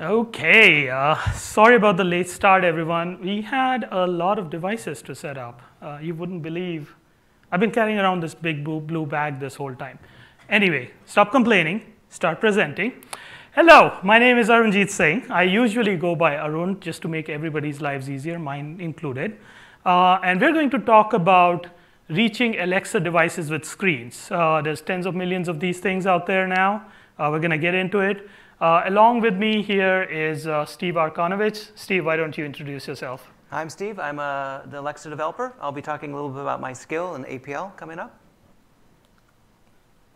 Okay, 0.00 0.88
uh, 0.88 1.16
sorry 1.32 1.74
about 1.74 1.96
the 1.96 2.04
late 2.04 2.28
start, 2.28 2.62
everyone. 2.62 3.20
We 3.20 3.42
had 3.42 3.88
a 3.90 4.06
lot 4.06 4.38
of 4.38 4.48
devices 4.48 5.02
to 5.02 5.12
set 5.12 5.36
up. 5.36 5.60
Uh, 5.82 5.98
you 6.00 6.14
wouldn't 6.14 6.40
believe. 6.40 6.94
I've 7.50 7.58
been 7.58 7.72
carrying 7.72 7.98
around 7.98 8.22
this 8.22 8.32
big 8.32 8.62
blue, 8.62 9.06
bag 9.06 9.40
this 9.40 9.56
whole 9.56 9.74
time. 9.74 9.98
Anyway, 10.48 10.92
stop 11.04 11.32
complaining, 11.32 11.82
start 12.10 12.38
presenting. 12.38 12.92
Hello, 13.56 13.98
my 14.04 14.20
name 14.20 14.38
is 14.38 14.48
Arunjit 14.50 14.88
Singh. 14.88 15.28
I 15.32 15.42
usually 15.42 15.96
go 15.96 16.14
by 16.14 16.36
Arun 16.36 16.78
just 16.78 17.02
to 17.02 17.08
make 17.08 17.28
everybody's 17.28 17.80
lives 17.80 18.08
easier, 18.08 18.38
mine 18.38 18.78
included. 18.80 19.36
Uh, 19.84 20.20
and 20.22 20.40
we're 20.40 20.52
going 20.52 20.70
to 20.70 20.78
talk 20.78 21.12
about 21.12 21.66
reaching 22.08 22.56
Alexa 22.60 23.00
devices 23.00 23.50
with 23.50 23.64
screens. 23.64 24.28
Uh, 24.30 24.62
there's 24.62 24.80
tens 24.80 25.06
of 25.06 25.16
millions 25.16 25.48
of 25.48 25.58
these 25.58 25.80
things 25.80 26.06
out 26.06 26.24
there 26.26 26.46
now. 26.46 26.86
Uh, 27.18 27.30
we're 27.32 27.40
going 27.40 27.50
to 27.50 27.58
get 27.58 27.74
into 27.74 27.98
it. 27.98 28.28
Uh, 28.60 28.82
along 28.86 29.20
with 29.20 29.36
me 29.36 29.62
here 29.62 30.02
is 30.02 30.48
uh, 30.48 30.66
Steve 30.66 30.94
Arkonovich. 30.94 31.70
Steve, 31.76 32.04
why 32.04 32.16
don't 32.16 32.36
you 32.36 32.44
introduce 32.44 32.88
yourself? 32.88 33.30
I'm 33.52 33.70
Steve. 33.70 34.00
I'm 34.00 34.18
uh, 34.18 34.62
the 34.66 34.80
Alexa 34.80 35.08
developer. 35.08 35.54
I'll 35.60 35.70
be 35.70 35.80
talking 35.80 36.10
a 36.10 36.14
little 36.16 36.30
bit 36.30 36.42
about 36.42 36.60
my 36.60 36.72
skill 36.72 37.14
in 37.14 37.24
APL 37.24 37.76
coming 37.76 38.00
up. 38.00 38.18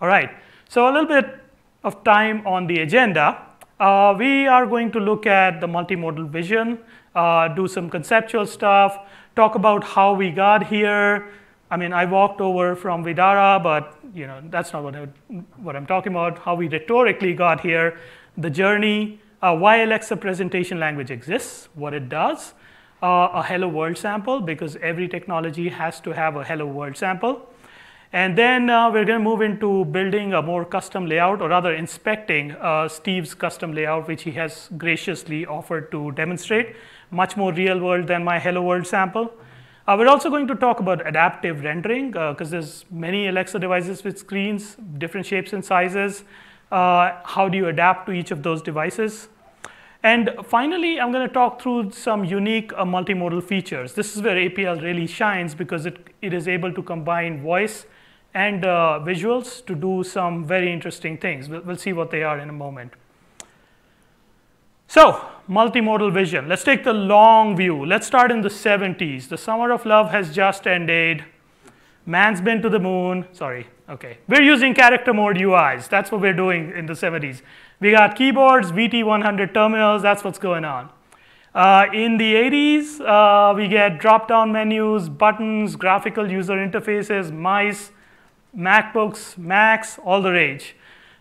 All 0.00 0.08
right. 0.08 0.30
So 0.68 0.88
a 0.88 0.92
little 0.92 1.06
bit 1.06 1.38
of 1.84 2.02
time 2.02 2.44
on 2.44 2.66
the 2.66 2.80
agenda. 2.80 3.46
Uh, 3.78 4.16
we 4.18 4.48
are 4.48 4.66
going 4.66 4.90
to 4.90 4.98
look 4.98 5.24
at 5.24 5.60
the 5.60 5.68
multimodal 5.68 6.28
vision, 6.28 6.80
uh, 7.14 7.46
do 7.46 7.68
some 7.68 7.88
conceptual 7.88 8.44
stuff, 8.44 8.98
talk 9.36 9.54
about 9.54 9.84
how 9.84 10.14
we 10.14 10.32
got 10.32 10.66
here. 10.66 11.28
I 11.70 11.76
mean, 11.76 11.92
I 11.92 12.04
walked 12.04 12.40
over 12.40 12.74
from 12.74 13.04
Vdara, 13.04 13.62
but 13.62 13.98
you 14.12 14.26
know 14.26 14.42
that's 14.50 14.72
not 14.72 14.82
what, 14.82 14.94
I, 14.94 15.06
what 15.56 15.74
I'm 15.74 15.86
talking 15.86 16.12
about. 16.12 16.38
How 16.38 16.54
we 16.54 16.68
rhetorically 16.68 17.34
got 17.34 17.60
here, 17.60 17.98
the 18.36 18.50
journey, 18.50 19.20
uh, 19.42 19.54
why 19.54 19.82
Alexa 19.82 20.16
presentation 20.16 20.80
language 20.80 21.10
exists, 21.10 21.68
what 21.74 21.94
it 21.94 22.08
does, 22.08 22.54
uh, 23.02 23.28
a 23.34 23.42
hello 23.42 23.68
world 23.68 23.98
sample, 23.98 24.40
because 24.40 24.76
every 24.76 25.08
technology 25.08 25.68
has 25.68 26.00
to 26.00 26.12
have 26.12 26.36
a 26.36 26.44
hello 26.44 26.66
world 26.66 26.96
sample. 26.96 27.48
And 28.14 28.36
then 28.36 28.68
uh, 28.68 28.90
we're 28.90 29.06
going 29.06 29.18
to 29.18 29.24
move 29.24 29.40
into 29.40 29.86
building 29.86 30.34
a 30.34 30.42
more 30.42 30.64
custom 30.64 31.06
layout, 31.06 31.40
or 31.40 31.48
rather 31.48 31.74
inspecting 31.74 32.52
uh, 32.52 32.86
Steve's 32.88 33.34
custom 33.34 33.72
layout, 33.72 34.06
which 34.06 34.22
he 34.22 34.32
has 34.32 34.68
graciously 34.76 35.46
offered 35.46 35.90
to 35.92 36.12
demonstrate, 36.12 36.76
much 37.10 37.36
more 37.36 37.52
real 37.52 37.78
world 37.78 38.06
than 38.06 38.22
my 38.22 38.38
hello 38.38 38.62
world 38.62 38.86
sample. 38.86 39.32
Uh, 39.88 39.96
we're 39.98 40.08
also 40.08 40.30
going 40.30 40.46
to 40.46 40.54
talk 40.54 40.78
about 40.78 41.06
adaptive 41.06 41.64
rendering, 41.64 42.10
because 42.10 42.48
uh, 42.48 42.50
there's 42.50 42.84
many 42.90 43.28
Alexa 43.28 43.58
devices 43.58 44.04
with 44.04 44.18
screens, 44.18 44.76
different 44.98 45.26
shapes 45.26 45.52
and 45.54 45.64
sizes. 45.64 46.24
Uh, 46.72 47.20
how 47.24 47.50
do 47.50 47.58
you 47.58 47.68
adapt 47.68 48.06
to 48.06 48.12
each 48.12 48.30
of 48.30 48.42
those 48.42 48.62
devices? 48.62 49.28
And 50.02 50.30
finally, 50.44 50.98
I'm 50.98 51.12
going 51.12 51.28
to 51.28 51.32
talk 51.32 51.60
through 51.60 51.92
some 51.92 52.24
unique 52.24 52.72
uh, 52.72 52.84
multimodal 52.84 53.44
features. 53.44 53.92
This 53.92 54.16
is 54.16 54.22
where 54.22 54.36
APL 54.36 54.82
really 54.82 55.06
shines 55.06 55.54
because 55.54 55.84
it, 55.84 55.98
it 56.22 56.32
is 56.32 56.48
able 56.48 56.72
to 56.72 56.82
combine 56.82 57.42
voice 57.42 57.84
and 58.34 58.64
uh, 58.64 59.00
visuals 59.04 59.64
to 59.66 59.74
do 59.74 60.02
some 60.02 60.46
very 60.46 60.72
interesting 60.72 61.18
things. 61.18 61.48
We'll, 61.48 61.60
we'll 61.60 61.76
see 61.76 61.92
what 61.92 62.10
they 62.10 62.22
are 62.22 62.38
in 62.38 62.48
a 62.48 62.54
moment. 62.54 62.94
So, 64.88 65.24
multimodal 65.48 66.12
vision. 66.12 66.48
Let's 66.48 66.64
take 66.64 66.84
the 66.84 66.94
long 66.94 67.54
view. 67.54 67.84
Let's 67.84 68.06
start 68.06 68.32
in 68.32 68.40
the 68.40 68.48
70s. 68.48 69.28
The 69.28 69.38
summer 69.38 69.70
of 69.70 69.84
love 69.84 70.10
has 70.10 70.34
just 70.34 70.66
ended. 70.66 71.24
Man's 72.06 72.40
been 72.40 72.62
to 72.62 72.70
the 72.70 72.80
moon. 72.80 73.26
Sorry, 73.32 73.68
okay. 73.92 74.18
We're 74.28 74.42
using 74.42 74.74
character 74.74 75.12
mode 75.12 75.36
UIs. 75.36 75.88
That's 75.88 76.10
what 76.10 76.20
we're 76.20 76.32
doing 76.32 76.72
in 76.76 76.86
the 76.86 76.94
70s. 76.94 77.42
We 77.80 77.90
got 77.90 78.16
keyboards, 78.16 78.72
VT100 78.72 79.54
terminals. 79.54 80.02
That's 80.02 80.24
what's 80.24 80.38
going 80.38 80.64
on. 80.64 80.90
Uh, 81.54 81.86
in 81.92 82.16
the 82.16 82.34
80s, 82.34 83.00
uh, 83.00 83.54
we 83.54 83.68
get 83.68 83.98
drop-down 83.98 84.52
menus, 84.52 85.08
buttons, 85.10 85.76
graphical 85.76 86.30
user 86.30 86.54
interfaces, 86.54 87.30
mice, 87.30 87.90
MacBooks, 88.56 89.36
Macs, 89.36 89.98
all 89.98 90.22
the 90.22 90.30
rage. 90.30 90.76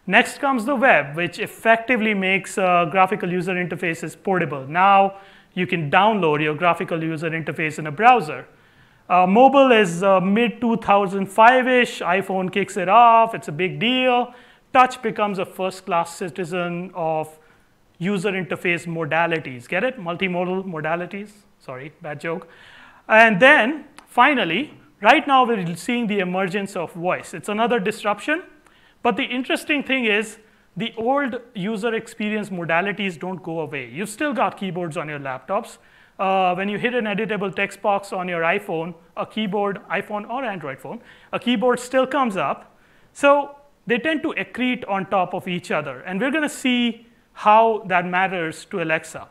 Next 0.08 0.40
comes 0.40 0.66
the 0.66 0.76
web, 0.76 1.16
which 1.16 1.40
effectively 1.40 2.14
makes 2.14 2.58
uh, 2.58 2.86
graphical 2.86 3.32
user 3.32 3.54
interfaces 3.54 4.16
portable. 4.22 4.66
Now 4.68 5.18
you 5.54 5.68
can 5.68 5.92
download 5.92 6.42
your 6.42 6.56
graphical 6.56 7.04
user 7.04 7.30
interface 7.30 7.78
in 7.78 7.88
a 7.88 7.92
browser. 7.92 8.48
Uh, 9.12 9.28
mobile 9.28 9.74
is 9.74 10.04
uh, 10.04 10.22
mid 10.22 10.62
2005-ish. 10.62 12.00
iPhone 12.00 12.50
kicks 12.50 12.78
it 12.78 12.88
off. 12.88 13.36
It's 13.36 13.50
a 13.50 13.52
big 13.52 13.78
deal. 13.78 14.34
Touch 14.72 15.02
becomes 15.02 15.38
a 15.38 15.46
first-class 15.46 16.16
citizen 16.16 16.92
of 16.96 17.38
user 17.98 18.32
interface 18.32 18.88
modalities. 18.88 19.68
Get 19.68 19.84
it? 19.84 20.00
Multimodal 20.00 20.64
modalities. 20.64 21.32
Sorry, 21.60 21.92
bad 22.02 22.22
joke. 22.22 22.48
And 23.10 23.38
then 23.42 23.84
finally, 24.08 24.74
right 25.02 25.28
now 25.28 25.46
we're 25.46 25.76
seeing 25.76 26.08
the 26.08 26.20
emergence 26.20 26.78
of 26.78 26.94
voice. 26.94 27.34
It's 27.34 27.50
another 27.50 27.82
disruption. 27.82 28.44
But 29.04 29.18
the 29.18 29.26
interesting 29.26 29.84
thing 29.84 30.06
is 30.06 30.38
the 30.78 30.94
old 30.96 31.36
user 31.54 31.94
experience 31.94 32.50
modalities 32.50 33.20
don't 33.20 33.44
go 33.44 33.60
away. 33.60 33.90
You've 33.90 34.08
still 34.08 34.32
got 34.32 34.56
keyboards 34.56 34.96
on 34.96 35.10
your 35.10 35.20
laptops 35.20 35.80
uh, 36.22 36.54
when 36.54 36.70
you 36.70 36.78
hit 36.78 36.94
an 36.94 37.06
editable 37.06 37.54
text 37.54 37.82
box 37.82 38.14
on 38.14 38.28
your 38.28 38.42
iPhone, 38.44 38.94
a 39.18 39.26
keyboard, 39.26 39.80
iPhone 39.90 40.30
or 40.30 40.46
Android 40.46 40.80
phone, 40.80 41.02
a 41.34 41.40
keyboard 41.40 41.80
still 41.80 42.06
comes 42.06 42.38
up. 42.38 42.78
So 43.12 43.56
they 43.88 43.98
tend 43.98 44.22
to 44.22 44.34
accrete 44.38 44.88
on 44.88 45.08
top 45.08 45.34
of 45.34 45.48
each 45.48 45.72
other. 45.72 46.02
And 46.02 46.22
we're 46.22 46.30
going 46.30 46.44
to 46.44 46.50
see 46.50 47.08
how 47.34 47.84
that 47.88 48.06
matters 48.06 48.66
to 48.66 48.84
Alexa. 48.84 49.28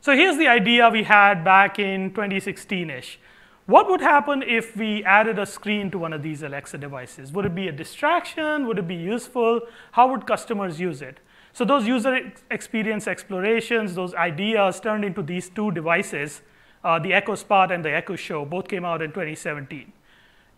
So 0.00 0.14
here's 0.14 0.38
the 0.38 0.46
idea 0.46 0.88
we 0.88 1.02
had 1.02 1.44
back 1.44 1.80
in 1.80 2.12
2016-ish. 2.12 3.18
What 3.66 3.90
would 3.90 4.00
happen 4.00 4.44
if 4.44 4.76
we 4.76 5.02
added 5.02 5.40
a 5.40 5.46
screen 5.46 5.90
to 5.90 5.98
one 5.98 6.12
of 6.12 6.22
these 6.22 6.44
Alexa 6.44 6.78
devices? 6.78 7.32
Would 7.32 7.44
it 7.44 7.56
be 7.56 7.66
a 7.66 7.72
distraction? 7.72 8.68
Would 8.68 8.78
it 8.78 8.86
be 8.86 8.94
useful? 8.94 9.62
How 9.90 10.06
would 10.12 10.28
customers 10.28 10.78
use 10.78 11.02
it? 11.02 11.18
So 11.56 11.64
those 11.64 11.86
user 11.86 12.32
experience 12.50 13.06
explorations, 13.08 13.94
those 13.94 14.12
ideas 14.12 14.78
turned 14.78 15.06
into 15.06 15.22
these 15.22 15.48
two 15.48 15.70
devices, 15.70 16.42
uh, 16.84 16.98
the 16.98 17.14
Echo 17.14 17.34
Spot 17.34 17.72
and 17.72 17.82
the 17.82 17.94
Echo 17.94 18.14
Show, 18.14 18.44
both 18.44 18.68
came 18.68 18.84
out 18.84 19.00
in 19.00 19.08
2017. 19.08 19.90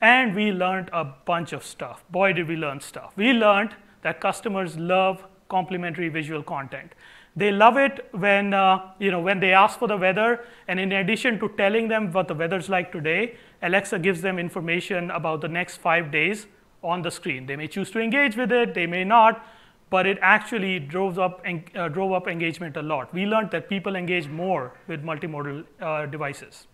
And 0.00 0.34
we 0.34 0.50
learned 0.50 0.91
a 0.92 1.04
bunch 1.04 1.53
of 1.53 1.64
stuff. 1.64 2.03
Boy, 2.10 2.32
did 2.32 2.48
we 2.48 2.56
learn 2.56 2.81
stuff. 2.81 3.12
We 3.14 3.32
learned 3.32 3.76
that 4.03 4.20
customers 4.20 4.76
love 4.76 5.25
complementary 5.48 6.08
visual 6.08 6.42
content. 6.42 6.97
They 7.37 7.53
love 7.53 7.76
it 7.76 8.08
when, 8.10 8.53
uh, 8.53 8.91
you 8.98 9.12
know, 9.12 9.20
when 9.20 9.38
they 9.38 9.53
ask 9.53 9.78
for 9.78 9.87
the 9.87 9.97
weather, 9.97 10.44
and 10.66 10.81
in 10.81 10.91
addition 10.91 11.38
to 11.38 11.48
telling 11.50 11.87
them 11.87 12.10
what 12.10 12.26
the 12.26 12.34
weather's 12.34 12.69
like 12.69 12.91
today, 12.91 13.37
Alexa 13.62 14.00
gives 14.00 14.20
them 14.20 14.37
information 14.37 15.12
about 15.12 15.42
the 15.42 15.48
next 15.48 15.76
five 15.76 16.10
days 16.10 16.48
on 16.82 17.03
the 17.03 17.10
screen. 17.12 17.47
They 17.47 17.54
may 17.54 17.69
choose 17.69 17.92
to 17.92 18.00
engage 18.00 18.37
with 18.37 18.50
it, 18.50 18.75
they 18.75 18.88
may 18.88 19.04
not, 19.04 19.47
but 19.91 20.06
it 20.06 20.19
actually 20.21 20.78
drove 20.78 21.19
up, 21.19 21.44
uh, 21.75 21.88
drove 21.88 22.12
up 22.12 22.28
engagement 22.28 22.76
a 22.76 22.82
lot. 22.82 23.12
We 23.12 23.26
learned 23.26 23.50
that 23.53 23.69
people 23.69 23.97
engage 23.97 24.28
more 24.28 24.72
with 24.87 25.03
multimodal 25.03 25.65
uh, 25.81 26.06
devices. 26.06 26.66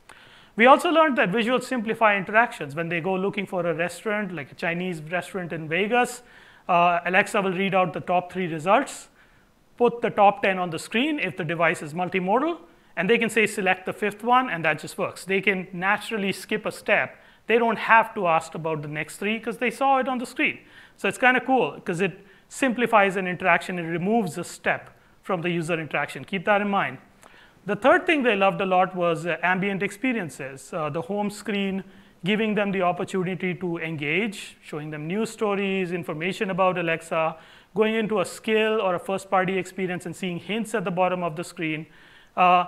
We 0.56 0.66
also 0.66 0.90
learned 0.90 1.18
that 1.18 1.30
visuals 1.30 1.64
simplify 1.64 2.16
interactions. 2.16 2.74
When 2.74 2.88
they 2.88 3.00
go 3.00 3.14
looking 3.14 3.46
for 3.46 3.66
a 3.66 3.74
restaurant, 3.74 4.32
like 4.32 4.52
a 4.52 4.54
Chinese 4.54 5.02
restaurant 5.02 5.52
in 5.52 5.68
Vegas, 5.68 6.22
uh, 6.68 7.00
Alexa 7.04 7.42
will 7.42 7.52
read 7.52 7.74
out 7.74 7.92
the 7.92 8.00
top 8.00 8.32
three 8.32 8.46
results, 8.46 9.08
put 9.76 10.00
the 10.00 10.10
top 10.10 10.42
10 10.42 10.58
on 10.58 10.70
the 10.70 10.78
screen 10.78 11.18
if 11.18 11.36
the 11.36 11.44
device 11.44 11.82
is 11.82 11.92
multimodal, 11.92 12.58
and 12.96 13.10
they 13.10 13.18
can 13.18 13.28
say 13.28 13.46
select 13.46 13.86
the 13.86 13.92
fifth 13.92 14.22
one, 14.22 14.48
and 14.48 14.64
that 14.64 14.78
just 14.78 14.96
works. 14.96 15.24
They 15.24 15.40
can 15.40 15.66
naturally 15.72 16.32
skip 16.32 16.64
a 16.64 16.72
step. 16.72 17.16
They 17.46 17.58
don't 17.58 17.78
have 17.78 18.14
to 18.14 18.28
ask 18.28 18.54
about 18.54 18.82
the 18.82 18.88
next 18.88 19.16
three 19.16 19.38
because 19.38 19.58
they 19.58 19.70
saw 19.70 19.98
it 19.98 20.08
on 20.08 20.18
the 20.18 20.26
screen. 20.26 20.60
So 20.96 21.08
it's 21.08 21.18
kind 21.18 21.36
of 21.36 21.44
cool 21.44 21.72
because 21.72 22.00
it 22.00 22.24
simplifies 22.54 23.16
an 23.16 23.26
interaction 23.26 23.80
and 23.80 23.88
removes 23.88 24.38
a 24.38 24.44
step 24.44 24.96
from 25.22 25.42
the 25.42 25.50
user 25.50 25.80
interaction. 25.80 26.24
Keep 26.24 26.44
that 26.44 26.60
in 26.60 26.68
mind. 26.68 26.98
The 27.66 27.74
third 27.74 28.06
thing 28.06 28.22
they 28.22 28.36
loved 28.36 28.60
a 28.60 28.66
lot 28.66 28.94
was 28.94 29.26
uh, 29.26 29.38
ambient 29.42 29.82
experiences. 29.82 30.72
Uh, 30.72 30.88
the 30.88 31.02
home 31.02 31.30
screen 31.30 31.82
giving 32.24 32.54
them 32.54 32.70
the 32.70 32.80
opportunity 32.80 33.54
to 33.54 33.78
engage, 33.78 34.56
showing 34.62 34.90
them 34.90 35.08
news 35.08 35.30
stories, 35.30 35.92
information 35.92 36.50
about 36.50 36.78
Alexa, 36.78 37.36
going 37.74 37.96
into 37.96 38.20
a 38.20 38.24
skill 38.24 38.80
or 38.80 38.94
a 38.94 39.00
first 39.00 39.28
party 39.28 39.58
experience 39.58 40.06
and 40.06 40.14
seeing 40.14 40.38
hints 40.38 40.74
at 40.74 40.84
the 40.84 40.90
bottom 40.90 41.24
of 41.24 41.34
the 41.34 41.42
screen. 41.42 41.86
Uh, 42.36 42.66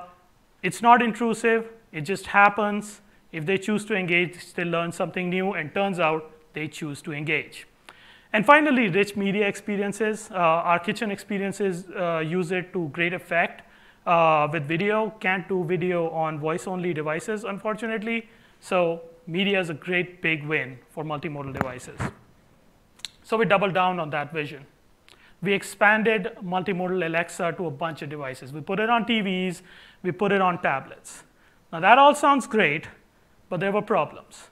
it's 0.65 0.83
not 0.83 1.01
intrusive, 1.01 1.71
it 1.93 2.01
just 2.01 2.27
happens. 2.27 3.03
If 3.31 3.47
they 3.47 3.57
choose 3.57 3.85
to 3.85 3.95
engage, 3.95 4.53
they 4.55 4.65
learn 4.65 4.91
something 4.91 5.31
new, 5.31 5.53
and 5.53 5.73
turns 5.73 6.01
out 6.01 6.33
they 6.55 6.67
choose 6.67 7.01
to 7.03 7.13
engage. 7.13 7.67
And 8.33 8.45
finally, 8.45 8.89
rich 8.89 9.17
media 9.17 9.47
experiences. 9.47 10.29
Uh, 10.31 10.37
our 10.37 10.79
kitchen 10.79 11.11
experiences 11.11 11.87
uh, 11.97 12.19
use 12.19 12.53
it 12.53 12.73
to 12.73 12.89
great 12.89 13.13
effect 13.13 13.63
uh, 14.07 14.49
with 14.53 14.65
video. 14.65 15.11
Can't 15.21 15.49
do 15.49 15.65
video 15.65 16.11
on 16.11 16.39
voice-only 16.39 16.93
devices, 16.93 17.45
unfortunately. 17.45 18.29
So 18.61 19.03
media 19.27 19.61
is 19.61 19.71
a 19.71 19.75
great 19.75 20.23
big 20.23 20.45
win 20.45 20.79
for 20.91 21.05
multimodal 21.05 21.53
devices. 21.53 21.99
So 23.23 23.37
we 23.37 23.45
doubled 23.45 23.75
down 23.75 23.99
on 24.01 24.11
that 24.11 24.33
vision. 24.33 24.67
we 25.43 25.53
expanded 25.53 26.29
multimodal 26.43 27.05
Alexa 27.05 27.53
to 27.57 27.67
a 27.67 27.71
bunch 27.71 28.03
of 28.03 28.09
devices. 28.09 28.53
We 28.53 28.61
put 28.61 28.81
it 28.81 28.89
on 28.89 29.05
TVs, 29.05 29.63
we 30.03 30.13
put 30.13 30.33
it 30.33 30.41
on 30.41 30.61
tablets. 30.63 31.25
Now 31.73 31.81
that 31.81 31.99
all 31.99 32.15
sounds 32.15 32.47
great, 32.47 32.89
but 33.49 33.61
there 33.61 33.73
were 33.73 33.83
problems. 33.83 34.49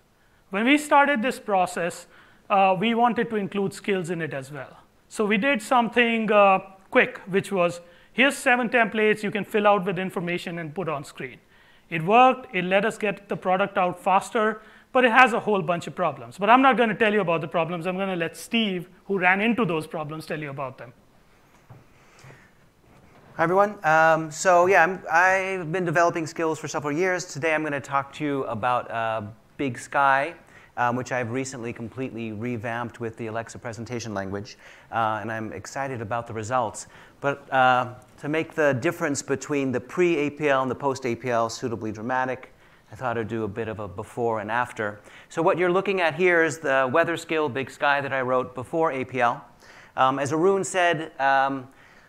When 0.51 0.65
we 0.65 0.79
started 0.79 1.23
this 1.23 1.41
process, 1.41 2.07
uh, 2.51 2.77
we 2.79 2.95
wanted 2.95 3.31
to 3.31 3.37
include 3.37 3.73
skills 3.73 4.11
in 4.11 4.21
it 4.21 4.35
as 4.35 4.53
well. 4.53 4.77
So 5.09 5.25
we 5.25 5.39
did 5.39 5.63
something 5.63 6.31
uh, 6.31 6.59
quick, 6.91 7.19
which 7.27 7.53
was 7.53 7.81
here's 8.13 8.37
seven 8.37 8.69
templates 8.69 9.23
you 9.23 9.31
can 9.31 9.45
fill 9.45 9.67
out 9.67 9.85
with 9.85 9.99
information 9.99 10.59
and 10.59 10.75
put 10.75 10.89
on 10.89 11.05
screen. 11.05 11.39
It 11.91 12.03
worked, 12.03 12.55
it 12.55 12.65
let 12.65 12.85
us 12.85 12.99
get 12.99 13.29
the 13.29 13.37
product 13.37 13.79
out 13.79 14.03
faster, 14.03 14.61
but 14.93 15.05
it 15.05 15.13
has 15.13 15.33
a 15.33 15.41
whole 15.41 15.63
bunch 15.63 15.87
of 15.87 15.95
problems. 15.95 16.39
But 16.39 16.49
I'm 16.51 16.63
not 16.63 16.77
going 16.77 16.89
to 16.89 16.95
tell 16.95 17.13
you 17.13 17.21
about 17.21 17.41
the 17.41 17.49
problems. 17.49 17.87
I'm 17.87 17.97
going 17.97 18.09
to 18.09 18.17
let 18.17 18.37
Steve, 18.37 18.89
who 19.05 19.19
ran 19.19 19.41
into 19.41 19.65
those 19.65 19.87
problems, 19.87 20.27
tell 20.27 20.41
you 20.41 20.51
about 20.51 20.79
them. 20.79 20.93
Hi, 23.37 23.43
everyone. 23.43 23.85
Um, 23.85 24.31
so 24.31 24.67
yeah, 24.67 24.99
i 25.11 25.29
have 25.59 25.73
been 25.73 25.85
developing 25.85 26.25
skills 26.25 26.61
for 26.61 26.69
several 26.69 26.97
years. 26.97 27.25
Today 27.25 27.53
I'm 27.53 27.63
going 27.63 27.73
to 27.73 27.81
talk 27.81 28.13
to 28.15 28.25
you 28.25 28.45
about 28.45 28.89
uh, 28.91 29.23
Big 29.57 29.77
Sky, 29.77 30.35
um, 30.77 30.97
which 30.97 31.13
I've 31.13 31.31
recently 31.31 31.73
completely 31.73 32.33
revamped 32.33 33.01
with 33.01 33.17
the 33.17 33.27
Alexa 33.29 33.59
presentation 33.59 34.15
language. 34.15 34.57
Uh, 34.91 35.19
and 35.21 35.31
I'm 35.31 35.53
excited 35.53 36.01
about 36.01 36.27
the 36.27 36.33
results. 36.33 36.87
But 37.21 37.53
uh, 37.53 37.95
to 38.19 38.29
make 38.29 38.55
the 38.55 38.73
difference 38.75 39.23
between 39.23 39.73
the 39.73 39.81
pre-APL 39.81 40.63
and 40.63 40.71
the 40.71 40.75
post-APL 40.75 41.51
suitably 41.51 41.93
dramatic, 41.93 42.53
I 42.93 42.97
thought 42.97 43.19
I'd 43.19 43.29
do 43.29 43.45
a 43.45 43.49
bit 43.49 43.69
of 43.69 43.81
a 43.81 43.89
before 43.89 44.41
and 44.41 44.51
after. 44.51 45.01
So 45.29 45.43
what 45.43 45.59
you're 45.59 45.73
looking 45.73 46.01
at 46.01 46.15
here 46.15 46.45
is 46.45 46.59
the 46.59 46.89
weather 46.93 47.17
skill 47.17 47.49
Big 47.49 47.71
Sky 47.71 48.01
that 48.01 48.13
I 48.13 48.21
wrote 48.21 48.55
before 48.55 48.93
APL. 48.93 49.41
Um, 49.97 50.19
as 50.19 50.33
Arun 50.33 50.65
said, 50.65 51.13
um, 51.21 51.69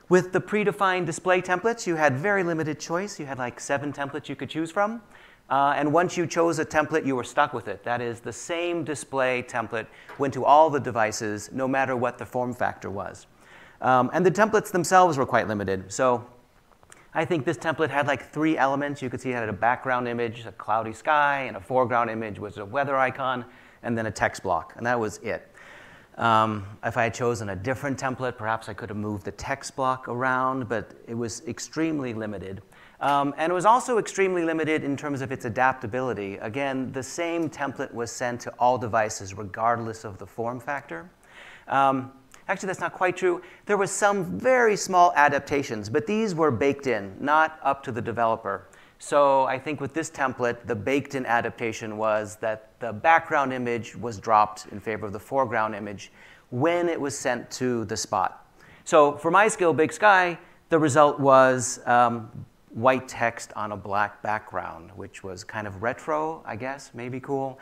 with 0.09 0.31
the 0.31 0.39
predefined 0.39 1.07
display 1.07 1.41
templates, 1.41 1.87
you 1.87 1.95
had 1.95 2.15
very 2.15 2.43
limited 2.43 2.79
choice. 2.79 3.19
You 3.19 3.25
had 3.25 3.39
like 3.39 3.59
seven 3.59 3.91
templates 3.91 4.29
you 4.29 4.35
could 4.35 4.49
choose 4.49 4.69
from. 4.69 5.01
Uh, 5.49 5.73
and 5.77 5.91
once 5.93 6.17
you 6.17 6.25
chose 6.25 6.57
a 6.57 6.65
template, 6.65 7.05
you 7.05 7.15
were 7.15 7.23
stuck 7.23 7.53
with 7.53 7.67
it. 7.67 7.83
That 7.83 8.01
is, 8.01 8.19
the 8.19 8.33
same 8.33 8.83
display 8.83 9.43
template 9.43 9.85
went 10.17 10.33
to 10.33 10.43
all 10.43 10.69
the 10.69 10.79
devices, 10.79 11.49
no 11.51 11.67
matter 11.67 11.95
what 11.95 12.17
the 12.17 12.25
form 12.25 12.53
factor 12.53 12.89
was. 12.89 13.27
Um, 13.81 14.09
and 14.13 14.25
the 14.25 14.31
templates 14.31 14.71
themselves 14.71 15.17
were 15.17 15.25
quite 15.25 15.47
limited. 15.47 15.91
So 15.91 16.25
I 17.13 17.25
think 17.25 17.45
this 17.45 17.57
template 17.57 17.89
had 17.89 18.07
like 18.07 18.31
three 18.31 18.57
elements. 18.57 19.01
You 19.01 19.09
could 19.09 19.21
see 19.21 19.31
it 19.31 19.35
had 19.35 19.47
a 19.47 19.53
background 19.53 20.07
image, 20.07 20.45
a 20.45 20.51
cloudy 20.53 20.93
sky, 20.93 21.43
and 21.43 21.57
a 21.57 21.61
foreground 21.61 22.09
image 22.09 22.39
which 22.39 22.55
was 22.55 22.57
a 22.57 22.65
weather 22.65 22.97
icon, 22.97 23.45
and 23.83 23.95
then 23.95 24.07
a 24.07 24.11
text 24.11 24.41
block, 24.41 24.73
and 24.77 24.85
that 24.85 24.99
was 24.99 25.19
it. 25.19 25.51
Um, 26.17 26.65
if 26.83 26.97
I 26.97 27.03
had 27.03 27.13
chosen 27.13 27.49
a 27.49 27.55
different 27.55 27.99
template, 27.99 28.37
perhaps 28.37 28.67
I 28.67 28.73
could 28.73 28.89
have 28.89 28.97
moved 28.97 29.25
the 29.25 29.31
text 29.31 29.75
block 29.75 30.07
around, 30.07 30.67
but 30.69 30.91
it 31.07 31.13
was 31.13 31.41
extremely 31.45 32.13
limited. 32.13 32.61
Um, 33.01 33.33
and 33.37 33.51
it 33.51 33.53
was 33.53 33.65
also 33.65 33.97
extremely 33.97 34.43
limited 34.43 34.83
in 34.83 34.95
terms 34.95 35.21
of 35.21 35.31
its 35.31 35.45
adaptability. 35.45 36.37
Again, 36.37 36.91
the 36.91 37.03
same 37.03 37.49
template 37.49 37.93
was 37.93 38.11
sent 38.11 38.41
to 38.41 38.53
all 38.59 38.77
devices 38.77 39.33
regardless 39.33 40.03
of 40.03 40.17
the 40.17 40.25
form 40.25 40.59
factor. 40.59 41.09
Um, 41.67 42.11
Actually, 42.47 42.67
that's 42.67 42.79
not 42.79 42.93
quite 42.93 43.17
true. 43.17 43.41
There 43.65 43.77
was 43.77 43.89
some 43.89 44.37
very 44.37 44.75
small 44.75 45.11
adaptations, 45.15 45.89
but 45.89 46.05
these 46.05 46.35
were 46.35 46.51
baked 46.51 46.85
in, 46.85 47.15
not 47.19 47.59
up 47.63 47.81
to 47.83 47.91
the 47.91 48.01
developer. 48.01 48.67
So 48.99 49.45
I 49.45 49.57
think 49.57 49.81
with 49.81 49.93
this 49.93 50.09
template, 50.09 50.65
the 50.65 50.75
baked-in 50.75 51.25
adaptation 51.25 51.97
was 51.97 52.37
that 52.37 52.79
the 52.79 52.93
background 52.93 53.51
image 53.51 53.95
was 53.95 54.19
dropped 54.19 54.67
in 54.71 54.79
favor 54.79 55.07
of 55.07 55.13
the 55.13 55.19
foreground 55.19 55.75
image 55.75 56.11
when 56.49 56.87
it 56.87 56.99
was 56.99 57.17
sent 57.17 57.49
to 57.51 57.85
the 57.85 57.97
spot. 57.97 58.47
So 58.83 59.17
for 59.17 59.31
my 59.31 59.47
skill, 59.47 59.73
Big 59.73 59.91
Sky, 59.91 60.37
the 60.69 60.79
result 60.79 61.19
was 61.19 61.79
um, 61.87 62.31
white 62.75 63.07
text 63.07 63.53
on 63.55 63.71
a 63.71 63.77
black 63.77 64.21
background, 64.21 64.91
which 64.95 65.23
was 65.23 65.45
kind 65.45 65.65
of 65.65 65.81
retro, 65.81 66.43
I 66.45 66.57
guess, 66.57 66.91
maybe 66.93 67.21
cool, 67.21 67.57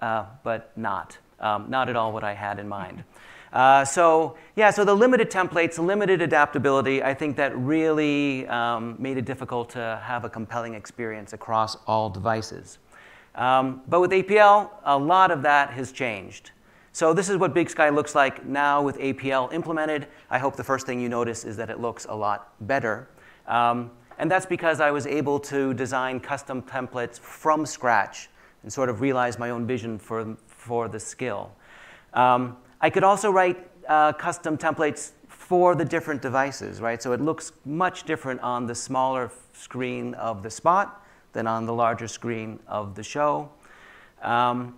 uh, 0.00 0.24
but 0.42 0.72
not. 0.76 1.18
Um, 1.38 1.66
not 1.68 1.88
at 1.88 1.96
all 1.96 2.12
what 2.12 2.24
I 2.24 2.34
had 2.34 2.58
in 2.58 2.68
mind. 2.68 3.04
Uh, 3.52 3.84
so 3.84 4.36
yeah, 4.54 4.70
so 4.70 4.84
the 4.84 4.94
limited 4.94 5.28
templates, 5.28 5.76
limited 5.84 6.22
adaptability, 6.22 7.02
I 7.02 7.12
think 7.14 7.36
that 7.38 7.56
really 7.58 8.46
um, 8.46 8.94
made 9.00 9.18
it 9.18 9.24
difficult 9.24 9.70
to 9.70 10.00
have 10.04 10.24
a 10.24 10.30
compelling 10.30 10.74
experience 10.74 11.32
across 11.32 11.76
all 11.88 12.08
devices. 12.08 12.78
Um, 13.34 13.82
but 13.88 14.00
with 14.00 14.12
APL, 14.12 14.70
a 14.84 14.96
lot 14.96 15.32
of 15.32 15.42
that 15.42 15.70
has 15.70 15.90
changed. 15.90 16.52
So 16.92 17.12
this 17.12 17.28
is 17.28 17.38
what 17.38 17.52
Big 17.52 17.68
Sky 17.68 17.88
looks 17.88 18.14
like 18.14 18.46
now 18.46 18.82
with 18.82 18.96
APL 18.98 19.52
implemented. 19.52 20.06
I 20.30 20.38
hope 20.38 20.54
the 20.54 20.62
first 20.62 20.86
thing 20.86 21.00
you 21.00 21.08
notice 21.08 21.44
is 21.44 21.56
that 21.56 21.70
it 21.70 21.80
looks 21.80 22.04
a 22.08 22.14
lot 22.14 22.54
better. 22.60 23.08
Um, 23.48 23.90
and 24.20 24.30
that's 24.30 24.44
because 24.44 24.80
I 24.80 24.90
was 24.90 25.06
able 25.06 25.40
to 25.40 25.72
design 25.72 26.20
custom 26.20 26.60
templates 26.60 27.18
from 27.18 27.64
scratch 27.64 28.28
and 28.62 28.70
sort 28.70 28.90
of 28.90 29.00
realize 29.00 29.38
my 29.38 29.48
own 29.48 29.66
vision 29.66 29.98
for, 29.98 30.36
for 30.46 30.88
the 30.88 31.00
skill. 31.00 31.50
Um, 32.12 32.58
I 32.82 32.90
could 32.90 33.02
also 33.02 33.30
write 33.30 33.66
uh, 33.88 34.12
custom 34.12 34.58
templates 34.58 35.12
for 35.26 35.74
the 35.74 35.86
different 35.86 36.20
devices, 36.20 36.82
right? 36.82 37.02
So 37.02 37.12
it 37.12 37.22
looks 37.22 37.52
much 37.64 38.04
different 38.04 38.42
on 38.42 38.66
the 38.66 38.74
smaller 38.74 39.32
screen 39.54 40.12
of 40.14 40.42
the 40.42 40.50
spot 40.50 41.02
than 41.32 41.46
on 41.46 41.64
the 41.64 41.72
larger 41.72 42.06
screen 42.06 42.60
of 42.66 42.94
the 42.94 43.02
show. 43.02 43.48
Um, 44.20 44.76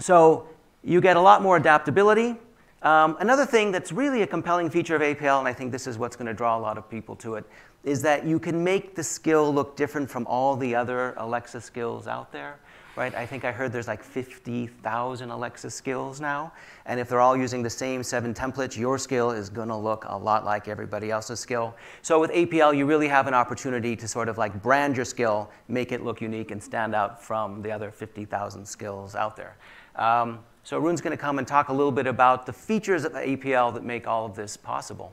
so 0.00 0.48
you 0.82 1.00
get 1.00 1.16
a 1.16 1.20
lot 1.20 1.42
more 1.42 1.56
adaptability. 1.56 2.36
Um, 2.82 3.18
another 3.20 3.46
thing 3.46 3.70
that's 3.70 3.92
really 3.92 4.22
a 4.22 4.26
compelling 4.26 4.68
feature 4.68 4.96
of 4.96 5.02
APL, 5.02 5.38
and 5.38 5.46
I 5.46 5.52
think 5.52 5.70
this 5.70 5.86
is 5.86 5.96
what's 5.96 6.16
going 6.16 6.26
to 6.26 6.34
draw 6.34 6.58
a 6.58 6.60
lot 6.60 6.76
of 6.76 6.90
people 6.90 7.14
to 7.16 7.34
it, 7.36 7.44
is 7.84 8.02
that 8.02 8.24
you 8.26 8.38
can 8.38 8.62
make 8.62 8.94
the 8.94 9.02
skill 9.02 9.52
look 9.52 9.76
different 9.76 10.10
from 10.10 10.26
all 10.26 10.56
the 10.56 10.74
other 10.74 11.14
Alexa 11.16 11.60
skills 11.60 12.06
out 12.06 12.30
there 12.32 12.58
right? 12.96 13.14
I 13.14 13.24
think 13.24 13.44
I 13.44 13.52
heard 13.52 13.72
there's 13.72 13.88
like 13.88 14.02
50,000 14.02 15.30
Alexa 15.30 15.70
skills 15.70 16.20
now. 16.20 16.52
And 16.86 16.98
if 16.98 17.08
they're 17.08 17.20
all 17.20 17.36
using 17.36 17.62
the 17.62 17.70
same 17.70 18.02
seven 18.02 18.34
templates, 18.34 18.76
your 18.76 18.98
skill 18.98 19.30
is 19.30 19.48
going 19.48 19.68
to 19.68 19.76
look 19.76 20.04
a 20.08 20.16
lot 20.16 20.44
like 20.44 20.68
everybody 20.68 21.10
else's 21.10 21.40
skill. 21.40 21.74
So 22.02 22.20
with 22.20 22.30
APL, 22.30 22.76
you 22.76 22.86
really 22.86 23.08
have 23.08 23.26
an 23.26 23.34
opportunity 23.34 23.96
to 23.96 24.08
sort 24.08 24.28
of 24.28 24.38
like 24.38 24.60
brand 24.62 24.96
your 24.96 25.04
skill, 25.04 25.50
make 25.68 25.92
it 25.92 26.02
look 26.02 26.20
unique, 26.20 26.50
and 26.50 26.62
stand 26.62 26.94
out 26.94 27.22
from 27.22 27.62
the 27.62 27.70
other 27.70 27.90
50,000 27.90 28.66
skills 28.66 29.14
out 29.14 29.36
there. 29.36 29.56
Um, 29.96 30.40
so 30.62 30.78
Arun's 30.78 31.00
going 31.00 31.16
to 31.16 31.22
come 31.22 31.38
and 31.38 31.46
talk 31.48 31.68
a 31.68 31.72
little 31.72 31.92
bit 31.92 32.06
about 32.06 32.44
the 32.44 32.52
features 32.52 33.04
of 33.04 33.12
APL 33.12 33.72
that 33.74 33.84
make 33.84 34.06
all 34.06 34.26
of 34.26 34.34
this 34.34 34.56
possible. 34.56 35.12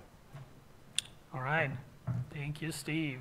All 1.33 1.41
right. 1.41 1.71
Thank 2.33 2.62
you, 2.62 2.71
Steve. 2.71 3.19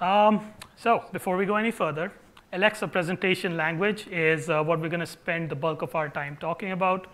Um, 0.00 0.52
so 0.76 1.04
before 1.12 1.36
we 1.36 1.46
go 1.46 1.56
any 1.56 1.70
further, 1.70 2.12
Alexa 2.52 2.88
presentation 2.88 3.56
language 3.56 4.06
is 4.08 4.48
uh, 4.48 4.62
what 4.62 4.80
we're 4.80 4.88
going 4.88 5.00
to 5.00 5.06
spend 5.06 5.50
the 5.50 5.56
bulk 5.56 5.82
of 5.82 5.94
our 5.94 6.08
time 6.08 6.36
talking 6.40 6.72
about. 6.72 7.06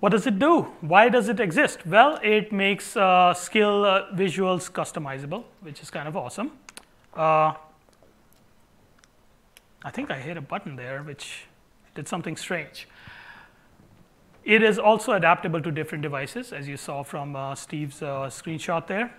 What 0.00 0.12
does 0.12 0.26
it 0.26 0.38
do? 0.38 0.62
Why 0.80 1.10
does 1.10 1.28
it 1.28 1.40
exist? 1.40 1.86
Well, 1.86 2.18
it 2.22 2.52
makes 2.52 2.96
uh, 2.96 3.34
skill 3.34 3.84
uh, 3.84 4.10
visuals 4.14 4.70
customizable, 4.70 5.44
which 5.60 5.82
is 5.82 5.90
kind 5.90 6.08
of 6.08 6.16
awesome. 6.16 6.52
Uh, 7.14 7.52
I 9.82 9.90
think 9.90 10.10
I 10.10 10.18
hit 10.18 10.36
a 10.36 10.40
button 10.40 10.76
there, 10.76 11.02
which 11.02 11.44
did 11.94 12.08
something 12.08 12.36
strange. 12.36 12.88
It 14.44 14.62
is 14.62 14.78
also 14.78 15.12
adaptable 15.12 15.60
to 15.60 15.70
different 15.70 16.00
devices, 16.02 16.52
as 16.52 16.66
you 16.66 16.78
saw 16.78 17.02
from 17.02 17.36
uh, 17.36 17.54
Steve's 17.54 18.02
uh, 18.02 18.30
screenshot 18.30 18.86
there. 18.86 19.12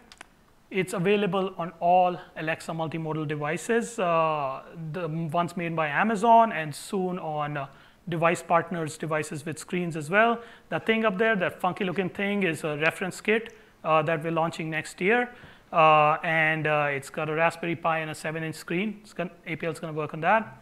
It's 0.72 0.94
available 0.94 1.54
on 1.58 1.74
all 1.82 2.18
Alexa 2.38 2.72
multimodal 2.72 3.28
devices, 3.28 4.00
uh, 4.00 4.62
the 4.94 5.10
ones 5.10 5.58
made 5.58 5.76
by 5.76 5.90
Amazon, 5.90 6.54
and 6.54 6.74
soon 6.74 7.20
on 7.20 7.58
uh, 7.58 7.68
device 8.08 8.42
partners' 8.42 8.98
devices 8.98 9.46
with 9.46 9.60
screens 9.60 9.98
as 9.98 10.10
well. 10.10 10.40
That 10.70 10.86
thing 10.86 11.04
up 11.04 11.18
there, 11.18 11.36
that 11.36 11.60
funky 11.60 11.84
looking 11.84 12.08
thing, 12.10 12.44
is 12.44 12.64
a 12.64 12.78
reference 12.78 13.20
kit 13.20 13.54
uh, 13.84 14.02
that 14.04 14.24
we're 14.24 14.32
launching 14.32 14.70
next 14.70 15.02
year. 15.02 15.36
Uh, 15.74 16.18
and 16.24 16.66
uh, 16.68 16.88
it's 16.90 17.10
got 17.10 17.30
a 17.30 17.34
Raspberry 17.34 17.76
Pi 17.76 18.00
and 18.00 18.12
a 18.12 18.16
7 18.16 18.42
inch 18.42 18.56
screen. 18.56 19.02
APL 19.46 19.74
is 19.74 19.80
going 19.80 19.94
to 19.94 19.98
work 19.98 20.14
on 20.14 20.22
that. 20.22 20.58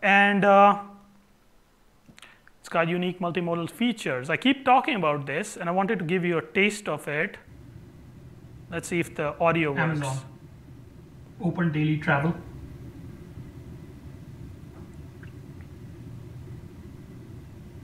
And 0.00 0.44
uh, 0.44 0.78
it's 2.60 2.68
got 2.68 2.86
unique 2.86 3.18
multimodal 3.18 3.70
features. 3.70 4.28
I 4.28 4.36
keep 4.36 4.66
talking 4.66 4.96
about 4.96 5.24
this, 5.24 5.56
and 5.56 5.70
I 5.70 5.72
wanted 5.72 5.98
to 6.00 6.04
give 6.04 6.22
you 6.22 6.36
a 6.36 6.42
taste 6.42 6.86
of 6.86 7.08
it. 7.08 7.38
Let's 8.70 8.88
see 8.88 9.00
if 9.00 9.14
the 9.14 9.38
audio 9.40 9.70
works. 9.70 9.80
Amazon. 9.80 10.18
Open 11.42 11.72
daily 11.72 11.96
travel. 11.96 12.34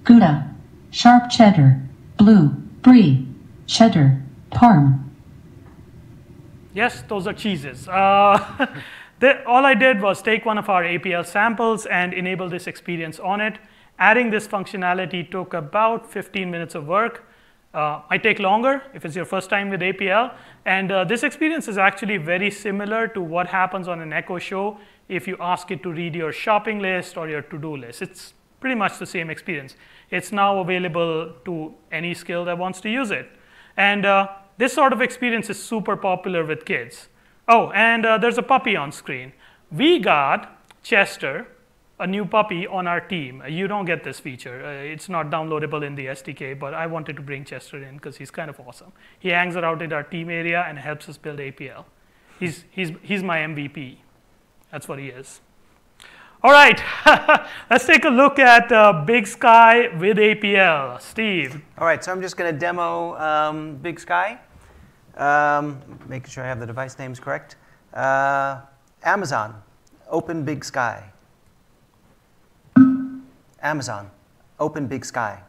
Gouda, 0.05 0.55
sharp 0.91 1.31
cheddar, 1.31 1.81
blue, 2.19 2.49
brie, 2.83 3.27
cheddar, 3.67 4.23
parm. 4.51 5.05
Yes, 6.75 7.03
those 7.09 7.27
are 7.27 7.33
cheeses. 7.33 7.89
Uh, 7.89 8.67
the, 9.21 9.43
all 9.47 9.65
I 9.65 9.75
did 9.75 10.03
was 10.03 10.21
take 10.21 10.45
one 10.45 10.59
of 10.59 10.69
our 10.69 10.83
APL 10.83 11.25
samples 11.25 11.87
and 11.87 12.13
enable 12.13 12.51
this 12.51 12.67
experience 12.67 13.19
on 13.19 13.41
it. 13.41 13.59
Adding 13.99 14.31
this 14.31 14.47
functionality 14.47 15.31
took 15.31 15.55
about 15.55 16.11
15 16.11 16.51
minutes 16.51 16.75
of 16.75 16.87
work. 16.87 17.25
Uh, 17.75 18.01
might 18.09 18.23
take 18.23 18.39
longer 18.39 18.83
if 18.95 19.05
it's 19.05 19.17
your 19.17 19.25
first 19.25 19.51
time 19.51 19.69
with 19.69 19.81
APL. 19.81 20.33
And 20.65 20.93
uh, 20.93 21.05
this 21.05 21.25
experience 21.25 21.67
is 21.67 21.77
actually 21.77 22.19
very 22.19 22.51
similar 22.51 23.09
to 23.09 23.21
what 23.21 23.49
happens 23.49 23.89
on 23.89 24.01
an 24.01 24.13
Echo 24.13 24.39
show 24.39 24.79
if 25.09 25.27
you 25.27 25.37
ask 25.41 25.71
it 25.71 25.83
to 25.83 25.93
read 25.93 26.15
your 26.15 26.33
shopping 26.33 26.79
list 26.79 27.17
or 27.17 27.29
your 27.29 27.43
to-do 27.43 27.77
list. 27.77 28.01
It's 28.01 28.33
pretty 28.61 28.77
much 28.77 28.99
the 28.99 29.07
same 29.07 29.29
experience. 29.29 29.77
It's 30.11 30.31
now 30.31 30.61
available 30.61 31.33
to 31.45 31.75
any 31.91 32.15
skill 32.15 32.45
that 32.45 32.57
wants 32.57 32.81
to 32.83 32.89
use 32.89 33.11
it. 33.11 33.29
And 33.77 34.07
uh, 34.07 34.29
this 34.57 34.73
sort 34.73 34.93
of 34.93 35.03
experience 35.03 35.51
is 35.51 35.61
super 35.61 35.97
popular 35.97 36.45
with 36.45 36.65
kids. 36.65 37.09
Oh, 37.49 37.73
and 37.73 38.07
uh, 38.07 38.19
there's 38.19 38.39
a 38.39 38.43
puppy 38.43 38.77
on 38.77 38.93
screen. 38.93 39.33
We 39.71 39.99
got 39.99 40.65
Chester, 40.83 41.49
a 42.05 42.07
new 42.07 42.27
puppy 42.27 42.67
on 42.67 42.87
our 42.87 43.01
team. 43.01 43.43
You 43.49 43.67
don't 43.67 43.87
get 43.87 44.05
this 44.05 44.21
feature. 44.21 44.63
Uh, 44.65 44.93
it's 44.95 45.09
not 45.09 45.31
downloadable 45.31 45.83
in 45.83 45.95
the 45.95 46.07
SDK, 46.07 46.59
but 46.59 46.75
I 46.75 46.87
wanted 46.87 47.17
to 47.17 47.23
bring 47.23 47.47
Chester 47.47 47.83
in 47.83 47.95
because 47.95 48.19
he's 48.19 48.31
kind 48.31 48.51
of 48.51 48.61
awesome. 48.61 48.93
He 49.19 49.31
hangs 49.31 49.57
around 49.57 49.81
in 49.81 49.91
our 49.91 50.03
team 50.03 50.29
area 50.29 50.65
and 50.69 50.79
helps 50.79 51.09
us 51.09 51.17
build 51.17 51.39
APL. 51.39 51.87
He's, 52.39 52.65
he's, 52.71 52.93
he's 53.01 53.23
my 53.23 53.39
MVP. 53.39 53.97
That's 54.71 54.87
what 54.87 54.99
he 54.99 55.09
is. 55.09 55.41
All 56.43 56.53
right, 56.53 56.79
let's 57.71 57.87
take 57.87 58.05
a 58.05 58.11
look 58.11 58.39
at 58.39 58.71
uh, 58.71 59.05
Big 59.07 59.27
Sky 59.27 59.89
with 59.97 60.19
APL. 60.19 61.01
Steve. 61.01 61.63
All 61.79 61.87
right, 61.87 62.05
so 62.05 62.13
I'm 62.13 62.21
just 62.21 62.37
going 62.37 62.53
to 62.53 62.59
demo 62.59 63.17
um, 63.17 63.77
Big 63.77 63.99
Sky, 63.99 64.39
um, 65.17 65.81
making 66.07 66.29
sure 66.29 66.45
I 66.45 66.49
have 66.49 66.61
the 66.61 66.67
device 66.67 66.99
names 66.99 67.19
correct. 67.19 67.57
Uh, 67.95 68.61
Amazon, 69.05 69.63
open 70.11 70.45
Big 70.45 70.67
Sky. 70.67 71.14
Amazon, 73.65 74.11
open 74.61 74.87
Big 74.87 75.07
Sky. 75.07 75.43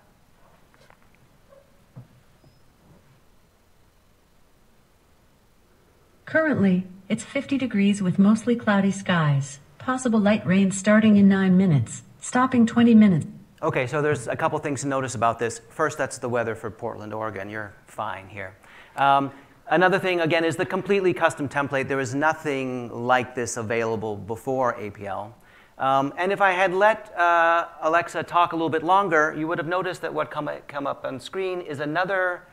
Currently, 6.25 6.87
it's 7.09 7.23
50 7.25 7.57
degrees 7.57 8.01
with 8.01 8.17
mostly 8.17 8.55
cloudy 8.55 8.91
skies. 8.91 9.59
Possible 9.77 10.19
light 10.19 10.45
rain 10.47 10.71
starting 10.71 11.17
in 11.17 11.27
9 11.27 11.57
minutes, 11.57 12.03
stopping 12.21 12.65
20 12.65 12.95
minutes. 12.95 13.27
Okay, 13.61 13.85
so 13.85 14.01
there's 14.01 14.27
a 14.27 14.35
couple 14.35 14.57
things 14.59 14.81
to 14.81 14.87
notice 14.87 15.15
about 15.15 15.37
this. 15.37 15.59
First, 15.69 15.97
that's 15.97 16.17
the 16.17 16.29
weather 16.29 16.55
for 16.55 16.71
Portland, 16.71 17.13
Oregon. 17.13 17.49
You're 17.49 17.73
fine 17.85 18.29
here. 18.29 18.55
Um, 18.95 19.31
another 19.67 19.99
thing, 19.99 20.21
again, 20.21 20.45
is 20.45 20.55
the 20.55 20.65
completely 20.65 21.13
custom 21.13 21.49
template. 21.49 21.89
There 21.89 21.99
is 21.99 22.15
nothing 22.15 22.89
like 23.05 23.35
this 23.35 23.57
available 23.57 24.15
before 24.15 24.73
APL. 24.75 25.33
Um, 25.77 26.13
and 26.17 26.31
if 26.31 26.39
I 26.39 26.51
had 26.51 26.73
let 26.73 27.13
uh, 27.17 27.67
Alexa 27.81 28.23
talk 28.23 28.53
a 28.53 28.55
little 28.55 28.69
bit 28.69 28.83
longer, 28.83 29.35
you 29.37 29.47
would 29.47 29.57
have 29.57 29.67
noticed 29.67 30.01
that 30.01 30.13
what 30.13 30.31
come, 30.31 30.49
come 30.67 30.87
up 30.87 31.03
on 31.05 31.19
screen 31.19 31.59
is 31.61 31.79
another 31.79 32.43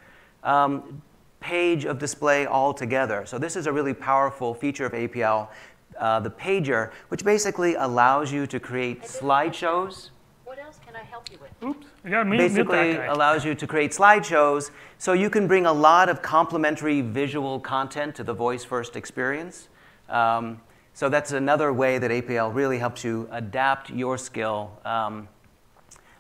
um, 0.43 1.03
page 1.41 1.85
of 1.85 1.99
display 1.99 2.47
altogether. 2.47 3.25
So 3.27 3.39
this 3.39 3.55
is 3.55 3.67
a 3.67 3.73
really 3.73 3.95
powerful 3.95 4.55
feature 4.55 4.87
of 4.87 4.93
APL, 4.93 5.49
uh, 5.99 6.21
the 6.21 6.31
pager, 6.31 6.91
which 7.09 7.25
basically 7.25 7.75
allows 7.75 8.33
you 8.33 8.47
to 8.49 8.59
create 8.59 9.03
slideshows. 9.03 10.11
What 10.45 10.59
else 10.59 10.81
can 10.85 10.97
I 10.97 11.03
help 11.03 11.31
you 11.31 11.39
with? 11.41 11.51
Oops, 11.63 11.87
I 12.05 12.11
got 12.11 12.27
me 12.27 12.37
mute 12.37 12.49
Basically 12.49 12.93
that 12.95 13.07
guy. 13.07 13.13
allows 13.13 13.45
you 13.45 13.55
to 13.55 13.67
create 13.67 13.93
slideshows 13.93 14.71
so 14.99 15.13
you 15.13 15.31
can 15.31 15.47
bring 15.47 15.67
a 15.67 15.73
lot 15.73 16.09
of 16.09 16.23
complementary 16.23 17.03
visual 17.03 17.61
content 17.61 18.17
to 18.17 18.25
the 18.25 18.35
voice 18.35 18.65
first 18.65 18.97
experience. 18.97 19.69
Um, 20.09 20.61
so 20.95 21.09
that's 21.09 21.33
another 21.33 21.73
way 21.73 21.99
that 21.99 22.11
APL 22.11 22.55
really 22.55 22.79
helps 22.79 23.03
you 23.03 23.29
adapt 23.31 23.91
your 23.91 24.19
skill 24.19 24.79
um, 24.85 25.29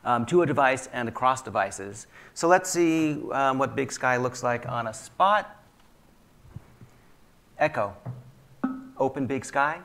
um, 0.04 0.26
to 0.26 0.42
a 0.42 0.46
device 0.46 0.88
and 0.92 1.08
across 1.08 1.42
devices. 1.42 2.06
So 2.34 2.48
let's 2.48 2.70
see 2.70 3.20
um, 3.32 3.58
what 3.58 3.76
Big 3.76 3.92
Sky 3.92 4.16
looks 4.16 4.42
like 4.42 4.66
on 4.66 4.86
a 4.86 4.94
spot. 4.94 5.62
Echo. 7.58 7.94
Open 8.98 9.26
Big 9.26 9.44
Sky. 9.44 9.80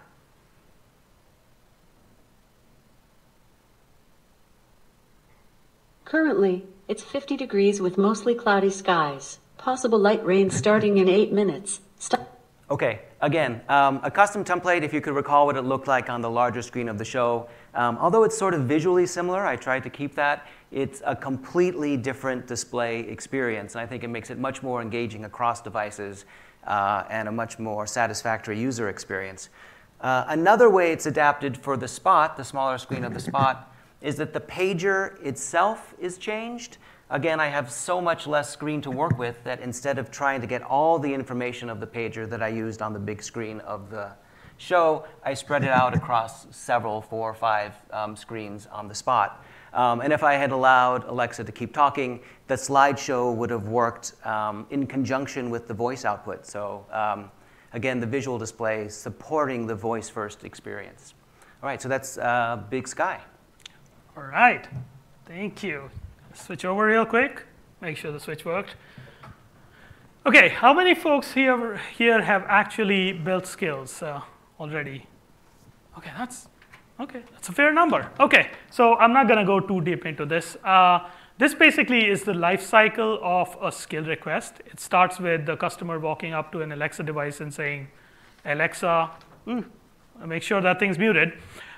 Currently, 6.05 6.65
it's 6.87 7.03
50 7.03 7.35
degrees 7.35 7.81
with 7.81 7.97
mostly 7.97 8.33
cloudy 8.33 8.69
skies. 8.69 9.39
Possible 9.57 9.99
light 9.99 10.25
rain 10.25 10.49
starting 10.49 10.97
in 10.97 11.09
8 11.09 11.33
minutes. 11.33 11.81
Okay, 12.69 12.99
again, 13.21 13.61
um, 13.69 14.01
a 14.03 14.11
custom 14.11 14.43
template, 14.43 14.81
if 14.81 14.93
you 14.93 14.99
could 14.99 15.15
recall 15.15 15.45
what 15.45 15.55
it 15.55 15.61
looked 15.61 15.87
like 15.87 16.09
on 16.09 16.19
the 16.19 16.29
larger 16.29 16.61
screen 16.61 16.89
of 16.89 16.97
the 16.97 17.05
show. 17.05 17.47
Um, 17.73 17.97
although 17.97 18.25
it's 18.25 18.37
sort 18.37 18.53
of 18.53 18.63
visually 18.63 19.05
similar, 19.05 19.45
I 19.45 19.55
tried 19.55 19.83
to 19.83 19.89
keep 19.89 20.13
that. 20.15 20.47
It's 20.69 21.01
a 21.05 21.15
completely 21.15 21.95
different 21.95 22.45
display 22.45 22.99
experience, 22.99 23.75
and 23.75 23.81
I 23.81 23.85
think 23.85 24.03
it 24.03 24.09
makes 24.09 24.29
it 24.31 24.37
much 24.37 24.63
more 24.63 24.81
engaging 24.81 25.23
across 25.23 25.61
devices 25.61 26.25
uh, 26.65 27.05
and 27.09 27.29
a 27.29 27.31
much 27.31 27.57
more 27.57 27.87
satisfactory 27.87 28.59
user 28.59 28.89
experience. 28.89 29.47
Uh, 30.01 30.25
another 30.27 30.69
way 30.69 30.91
it's 30.91 31.05
adapted 31.05 31.55
for 31.55 31.77
the 31.77 31.87
spot, 31.87 32.35
the 32.35 32.43
smaller 32.43 32.77
screen 32.77 33.05
of 33.05 33.13
the 33.13 33.19
spot, 33.21 33.73
is 34.01 34.17
that 34.17 34.33
the 34.33 34.41
pager 34.41 35.23
itself 35.23 35.95
is 35.99 36.17
changed. 36.17 36.79
Again, 37.09 37.39
I 37.39 37.47
have 37.47 37.71
so 37.71 38.01
much 38.01 38.27
less 38.27 38.51
screen 38.51 38.81
to 38.81 38.91
work 38.91 39.17
with 39.17 39.41
that 39.45 39.61
instead 39.61 39.97
of 39.97 40.11
trying 40.11 40.41
to 40.41 40.47
get 40.47 40.61
all 40.61 40.99
the 40.99 41.13
information 41.13 41.69
of 41.69 41.79
the 41.79 41.87
pager 41.87 42.29
that 42.29 42.43
I 42.43 42.49
used 42.49 42.81
on 42.81 42.91
the 42.91 42.99
big 42.99 43.23
screen 43.23 43.61
of 43.61 43.89
the 43.89 44.11
show, 44.57 45.05
I 45.23 45.33
spread 45.33 45.63
it 45.63 45.69
out 45.69 45.95
across 45.95 46.53
several, 46.53 47.01
four 47.01 47.29
or 47.29 47.33
five 47.33 47.73
um, 47.91 48.17
screens 48.17 48.67
on 48.73 48.89
the 48.89 48.95
spot. 48.95 49.45
Um, 49.71 50.01
and 50.01 50.11
if 50.11 50.21
I 50.21 50.33
had 50.33 50.51
allowed 50.51 51.05
Alexa 51.05 51.45
to 51.45 51.51
keep 51.51 51.73
talking, 51.73 52.19
the 52.47 52.55
slideshow 52.55 53.33
would 53.33 53.51
have 53.51 53.69
worked 53.69 54.13
um, 54.25 54.65
in 54.69 54.85
conjunction 54.85 55.49
with 55.49 55.69
the 55.69 55.73
voice 55.73 56.03
output. 56.03 56.45
So 56.45 56.85
um, 56.91 57.31
again, 57.71 58.01
the 58.01 58.07
visual 58.07 58.37
display 58.37 58.89
supporting 58.89 59.65
the 59.65 59.75
voice 59.75 60.09
first 60.09 60.43
experience. 60.43 61.13
All 61.63 61.69
right, 61.69 61.81
so 61.81 61.87
that's 61.87 62.17
uh, 62.17 62.61
Big 62.69 62.85
Sky. 62.85 63.21
All 64.17 64.23
right, 64.23 64.67
thank 65.25 65.63
you. 65.63 65.89
Switch 66.37 66.63
over 66.65 66.85
real 66.85 67.05
quick, 67.05 67.45
make 67.81 67.97
sure 67.97 68.11
the 68.11 68.19
switch 68.19 68.45
worked. 68.45 68.75
Okay, 70.25 70.49
how 70.49 70.73
many 70.73 70.93
folks 70.93 71.33
here, 71.33 71.77
here 71.97 72.21
have 72.21 72.43
actually 72.47 73.11
built 73.11 73.47
skills 73.47 74.03
uh, 74.03 74.21
already? 74.59 75.07
Okay, 75.97 76.11
that's, 76.17 76.47
okay, 76.99 77.23
that's 77.31 77.49
a 77.49 77.51
fair 77.51 77.73
number. 77.73 78.11
Okay, 78.19 78.51
so 78.69 78.95
I'm 78.95 79.13
not 79.13 79.27
gonna 79.27 79.45
go 79.45 79.59
too 79.59 79.81
deep 79.81 80.05
into 80.05 80.25
this. 80.25 80.55
Uh, 80.63 81.09
this 81.37 81.53
basically 81.53 82.07
is 82.07 82.23
the 82.23 82.33
life 82.33 82.61
cycle 82.61 83.19
of 83.21 83.57
a 83.61 83.71
skill 83.71 84.03
request. 84.03 84.61
It 84.65 84.79
starts 84.79 85.19
with 85.19 85.45
the 85.45 85.57
customer 85.57 85.99
walking 85.99 86.33
up 86.33 86.51
to 86.51 86.61
an 86.61 86.71
Alexa 86.71 87.03
device 87.03 87.41
and 87.41 87.53
saying, 87.53 87.87
Alexa, 88.45 89.11
ooh, 89.47 89.65
make 90.25 90.43
sure 90.43 90.61
that 90.61 90.79
thing's 90.79 90.97
muted. 90.99 91.33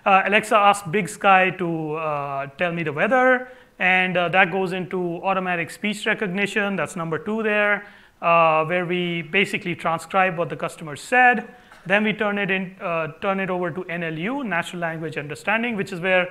Uh, 0.05 0.23
Alexa 0.25 0.55
asks 0.55 0.87
Big 0.87 1.09
Sky 1.09 1.49
to 1.51 1.95
uh, 1.95 2.47
tell 2.57 2.71
me 2.71 2.83
the 2.83 2.93
weather 2.93 3.49
and 3.79 4.17
uh, 4.17 4.29
that 4.29 4.51
goes 4.51 4.73
into 4.73 5.21
automatic 5.23 5.71
speech 5.71 6.05
recognition. 6.05 6.75
That's 6.75 6.95
number 6.95 7.17
two 7.17 7.41
there, 7.41 7.87
uh, 8.21 8.65
where 8.65 8.85
we 8.85 9.21
basically 9.21 9.73
transcribe 9.73 10.37
what 10.37 10.49
the 10.49 10.57
customer 10.57 10.95
said. 10.95 11.55
Then 11.85 12.03
we 12.03 12.13
turn 12.13 12.37
it, 12.37 12.51
in, 12.51 12.75
uh, 12.81 13.13
turn 13.21 13.39
it 13.39 13.49
over 13.49 13.71
to 13.71 13.83
NLU, 13.85 14.45
Natural 14.45 14.81
Language 14.81 15.17
Understanding, 15.17 15.77
which 15.77 15.93
is 15.93 16.01
where 16.01 16.27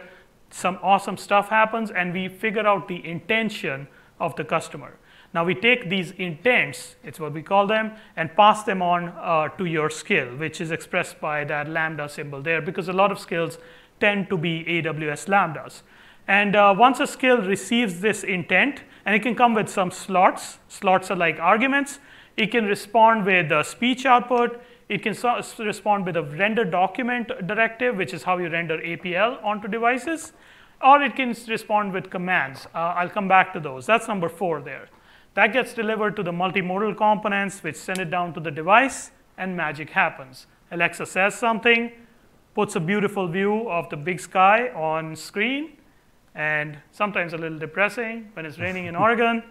some 0.51 0.79
awesome 0.83 1.17
stuff 1.17 1.49
happens, 1.49 1.91
and 1.91 2.13
we 2.13 2.29
figure 2.29 2.67
out 2.67 2.87
the 2.87 3.05
intention 3.05 3.89
of 4.21 4.37
the 4.37 4.45
customer. 4.45 4.99
Now 5.35 5.45
we 5.45 5.55
take 5.55 5.91
these 5.91 6.13
intents, 6.13 6.97
it's 7.05 7.21
what 7.21 7.33
we 7.33 7.43
call 7.43 7.67
them, 7.67 7.93
and 8.17 8.35
pass 8.35 8.63
them 8.65 8.81
on 8.81 9.09
uh, 9.09 9.49
to 9.59 9.65
your 9.67 9.91
skill, 9.91 10.37
which 10.37 10.61
is 10.61 10.71
expressed 10.71 11.21
by 11.21 11.45
that 11.45 11.69
lambda 11.69 12.09
symbol 12.09 12.43
there, 12.43 12.63
because 12.63 12.89
a 12.89 12.95
lot 12.95 13.13
of 13.13 13.19
skills 13.19 13.59
tend 14.01 14.29
to 14.31 14.39
be 14.39 14.65
AWS 14.65 15.29
lambdas. 15.29 15.83
And 16.29 16.55
uh, 16.55 16.75
once 16.77 17.01
a 17.01 17.07
skill 17.07 17.39
receives 17.39 18.01
this 18.01 18.23
intent, 18.23 18.83
and 19.07 19.17
it 19.17 19.23
can 19.23 19.35
come 19.35 19.55
with 19.55 19.69
some 19.69 19.91
slots, 19.91 20.59
slots 20.69 21.11
are 21.11 21.17
like 21.17 21.41
arguments, 21.41 22.01
it 22.37 22.51
can 22.51 22.67
respond 22.67 23.25
with 23.25 23.51
a 23.51 23.65
speech 23.65 24.05
output, 24.05 24.63
it 24.91 25.03
can 25.03 25.15
so 25.15 25.41
respond 25.59 26.05
with 26.05 26.17
a 26.17 26.23
render 26.23 26.67
document 26.67 27.33
directive, 27.47 27.97
which 27.97 28.13
is 28.13 28.23
how 28.23 28.37
you 28.37 28.51
render 28.51 28.77
APL 28.79 29.43
onto 29.43 29.69
devices, 29.69 30.35
or 30.83 31.03
it 31.03 31.17
can 31.17 31.35
respond 31.49 31.95
with 31.95 32.11
commands. 32.11 32.67
Uh, 32.75 32.95
I'll 32.97 33.09
come 33.09 33.27
back 33.27 33.55
to 33.55 33.61
those. 33.61 33.87
That's 33.87 34.07
number 34.07 34.29
four 34.29 34.61
there. 34.61 34.89
That 35.33 35.55
gets 35.55 35.73
delivered 35.73 36.15
to 36.17 36.23
the 36.23 36.31
multimodal 36.31 36.97
components, 36.97 37.63
which 37.63 37.77
send 37.77 38.01
it 38.01 38.11
down 38.11 38.35
to 38.35 38.41
the 38.41 38.51
device, 38.51 39.13
and 39.39 39.57
magic 39.57 39.91
happens. 39.91 40.47
Alexa 40.71 41.07
says 41.07 41.35
something, 41.35 41.91
puts 42.55 42.77
a 42.77 42.81
beautiful 42.81 43.29
view 43.29 43.69
of 43.71 43.89
the 43.89 43.97
big 43.97 44.21
sky 44.21 44.69
on 44.71 45.17
screen, 45.17 45.78
and 46.39 46.79
sometimes 46.93 47.33
a 47.33 47.37
little 47.37 47.59
depressing 47.59 48.31
when 48.35 48.47
it's 48.47 48.59
raining 48.59 48.87
in 48.87 48.95
Oregon. 48.95 49.43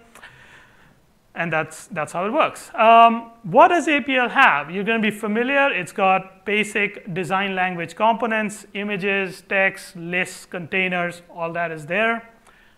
And 1.35 1.53
that's, 1.53 1.87
that's 1.87 2.13
how 2.13 2.25
it 2.25 2.31
works. 2.31 2.71
Um, 2.73 3.31
what 3.43 3.67
does 3.67 3.87
APL 3.87 4.31
have? 4.31 4.71
You're 4.71 4.85
going 4.85 4.99
to 4.99 5.11
be 5.11 5.15
familiar. 5.15 5.69
It's 5.71 5.91
got 5.91 6.45
basic 6.45 7.13
design 7.13 7.55
language 7.55 7.95
components, 7.95 8.65
images, 8.73 9.43
text, 9.47 9.95
lists, 9.97 10.45
containers, 10.45 11.21
all 11.29 11.51
that 11.53 11.71
is 11.71 11.85
there. 11.85 12.27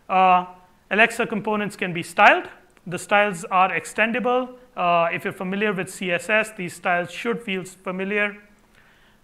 Uh, 0.10 0.48
Alexa 0.92 1.28
components 1.28 1.76
can 1.76 1.94
be 1.94 2.04
styled. 2.04 2.50
The 2.88 2.98
styles 2.98 3.46
are 3.46 3.70
extendable. 3.70 4.56
Uh, 4.76 5.08
if 5.14 5.24
you're 5.24 5.34
familiar 5.34 5.72
with 5.72 5.88
CSS, 5.88 6.58
these 6.58 6.74
styles 6.74 7.12
should 7.12 7.44
feel 7.44 7.64
familiar. 7.64 8.38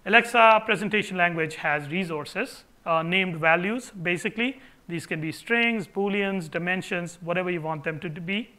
Alexa 0.06 0.62
presentation 0.65 1.18
language 1.18 1.56
has 1.56 1.89
resources, 1.89 2.63
uh, 2.86 3.01
named 3.01 3.38
values, 3.38 3.92
basically. 3.92 4.62
These 4.88 5.06
can 5.06 5.22
be 5.22 5.32
strings, 5.32 5.88
booleans, 5.88 6.50
dimensions, 6.50 7.18
whatever 7.22 7.50
you 7.50 7.62
want 7.62 7.84
them 7.84 8.00
to 8.00 8.10
be. 8.10 8.50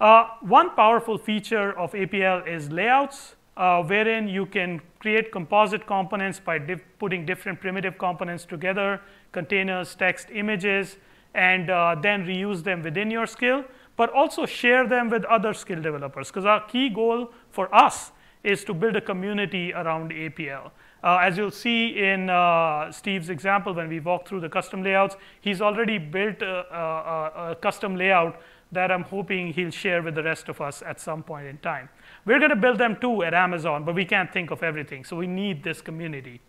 Uh, 0.00 0.28
one 0.40 0.70
powerful 0.70 1.18
feature 1.18 1.78
of 1.78 1.92
APL 1.92 2.46
is 2.46 2.70
layouts, 2.70 3.34
uh, 3.56 3.82
wherein 3.82 4.28
you 4.28 4.44
can 4.46 4.80
create 4.98 5.32
composite 5.32 5.86
components 5.86 6.38
by 6.38 6.58
putting 6.98 7.24
different 7.24 7.60
primitive 7.60 7.96
components 7.96 8.44
together, 8.44 9.00
containers, 9.32 9.94
text, 9.94 10.28
images, 10.32 10.96
and 11.34 11.70
uh, 11.70 11.94
then 12.00 12.26
reuse 12.26 12.62
them 12.62 12.82
within 12.82 13.10
your 13.10 13.26
skill, 13.26 13.64
but 13.96 14.12
also 14.12 14.44
share 14.44 14.86
them 14.86 15.08
with 15.08 15.24
other 15.24 15.54
skill 15.54 15.80
developers. 15.80 16.28
Because 16.28 16.44
our 16.44 16.66
key 16.66 16.90
goal 16.90 17.32
for 17.50 17.74
us 17.74 18.12
is 18.42 18.64
to 18.64 18.74
build 18.74 18.96
a 18.96 19.00
community 19.00 19.72
around 19.72 20.10
APL. 20.10 20.70
Uh, 21.04 21.18
as 21.18 21.36
you'll 21.36 21.50
see 21.50 21.98
in 21.98 22.30
uh, 22.30 22.90
Steve's 22.90 23.30
example, 23.30 23.72
when 23.74 23.88
we 23.88 24.00
walk 24.00 24.26
through 24.26 24.40
the 24.40 24.48
custom 24.48 24.82
layouts, 24.82 25.16
he's 25.40 25.60
already 25.60 25.98
built 25.98 26.42
a, 26.42 26.74
a, 26.74 27.50
a 27.50 27.54
custom 27.56 27.96
layout 27.96 28.40
that 28.72 28.90
I'm 28.90 29.04
hoping 29.04 29.52
he'll 29.52 29.70
share 29.70 30.02
with 30.02 30.14
the 30.14 30.22
rest 30.22 30.48
of 30.48 30.60
us 30.60 30.82
at 30.82 31.00
some 31.00 31.22
point 31.22 31.46
in 31.46 31.58
time. 31.58 31.88
We're 32.24 32.38
going 32.38 32.50
to 32.50 32.56
build 32.56 32.78
them 32.78 32.96
too 33.00 33.22
at 33.22 33.34
Amazon, 33.34 33.84
but 33.84 33.94
we 33.94 34.04
can't 34.04 34.32
think 34.32 34.50
of 34.50 34.62
everything, 34.62 35.04
so 35.04 35.16
we 35.16 35.26
need 35.26 35.62
this 35.62 35.80
community. 35.80 36.40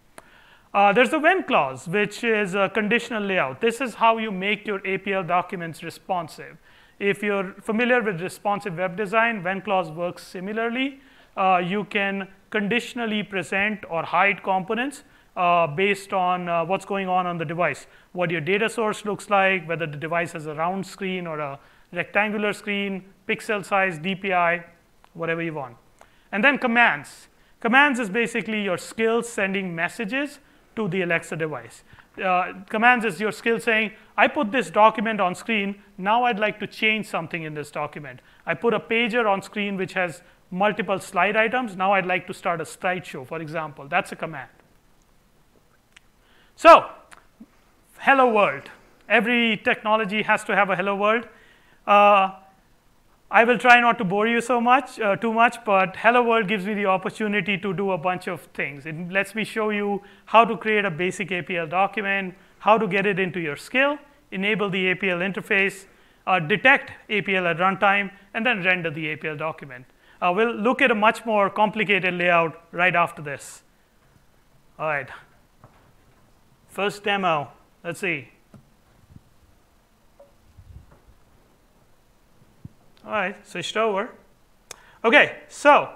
Uh, 0.73 0.91
there's 0.93 1.11
the 1.11 1.19
when 1.19 1.43
clause, 1.43 1.87
which 1.87 2.23
is 2.23 2.55
a 2.55 2.69
conditional 2.69 3.23
layout. 3.23 3.61
This 3.61 3.79
is 3.81 3.95
how 3.95 4.17
you 4.17 4.31
make 4.31 4.65
your 4.67 4.79
APL 4.79 5.27
documents 5.27 5.83
responsive. 5.83 6.57
If 6.99 7.21
you're 7.21 7.53
familiar 7.61 8.01
with 8.01 8.21
responsive 8.21 8.77
web 8.77 8.97
design, 8.97 9.43
when 9.43 9.61
clause 9.61 9.91
works 9.91 10.23
similarly. 10.23 10.99
Uh, 11.35 11.61
you 11.63 11.83
can 11.83 12.27
conditionally 12.49 13.23
present 13.23 13.83
or 13.89 14.03
hide 14.03 14.43
components 14.43 15.03
uh, 15.35 15.67
based 15.67 16.13
on 16.13 16.49
uh, 16.49 16.65
what's 16.65 16.85
going 16.85 17.07
on 17.07 17.27
on 17.27 17.37
the 17.37 17.45
device, 17.45 17.87
what 18.13 18.31
your 18.31 18.41
data 18.41 18.69
source 18.69 19.05
looks 19.05 19.29
like, 19.29 19.67
whether 19.67 19.85
the 19.85 19.97
device 19.97 20.31
has 20.31 20.47
a 20.47 20.53
round 20.55 20.85
screen 20.85 21.27
or 21.27 21.39
a 21.39 21.59
rectangular 21.93 22.53
screen, 22.53 23.05
pixel 23.27 23.63
size, 23.63 23.99
DPI, 23.99 24.63
whatever 25.13 25.41
you 25.41 25.53
want. 25.53 25.77
And 26.31 26.43
then 26.43 26.57
commands. 26.57 27.27
Commands 27.59 27.99
is 27.99 28.09
basically 28.09 28.63
your 28.63 28.77
skill 28.77 29.23
sending 29.23 29.75
messages 29.75 30.39
to 30.75 30.87
the 30.87 31.01
Alexa 31.01 31.35
device. 31.35 31.83
Uh, 32.23 32.53
commands 32.69 33.05
is 33.05 33.19
your 33.19 33.31
skill 33.31 33.59
saying, 33.59 33.91
I 34.17 34.27
put 34.27 34.51
this 34.51 34.71
document 34.71 35.21
on 35.21 35.35
screen, 35.35 35.81
now 35.97 36.23
I'd 36.23 36.39
like 36.39 36.59
to 36.59 36.67
change 36.67 37.05
something 37.05 37.43
in 37.43 37.53
this 37.53 37.69
document. 37.69 38.21
I 38.45 38.55
put 38.55 38.73
a 38.73 38.79
pager 38.79 39.29
on 39.29 39.41
screen 39.41 39.77
which 39.77 39.93
has 39.93 40.23
multiple 40.51 40.99
slide 40.99 41.35
items, 41.35 41.75
now 41.75 41.93
I'd 41.93 42.05
like 42.05 42.27
to 42.27 42.33
start 42.33 42.61
a 42.61 42.63
slideshow, 42.63 43.27
for 43.27 43.41
example. 43.41 43.87
That's 43.87 44.11
a 44.11 44.15
command. 44.15 44.49
So, 46.55 46.89
hello 47.99 48.31
world. 48.33 48.69
Every 49.09 49.57
technology 49.57 50.23
has 50.23 50.43
to 50.45 50.55
have 50.55 50.69
a 50.69 50.75
hello 50.75 50.95
world. 50.95 51.27
Uh, 51.85 52.31
I 53.29 53.43
will 53.43 53.57
try 53.57 53.81
not 53.81 53.97
to 53.97 54.05
bore 54.05 54.25
you 54.25 54.39
so 54.39 54.61
much, 54.61 55.01
uh, 55.01 55.17
too 55.17 55.33
much, 55.33 55.57
but 55.65 55.97
Hello 55.97 56.23
World 56.23 56.47
gives 56.47 56.65
me 56.65 56.73
the 56.73 56.85
opportunity 56.85 57.57
to 57.57 57.73
do 57.73 57.91
a 57.91 57.97
bunch 57.97 58.27
of 58.27 58.41
things. 58.53 58.85
It 58.85 59.11
lets 59.11 59.35
me 59.35 59.43
show 59.43 59.69
you 59.69 60.01
how 60.27 60.45
to 60.45 60.55
create 60.55 60.85
a 60.85 60.91
basic 60.91 61.29
APL 61.29 61.69
document, 61.69 62.35
how 62.59 62.77
to 62.77 62.87
get 62.87 63.05
it 63.05 63.19
into 63.19 63.41
your 63.41 63.57
skill, 63.57 63.97
enable 64.31 64.69
the 64.69 64.93
APL 64.95 65.19
interface, 65.19 65.87
uh, 66.25 66.39
detect 66.39 66.91
APL 67.09 67.45
at 67.51 67.57
runtime, 67.57 68.11
and 68.33 68.45
then 68.45 68.63
render 68.63 68.89
the 68.89 69.13
APL 69.13 69.37
document. 69.37 69.85
Uh, 70.21 70.33
we'll 70.35 70.53
look 70.53 70.81
at 70.81 70.91
a 70.91 70.95
much 70.95 71.25
more 71.25 71.49
complicated 71.49 72.13
layout 72.13 72.61
right 72.71 72.95
after 72.95 73.21
this. 73.21 73.61
All 74.79 74.87
right. 74.87 75.09
First 76.69 77.03
demo, 77.03 77.51
let's 77.83 77.99
see. 77.99 78.29
All 83.05 83.13
right, 83.13 83.47
switched 83.47 83.77
over. 83.77 84.09
Okay, 85.03 85.37
so 85.47 85.89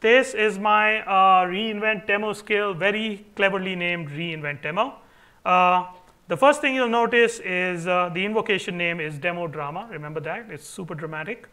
this 0.00 0.34
is 0.34 0.58
my 0.58 1.00
uh, 1.00 1.46
reInvent 1.46 2.06
demo 2.06 2.32
skill, 2.32 2.74
very 2.74 3.24
cleverly 3.34 3.74
named 3.74 4.10
reInvent 4.10 4.62
demo. 4.62 4.96
Uh, 5.44 5.86
the 6.28 6.36
first 6.36 6.60
thing 6.60 6.74
you'll 6.74 6.88
notice 6.88 7.40
is 7.40 7.88
uh, 7.88 8.10
the 8.12 8.24
invocation 8.24 8.76
name 8.76 9.00
is 9.00 9.18
demo 9.18 9.46
drama. 9.46 9.88
Remember 9.90 10.20
that? 10.20 10.50
It's 10.50 10.68
super 10.68 10.94
dramatic. 10.94 11.48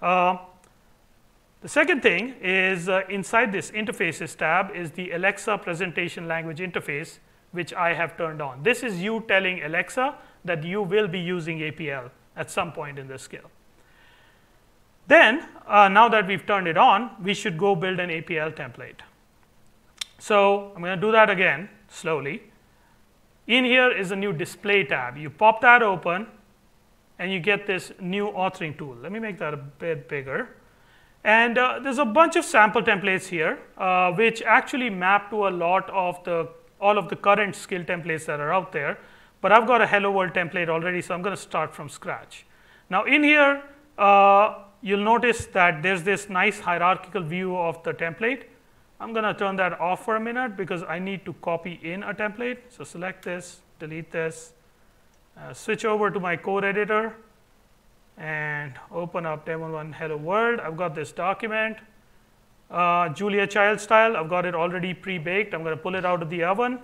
Uh, 0.00 0.36
the 1.64 1.70
second 1.70 2.02
thing 2.02 2.34
is 2.42 2.90
uh, 2.90 3.00
inside 3.08 3.50
this 3.50 3.70
interfaces 3.70 4.36
tab 4.36 4.70
is 4.76 4.90
the 4.90 5.12
Alexa 5.12 5.56
presentation 5.56 6.28
language 6.28 6.58
interface, 6.58 7.20
which 7.52 7.72
I 7.72 7.94
have 7.94 8.18
turned 8.18 8.42
on. 8.42 8.62
This 8.62 8.82
is 8.82 9.00
you 9.00 9.24
telling 9.26 9.62
Alexa 9.62 10.14
that 10.44 10.62
you 10.62 10.82
will 10.82 11.08
be 11.08 11.18
using 11.18 11.60
APL 11.60 12.10
at 12.36 12.50
some 12.50 12.70
point 12.70 12.98
in 12.98 13.08
this 13.08 13.22
skill. 13.22 13.50
Then, 15.06 15.48
uh, 15.66 15.88
now 15.88 16.06
that 16.10 16.26
we've 16.26 16.44
turned 16.44 16.68
it 16.68 16.76
on, 16.76 17.12
we 17.22 17.32
should 17.32 17.56
go 17.56 17.74
build 17.74 17.98
an 17.98 18.10
APL 18.10 18.54
template. 18.54 19.00
So 20.18 20.70
I'm 20.76 20.82
going 20.82 21.00
to 21.00 21.00
do 21.00 21.12
that 21.12 21.30
again 21.30 21.70
slowly. 21.88 22.42
In 23.46 23.64
here 23.64 23.90
is 23.90 24.10
a 24.10 24.16
new 24.16 24.34
display 24.34 24.84
tab. 24.84 25.16
You 25.16 25.30
pop 25.30 25.62
that 25.62 25.82
open, 25.82 26.26
and 27.18 27.32
you 27.32 27.40
get 27.40 27.66
this 27.66 27.90
new 27.98 28.26
authoring 28.32 28.76
tool. 28.76 28.96
Let 29.00 29.12
me 29.12 29.18
make 29.18 29.38
that 29.38 29.54
a 29.54 29.56
bit 29.56 30.10
bigger. 30.10 30.50
And 31.24 31.56
uh, 31.56 31.80
there's 31.82 31.98
a 31.98 32.04
bunch 32.04 32.36
of 32.36 32.44
sample 32.44 32.82
templates 32.82 33.26
here, 33.26 33.58
uh, 33.78 34.12
which 34.12 34.42
actually 34.42 34.90
map 34.90 35.30
to 35.30 35.48
a 35.48 35.50
lot 35.50 35.88
of 35.90 36.22
the 36.24 36.48
all 36.80 36.98
of 36.98 37.08
the 37.08 37.16
current 37.16 37.56
skill 37.56 37.82
templates 37.82 38.26
that 38.26 38.40
are 38.40 38.52
out 38.52 38.72
there. 38.72 38.98
But 39.40 39.52
I've 39.52 39.66
got 39.66 39.80
a 39.80 39.86
Hello 39.86 40.10
World 40.10 40.34
template 40.34 40.68
already, 40.68 41.00
so 41.00 41.14
I'm 41.14 41.22
going 41.22 41.34
to 41.34 41.40
start 41.40 41.74
from 41.74 41.88
scratch. 41.88 42.44
Now 42.90 43.04
in 43.04 43.22
here, 43.22 43.62
uh, 43.96 44.64
you'll 44.82 45.04
notice 45.04 45.46
that 45.46 45.82
there's 45.82 46.02
this 46.02 46.28
nice 46.28 46.60
hierarchical 46.60 47.22
view 47.22 47.56
of 47.56 47.82
the 47.84 47.94
template. 47.94 48.44
I'm 49.00 49.12
going 49.12 49.24
to 49.24 49.34
turn 49.34 49.56
that 49.56 49.80
off 49.80 50.04
for 50.04 50.16
a 50.16 50.20
minute 50.20 50.56
because 50.56 50.82
I 50.82 50.98
need 50.98 51.24
to 51.24 51.32
copy 51.34 51.80
in 51.82 52.02
a 52.02 52.12
template. 52.12 52.58
So 52.68 52.84
select 52.84 53.24
this, 53.24 53.60
delete 53.78 54.10
this, 54.10 54.52
uh, 55.38 55.54
switch 55.54 55.84
over 55.84 56.10
to 56.10 56.20
my 56.20 56.36
code 56.36 56.64
editor, 56.64 57.16
and 58.16 58.74
open 58.90 59.26
up 59.26 59.46
demo 59.46 59.72
one 59.72 59.92
hello 59.92 60.16
world. 60.16 60.60
I've 60.60 60.76
got 60.76 60.94
this 60.94 61.12
document. 61.12 61.78
Uh, 62.70 63.08
Julia 63.10 63.46
Child 63.46 63.80
style, 63.80 64.16
I've 64.16 64.28
got 64.28 64.46
it 64.46 64.54
already 64.54 64.94
pre-baked. 64.94 65.54
I'm 65.54 65.62
going 65.62 65.76
to 65.76 65.82
pull 65.82 65.94
it 65.94 66.04
out 66.04 66.22
of 66.22 66.30
the 66.30 66.44
oven. 66.44 66.78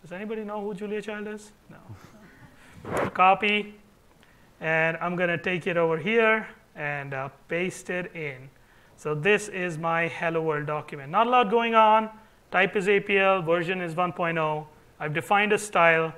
Does 0.00 0.12
anybody 0.12 0.44
know 0.44 0.60
who 0.60 0.74
Julia 0.74 1.02
Child 1.02 1.28
is? 1.28 1.52
No. 1.70 1.76
no. 2.84 3.10
Copy, 3.14 3.74
and 4.60 4.96
I'm 5.00 5.16
going 5.16 5.28
to 5.28 5.38
take 5.38 5.66
it 5.66 5.76
over 5.76 5.98
here 5.98 6.48
and 6.74 7.14
uh, 7.14 7.28
paste 7.48 7.90
it 7.90 8.14
in. 8.16 8.48
So 8.96 9.14
this 9.14 9.48
is 9.48 9.78
my 9.78 10.08
hello 10.08 10.42
world 10.42 10.66
document. 10.66 11.10
Not 11.10 11.26
a 11.26 11.30
lot 11.30 11.50
going 11.50 11.74
on. 11.74 12.10
Type 12.50 12.76
is 12.76 12.86
APL, 12.86 13.44
version 13.44 13.80
is 13.80 13.94
1.0. 13.94 14.66
I've 15.00 15.14
defined 15.14 15.52
a 15.52 15.58
style. 15.58 16.14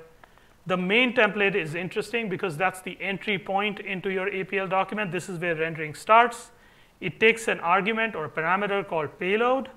The 0.67 0.77
main 0.77 1.13
template 1.13 1.55
is 1.55 1.75
interesting 1.75 2.27
because 2.27 2.57
that's 2.57 2.81
the 2.81 2.97
entry 2.99 3.37
point 3.37 3.79
into 3.79 4.09
your 4.09 4.29
APL 4.29 4.69
document. 4.69 5.11
This 5.11 5.29
is 5.29 5.39
where 5.39 5.55
rendering 5.55 5.93
starts. 5.93 6.51
It 6.99 7.19
takes 7.19 7.47
an 7.47 7.59
argument 7.59 8.15
or 8.15 8.27
parameter 8.29 8.87
called 8.87 9.19
payload, 9.19 9.69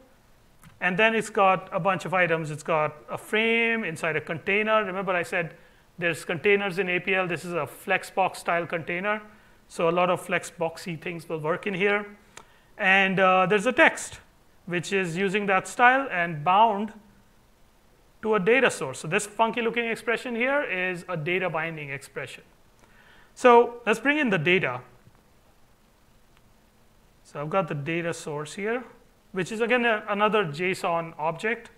and 0.80 0.98
then 0.98 1.14
it's 1.14 1.30
got 1.30 1.68
a 1.72 1.80
bunch 1.80 2.04
of 2.04 2.14
items. 2.14 2.50
It's 2.50 2.62
got 2.62 2.96
a 3.10 3.18
frame 3.18 3.84
inside 3.84 4.16
a 4.16 4.20
container. 4.20 4.84
Remember 4.84 5.12
I 5.12 5.24
said 5.24 5.56
there's 5.98 6.24
containers 6.24 6.78
in 6.78 6.86
APL. 6.86 7.28
This 7.28 7.44
is 7.44 7.52
a 7.52 7.66
Flexbox 7.66 8.36
style 8.36 8.66
container. 8.66 9.20
So 9.66 9.88
a 9.88 9.92
lot 9.92 10.08
of 10.08 10.26
Flexboxy 10.26 11.00
things 11.00 11.28
will 11.28 11.40
work 11.40 11.66
in 11.66 11.74
here. 11.74 12.06
And 12.78 13.20
uh, 13.20 13.46
there's 13.46 13.66
a 13.66 13.72
text, 13.72 14.20
which 14.66 14.92
is 14.92 15.16
using 15.16 15.46
that 15.46 15.68
style 15.68 16.08
and 16.10 16.44
bound 16.44 16.92
to 18.22 18.34
a 18.34 18.40
data 18.40 18.70
source. 18.70 18.98
So 19.00 19.08
this 19.08 19.26
funky 19.26 19.62
looking 19.62 19.86
expression 19.86 20.34
here 20.34 20.62
is 20.62 21.04
a 21.08 21.16
data 21.16 21.48
binding 21.48 21.90
expression. 21.90 22.42
So 23.34 23.80
let's 23.86 24.00
bring 24.00 24.18
in 24.18 24.30
the 24.30 24.38
data. 24.38 24.80
So 27.22 27.40
I've 27.40 27.50
got 27.50 27.68
the 27.68 27.74
data 27.74 28.12
source 28.12 28.54
here, 28.54 28.82
which 29.32 29.52
is 29.52 29.60
again 29.60 29.84
a, 29.84 30.04
another 30.08 30.44
JSON 30.44 31.14
object. 31.18 31.70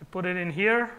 I 0.00 0.04
put 0.10 0.26
it 0.26 0.36
in 0.36 0.50
here. 0.50 0.90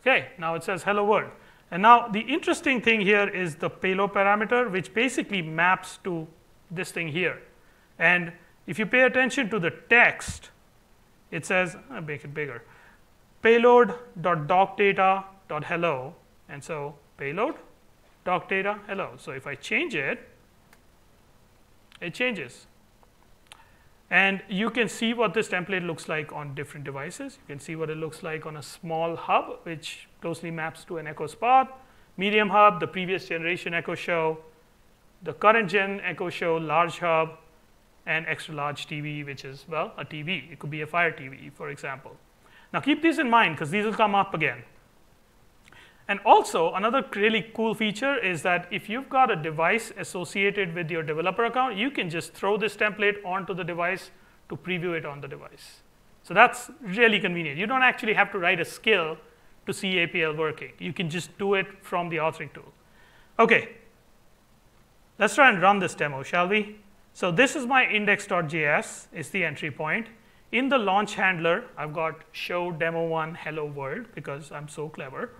Okay, 0.00 0.30
now 0.36 0.56
it 0.56 0.64
says 0.64 0.82
hello 0.82 1.04
world. 1.04 1.30
And 1.70 1.80
now 1.82 2.08
the 2.08 2.20
interesting 2.20 2.80
thing 2.80 3.00
here 3.00 3.28
is 3.28 3.54
the 3.54 3.70
payload 3.70 4.12
parameter, 4.12 4.70
which 4.70 4.92
basically 4.92 5.40
maps 5.42 5.98
to 6.04 6.26
this 6.70 6.90
thing 6.90 7.08
here. 7.08 7.40
And 7.98 8.32
if 8.66 8.78
you 8.78 8.86
pay 8.86 9.02
attention 9.02 9.50
to 9.50 9.58
the 9.58 9.70
text, 9.70 10.50
it 11.30 11.44
says, 11.46 11.76
I'll 11.90 12.02
make 12.02 12.24
it 12.24 12.34
bigger, 12.34 12.62
payload.docdata.hello, 13.42 16.14
And 16.48 16.62
so 16.62 16.94
payload, 17.16 17.56
doc 18.24 18.48
data, 18.48 18.78
hello. 18.86 19.10
So 19.16 19.32
if 19.32 19.46
I 19.46 19.54
change 19.54 19.94
it, 19.94 20.28
it 22.00 22.14
changes. 22.14 22.66
And 24.10 24.42
you 24.48 24.68
can 24.68 24.88
see 24.88 25.14
what 25.14 25.32
this 25.32 25.48
template 25.48 25.86
looks 25.86 26.06
like 26.06 26.32
on 26.32 26.54
different 26.54 26.84
devices. 26.84 27.38
You 27.40 27.54
can 27.54 27.58
see 27.58 27.76
what 27.76 27.88
it 27.88 27.96
looks 27.96 28.22
like 28.22 28.44
on 28.44 28.58
a 28.58 28.62
small 28.62 29.16
hub, 29.16 29.60
which 29.62 30.06
closely 30.20 30.50
maps 30.50 30.84
to 30.84 30.98
an 30.98 31.06
Echo 31.06 31.26
Spot, 31.26 31.82
medium 32.18 32.50
hub, 32.50 32.78
the 32.78 32.86
previous 32.86 33.26
generation 33.26 33.72
Echo 33.72 33.94
Show, 33.94 34.38
the 35.22 35.32
current 35.32 35.70
gen 35.70 36.02
Echo 36.04 36.28
Show, 36.28 36.58
large 36.58 36.98
hub, 36.98 37.38
and 38.06 38.26
extra 38.26 38.54
large 38.54 38.86
TV, 38.86 39.24
which 39.24 39.44
is, 39.44 39.64
well, 39.68 39.92
a 39.96 40.04
TV. 40.04 40.50
It 40.52 40.58
could 40.58 40.70
be 40.70 40.82
a 40.82 40.86
Fire 40.86 41.12
TV, 41.12 41.52
for 41.52 41.70
example. 41.70 42.16
Now 42.72 42.80
keep 42.80 43.02
these 43.02 43.18
in 43.18 43.28
mind 43.30 43.56
because 43.56 43.70
these 43.70 43.84
will 43.84 43.94
come 43.94 44.14
up 44.14 44.34
again. 44.34 44.62
And 46.08 46.18
also, 46.26 46.74
another 46.74 47.04
really 47.14 47.50
cool 47.54 47.74
feature 47.74 48.18
is 48.18 48.42
that 48.42 48.66
if 48.70 48.88
you've 48.88 49.08
got 49.08 49.30
a 49.30 49.36
device 49.36 49.92
associated 49.96 50.74
with 50.74 50.90
your 50.90 51.02
developer 51.02 51.44
account, 51.44 51.76
you 51.76 51.90
can 51.90 52.10
just 52.10 52.32
throw 52.34 52.56
this 52.56 52.76
template 52.76 53.24
onto 53.24 53.54
the 53.54 53.62
device 53.62 54.10
to 54.48 54.56
preview 54.56 54.96
it 54.96 55.06
on 55.06 55.20
the 55.20 55.28
device. 55.28 55.82
So 56.24 56.34
that's 56.34 56.70
really 56.80 57.20
convenient. 57.20 57.58
You 57.58 57.66
don't 57.66 57.82
actually 57.82 58.14
have 58.14 58.32
to 58.32 58.38
write 58.38 58.60
a 58.60 58.64
skill 58.64 59.16
to 59.66 59.72
see 59.72 59.94
APL 59.94 60.36
working. 60.36 60.72
You 60.78 60.92
can 60.92 61.08
just 61.08 61.36
do 61.38 61.54
it 61.54 61.66
from 61.82 62.08
the 62.08 62.16
authoring 62.16 62.52
tool. 62.52 62.72
Okay, 63.38 63.76
let's 65.18 65.34
try 65.34 65.48
and 65.50 65.62
run 65.62 65.78
this 65.78 65.94
demo, 65.94 66.22
shall 66.22 66.48
we? 66.48 66.78
So 67.14 67.30
this 67.30 67.56
is 67.56 67.66
my 67.66 67.86
index.js, 67.86 69.08
is 69.12 69.28
the 69.30 69.44
entry 69.44 69.70
point. 69.70 70.08
In 70.50 70.70
the 70.70 70.78
launch 70.78 71.14
handler, 71.14 71.64
I've 71.76 71.92
got 71.92 72.22
show 72.32 72.72
demo 72.72 73.06
one 73.06 73.34
hello 73.34 73.66
world 73.66 74.06
because 74.14 74.50
I'm 74.50 74.66
so 74.66 74.88
clever. 74.88 75.30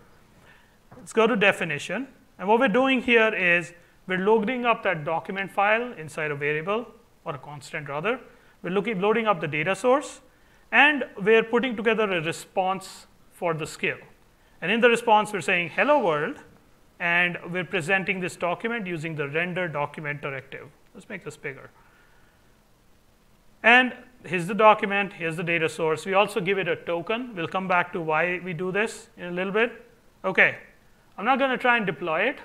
Let's 0.97 1.15
go 1.15 1.27
to 1.27 1.35
definition. 1.35 2.09
And 2.39 2.47
what 2.47 2.61
we're 2.61 2.69
doing 2.69 3.01
here 3.01 3.35
is 3.35 3.73
we're 4.07 4.19
loading 4.19 4.67
up 4.67 4.83
that 4.83 5.05
document 5.05 5.51
file 5.51 5.93
inside 5.95 6.31
a 6.31 6.35
variable 6.35 6.87
or 7.25 7.37
a 7.37 7.39
constant 7.39 7.89
rather. 7.89 8.21
We're 8.63 8.71
looking, 8.71 9.01
loading 9.01 9.27
up 9.27 9.41
the 9.41 9.49
data 9.49 9.75
source 9.75 10.21
and 10.73 11.05
we're 11.23 11.43
putting 11.43 11.75
together 11.75 12.05
a 12.05 12.21
response 12.21 13.07
for 13.33 13.55
the 13.55 13.67
skill. 13.67 13.99
And 14.61 14.71
in 14.71 14.81
the 14.81 14.91
response, 14.91 15.33
we're 15.33 15.41
saying 15.41 15.71
hello 15.71 15.99
world 16.05 16.37
and 17.01 17.39
we're 17.51 17.65
presenting 17.65 18.21
this 18.21 18.37
document 18.37 18.87
using 18.87 19.17
the 19.17 19.29
render 19.29 19.69
document 19.69 20.21
directive. 20.21 20.69
Let's 20.95 21.09
make 21.09 21.25
this 21.25 21.37
bigger. 21.37 21.71
And 23.63 23.95
here's 24.25 24.47
the 24.47 24.55
document, 24.55 25.15
here's 25.15 25.37
the 25.37 25.43
data 25.43 25.69
source. 25.69 26.05
We 26.05 26.15
also 26.15 26.41
give 26.41 26.59
it 26.59 26.69
a 26.69 26.77
token. 26.77 27.35
We'll 27.35 27.49
come 27.49 27.69
back 27.69 27.93
to 27.93 28.01
why 28.01 28.41
we 28.45 28.53
do 28.53 28.73
this 28.73 29.09
in 29.17 29.25
a 29.25 29.31
little 29.31 29.53
bit. 29.53 29.73
Okay, 30.25 30.57
I'm 31.17 31.25
not 31.25 31.39
going 31.39 31.51
to 31.51 31.59
try 31.59 31.77
and 31.77 31.87
deploy 31.87 32.23
it 32.23 32.39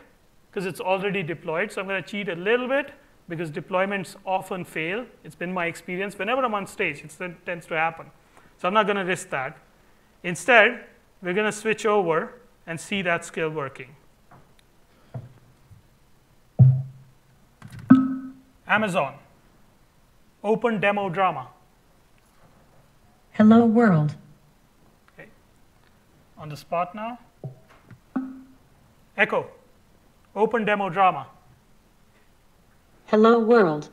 because 0.49 0.65
it's 0.65 0.79
already 0.79 1.23
deployed. 1.23 1.71
So 1.71 1.81
I'm 1.81 1.87
going 1.87 2.01
to 2.01 2.07
cheat 2.07 2.29
a 2.29 2.35
little 2.35 2.67
bit 2.67 2.93
because 3.27 3.51
deployments 3.51 4.15
often 4.25 4.63
fail. 4.63 5.05
It's 5.23 5.35
been 5.35 5.53
my 5.53 5.65
experience. 5.65 6.17
Whenever 6.17 6.43
I'm 6.43 6.53
on 6.53 6.67
stage, 6.67 7.03
it 7.03 7.45
tends 7.45 7.65
to 7.67 7.75
happen. 7.75 8.07
So 8.57 8.67
I'm 8.67 8.73
not 8.73 8.85
going 8.85 8.97
to 8.97 9.03
risk 9.03 9.29
that. 9.29 9.57
Instead, 10.23 10.85
we're 11.21 11.33
going 11.33 11.45
to 11.45 11.57
switch 11.57 11.85
over 11.85 12.33
and 12.65 12.79
see 12.79 13.01
that 13.01 13.25
skill 13.25 13.49
working. 13.49 13.95
Amazon, 18.67 19.15
open 20.43 20.79
demo 20.79 21.07
drama. 21.09 21.47
Hello 23.31 23.65
world. 23.65 24.15
Okay. 25.13 25.29
On 26.37 26.49
the 26.49 26.57
spot 26.57 26.93
now. 26.93 27.19
Echo, 29.15 29.47
open 30.35 30.65
demo 30.65 30.89
drama. 30.89 31.27
Hello 33.05 33.39
world. 33.39 33.89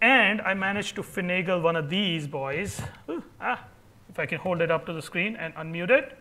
And 0.00 0.40
I 0.40 0.54
managed 0.54 0.96
to 0.96 1.02
finagle 1.02 1.62
one 1.62 1.76
of 1.76 1.88
these 1.88 2.26
boys. 2.26 2.80
Ooh, 3.08 3.22
ah, 3.40 3.64
if 4.08 4.18
I 4.18 4.26
can 4.26 4.38
hold 4.38 4.60
it 4.60 4.70
up 4.70 4.84
to 4.86 4.92
the 4.92 5.02
screen 5.02 5.36
and 5.36 5.54
unmute 5.54 5.90
it. 5.90 6.18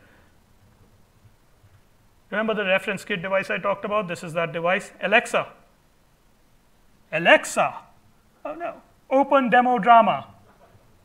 Remember 2.29 2.53
the 2.53 2.65
reference 2.65 3.03
kit 3.03 3.21
device 3.21 3.49
I 3.49 3.57
talked 3.57 3.85
about? 3.85 4.07
This 4.07 4.23
is 4.23 4.33
that 4.33 4.51
device. 4.51 4.91
Alexa. 5.01 5.47
Alexa. 7.11 7.86
Oh 8.47 8.55
no. 8.55 8.75
Open 9.09 9.49
demo 9.49 9.77
drama. 9.77 10.25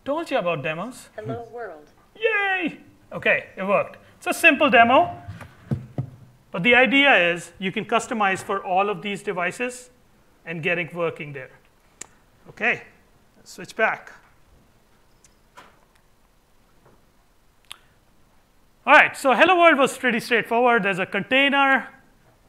Told 0.05 0.31
you 0.31 0.39
about 0.39 0.63
demos. 0.63 1.09
Hello 1.17 1.49
world. 1.53 1.89
Yay! 2.15 2.79
Okay, 3.11 3.47
it 3.57 3.65
worked. 3.65 3.97
It's 4.19 4.29
a 4.29 4.33
simple 4.33 4.71
demo. 4.71 5.11
But 6.53 6.63
the 6.63 6.77
idea 6.77 7.33
is 7.33 7.53
you 7.59 7.73
can 7.73 7.85
customize 7.85 8.45
for 8.45 8.65
all 8.65 8.89
of 8.89 9.03
these 9.03 9.25
devices 9.25 9.91
and 10.47 10.63
get 10.63 10.79
it 10.79 10.95
working 10.95 11.33
there. 11.33 11.51
Okay, 12.49 12.83
let's 13.37 13.51
switch 13.51 13.75
back. 13.75 14.13
All 18.87 18.95
right, 18.95 19.17
so 19.17 19.35
hello 19.35 19.59
world 19.59 19.79
was 19.79 19.99
pretty 19.99 20.21
straightforward. 20.21 20.85
There's 20.85 21.01
a 21.01 21.07
container, 21.07 21.89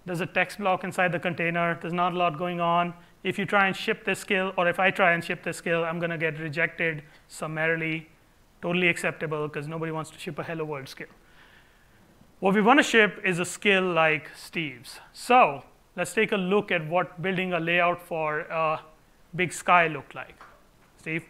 there's 0.05 0.21
a 0.21 0.27
text 0.27 0.59
block 0.59 0.83
inside 0.83 1.11
the 1.11 1.19
container. 1.19 1.79
There's 1.81 1.93
not 1.93 2.13
a 2.13 2.15
lot 2.15 2.37
going 2.37 2.59
on. 2.59 2.93
If 3.23 3.39
you 3.39 3.45
try 3.45 3.67
and 3.67 3.75
ship 3.75 4.03
this 4.03 4.19
skill, 4.19 4.53
or 4.57 4.67
if 4.67 4.79
I 4.79 4.91
try 4.91 5.13
and 5.13 5.23
ship 5.23 5.43
this 5.43 5.57
skill, 5.57 5.85
I'm 5.85 5.99
going 5.99 6.09
to 6.09 6.17
get 6.17 6.39
rejected 6.39 7.03
summarily. 7.27 8.09
Totally 8.61 8.87
acceptable 8.87 9.47
because 9.47 9.67
nobody 9.67 9.91
wants 9.91 10.09
to 10.11 10.19
ship 10.19 10.39
a 10.39 10.43
hello 10.43 10.65
world 10.65 10.89
skill. 10.89 11.07
What 12.39 12.53
we 12.53 12.61
want 12.61 12.79
to 12.79 12.83
ship 12.83 13.21
is 13.23 13.39
a 13.39 13.45
skill 13.45 13.83
like 13.93 14.29
Steve's. 14.35 14.99
So 15.13 15.63
let's 15.95 16.13
take 16.13 16.33
a 16.33 16.37
look 16.37 16.71
at 16.71 16.85
what 16.87 17.21
building 17.21 17.53
a 17.53 17.59
layout 17.59 18.01
for 18.01 18.41
a 18.41 18.81
big 19.35 19.53
sky 19.53 19.87
looked 19.87 20.15
like. 20.15 20.35
Steve? 20.97 21.23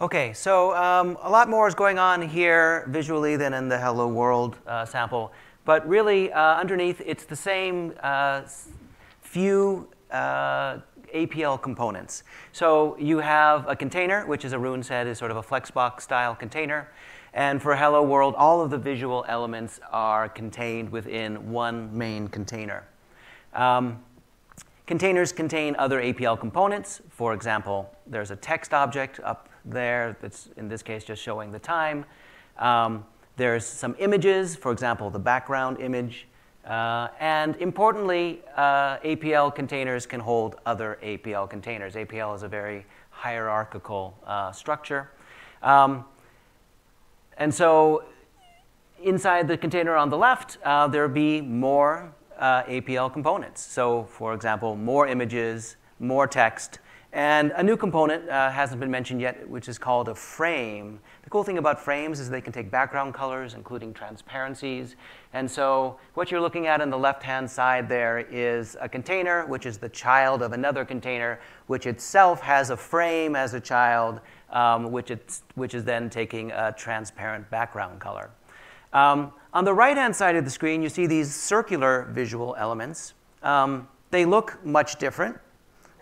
Okay, 0.00 0.32
so 0.32 0.74
um, 0.76 1.16
a 1.22 1.30
lot 1.30 1.48
more 1.48 1.68
is 1.68 1.74
going 1.74 1.98
on 1.98 2.22
here 2.22 2.84
visually 2.88 3.36
than 3.36 3.54
in 3.54 3.68
the 3.68 3.78
Hello 3.78 4.08
World 4.08 4.56
uh, 4.66 4.84
sample. 4.84 5.32
But 5.64 5.88
really, 5.88 6.32
uh, 6.32 6.56
underneath, 6.56 7.00
it's 7.04 7.24
the 7.24 7.36
same 7.36 7.94
uh, 8.02 8.42
few 9.32 9.88
uh, 10.10 10.76
APL 11.14 11.60
components. 11.60 12.22
So 12.52 12.98
you 12.98 13.16
have 13.20 13.66
a 13.66 13.74
container, 13.74 14.26
which 14.26 14.44
as 14.44 14.52
Arun 14.52 14.82
said 14.82 15.06
is 15.06 15.16
sort 15.16 15.30
of 15.30 15.38
a 15.38 15.42
Flexbox 15.42 16.02
style 16.02 16.34
container. 16.34 16.90
And 17.32 17.62
for 17.62 17.74
Hello 17.74 18.02
World, 18.02 18.34
all 18.36 18.60
of 18.60 18.68
the 18.68 18.76
visual 18.76 19.24
elements 19.26 19.80
are 19.90 20.28
contained 20.28 20.92
within 20.92 21.50
one 21.50 21.96
main 21.96 22.28
container. 22.28 22.84
Um, 23.54 24.02
containers 24.86 25.32
contain 25.32 25.76
other 25.78 26.02
APL 26.02 26.38
components. 26.38 27.00
For 27.08 27.32
example, 27.32 27.90
there's 28.06 28.30
a 28.30 28.36
text 28.36 28.74
object 28.74 29.18
up 29.20 29.48
there 29.64 30.14
that's, 30.20 30.50
in 30.58 30.68
this 30.68 30.82
case, 30.82 31.04
just 31.04 31.22
showing 31.22 31.52
the 31.52 31.58
time. 31.58 32.04
Um, 32.58 33.06
there's 33.38 33.64
some 33.64 33.96
images, 33.98 34.56
for 34.56 34.72
example, 34.72 35.08
the 35.08 35.18
background 35.18 35.80
image. 35.80 36.26
Uh, 36.64 37.08
and 37.18 37.56
importantly, 37.56 38.40
uh, 38.56 38.98
APL 38.98 39.54
containers 39.54 40.06
can 40.06 40.20
hold 40.20 40.56
other 40.64 40.98
APL 41.02 41.48
containers. 41.50 41.94
APL 41.94 42.34
is 42.36 42.42
a 42.42 42.48
very 42.48 42.86
hierarchical 43.10 44.16
uh, 44.26 44.52
structure. 44.52 45.10
Um, 45.62 46.04
and 47.36 47.52
so 47.52 48.04
inside 49.02 49.48
the 49.48 49.56
container 49.56 49.96
on 49.96 50.08
the 50.08 50.18
left, 50.18 50.58
uh, 50.64 50.86
there'll 50.86 51.08
be 51.08 51.40
more 51.40 52.12
uh, 52.38 52.62
APL 52.64 53.12
components. 53.12 53.60
So 53.60 54.04
for 54.04 54.34
example, 54.34 54.76
more 54.76 55.06
images, 55.06 55.76
more 55.98 56.26
text, 56.26 56.78
and 57.12 57.52
a 57.56 57.62
new 57.62 57.76
component 57.76 58.28
uh, 58.28 58.50
hasn't 58.50 58.80
been 58.80 58.90
mentioned 58.90 59.20
yet, 59.20 59.48
which 59.48 59.68
is 59.68 59.78
called 59.78 60.08
a 60.08 60.14
frame. 60.14 60.98
The 61.22 61.30
cool 61.30 61.44
thing 61.44 61.58
about 61.58 61.80
frames 61.80 62.18
is 62.18 62.28
they 62.28 62.40
can 62.40 62.52
take 62.52 62.70
background 62.70 63.14
colors, 63.14 63.54
including 63.54 63.94
transparencies. 63.94 64.96
And 65.32 65.48
so 65.48 65.98
what 66.14 66.30
you're 66.30 66.40
looking 66.40 66.66
at 66.66 66.80
on 66.80 66.90
the 66.90 66.98
left-hand 66.98 67.48
side 67.48 67.88
there 67.88 68.18
is 68.18 68.76
a 68.80 68.88
container, 68.88 69.46
which 69.46 69.64
is 69.64 69.78
the 69.78 69.88
child 69.88 70.42
of 70.42 70.52
another 70.52 70.84
container, 70.84 71.38
which 71.68 71.86
itself 71.86 72.40
has 72.40 72.70
a 72.70 72.76
frame 72.76 73.36
as 73.36 73.54
a 73.54 73.60
child, 73.60 74.20
um, 74.50 74.90
which, 74.90 75.10
it's, 75.10 75.42
which 75.54 75.74
is 75.74 75.84
then 75.84 76.10
taking 76.10 76.50
a 76.50 76.72
transparent 76.72 77.48
background 77.50 78.00
color. 78.00 78.30
Um, 78.92 79.32
on 79.54 79.64
the 79.64 79.72
right-hand 79.72 80.14
side 80.14 80.34
of 80.34 80.44
the 80.44 80.50
screen, 80.50 80.82
you 80.82 80.88
see 80.88 81.06
these 81.06 81.32
circular 81.32 82.08
visual 82.10 82.56
elements. 82.58 83.14
Um, 83.42 83.88
they 84.10 84.24
look 84.24 84.58
much 84.64 84.96
different. 84.96 85.38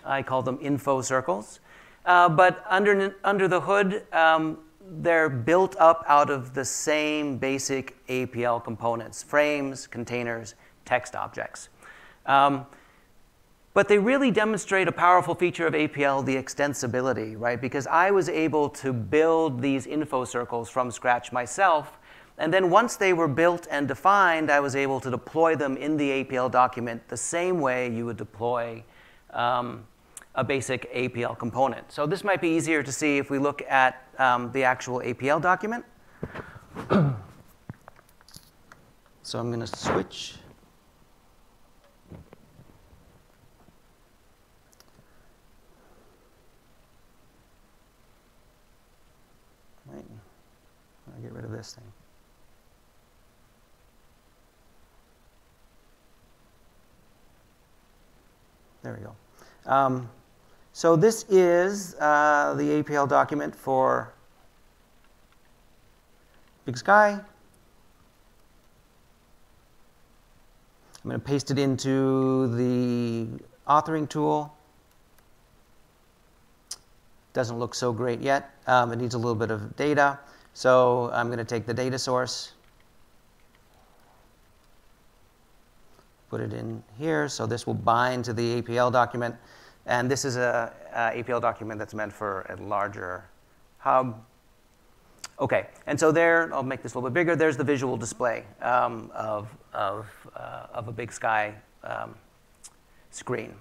I 0.04 0.22
call 0.22 0.42
them 0.42 0.59
info 0.62 1.02
circles. 1.02 1.61
Uh, 2.06 2.28
but 2.28 2.64
under, 2.68 3.16
under 3.22 3.46
the 3.46 3.61
hood, 3.61 4.06
um, 4.12 4.59
they're 4.90 5.29
built 5.29 5.76
up 5.79 6.05
out 6.09 6.31
of 6.31 6.55
the 6.55 6.64
same 6.64 7.38
basic 7.38 8.05
APL 8.09 8.62
components 8.62 9.22
frames, 9.22 9.87
containers, 9.87 10.55
text 10.85 11.14
objects. 11.14 11.68
Um, 12.26 12.66
but 13.72 13.87
they 13.87 13.98
really 13.98 14.33
demonstrate 14.33 14.88
a 14.88 14.92
powerful 14.92 15.35
feature 15.35 15.66
of 15.66 15.74
APL, 15.74 16.24
the 16.24 16.35
extensibility, 16.35 17.38
right? 17.38 17.61
Because 17.61 17.87
I 17.87 18.11
was 18.11 18.29
able 18.29 18.68
to 18.70 18.92
build 18.92 19.62
these 19.62 19.87
info 19.87 20.24
circles 20.24 20.68
from 20.68 20.90
scratch 20.90 21.31
myself 21.31 22.00
and 22.40 22.53
then 22.53 22.70
once 22.70 22.96
they 22.96 23.12
were 23.12 23.29
built 23.29 23.68
and 23.70 23.87
defined, 23.87 24.50
I 24.50 24.61
was 24.61 24.74
able 24.74 24.98
to 25.00 25.11
deploy 25.11 25.57
them 25.57 25.76
in 25.76 25.98
the 25.98 26.24
APL 26.24 26.50
document 26.50 27.07
the 27.09 27.16
same 27.16 27.61
way 27.61 27.92
you 27.92 28.07
would 28.07 28.16
deploy 28.16 28.83
um, 29.35 29.85
a 30.35 30.42
basic 30.42 30.92
APL 30.94 31.38
component. 31.38 31.92
So 31.92 32.07
this 32.07 32.24
might 32.24 32.40
be 32.40 32.48
easier 32.48 32.83
to 32.83 32.90
see 32.90 33.18
if 33.18 33.29
we 33.29 33.38
look 33.38 33.61
at 33.68 34.09
um, 34.20 34.52
the 34.52 34.62
actual 34.62 35.00
APL 35.00 35.40
document. 35.40 35.85
so 39.22 39.38
I'm 39.38 39.48
going 39.48 39.61
to 39.61 39.66
switch. 39.66 40.35
Right. 49.87 50.04
I'll 51.14 51.22
get 51.22 51.33
rid 51.33 51.44
of 51.44 51.50
this 51.50 51.74
thing. 51.74 51.85
There 58.83 58.94
we 58.94 59.00
go. 59.04 59.14
Um, 59.70 60.09
so 60.81 60.97
this 60.97 61.27
is 61.29 61.95
uh, 61.97 62.55
the 62.57 62.83
APL 62.83 63.07
document 63.07 63.55
for 63.55 64.14
Big 66.64 66.79
Sky. 66.79 67.21
I'm 71.05 71.11
going 71.11 71.21
to 71.21 71.27
paste 71.27 71.51
it 71.51 71.59
into 71.59 72.47
the 72.57 73.29
authoring 73.69 74.09
tool. 74.09 74.57
Doesn't 77.35 77.59
look 77.59 77.75
so 77.75 77.93
great 77.93 78.23
yet. 78.23 78.49
Um, 78.66 78.90
it 78.90 78.97
needs 78.97 79.12
a 79.12 79.19
little 79.19 79.35
bit 79.35 79.51
of 79.51 79.77
data. 79.77 80.19
So 80.55 81.11
I'm 81.12 81.27
going 81.27 81.40
to 81.40 81.45
take 81.45 81.66
the 81.66 81.75
data 81.75 81.99
source, 81.99 82.53
put 86.31 86.40
it 86.40 86.55
in 86.55 86.83
here. 86.97 87.29
So 87.29 87.45
this 87.45 87.66
will 87.66 87.75
bind 87.75 88.25
to 88.25 88.33
the 88.33 88.62
APL 88.62 88.90
document. 88.90 89.35
And 89.90 90.09
this 90.09 90.24
is 90.24 90.37
a, 90.37 90.72
a 90.94 91.20
APL 91.20 91.40
document 91.40 91.81
that's 91.81 91.94
meant 91.94 92.12
for 92.12 92.46
a 92.48 92.62
larger 92.62 93.24
hub. 93.79 94.22
Okay, 95.40 95.66
and 95.88 95.98
so 95.98 96.12
there, 96.12 96.48
I'll 96.55 96.62
make 96.62 96.81
this 96.81 96.94
a 96.94 96.96
little 96.96 97.11
bit 97.11 97.14
bigger. 97.14 97.35
There's 97.35 97.57
the 97.57 97.64
visual 97.64 97.96
display 97.96 98.44
um, 98.62 99.11
of, 99.12 99.48
of, 99.74 100.07
uh, 100.37 100.66
of 100.72 100.87
a 100.87 100.92
big 100.92 101.12
sky 101.12 101.55
um, 101.83 102.14
screen. 103.11 103.53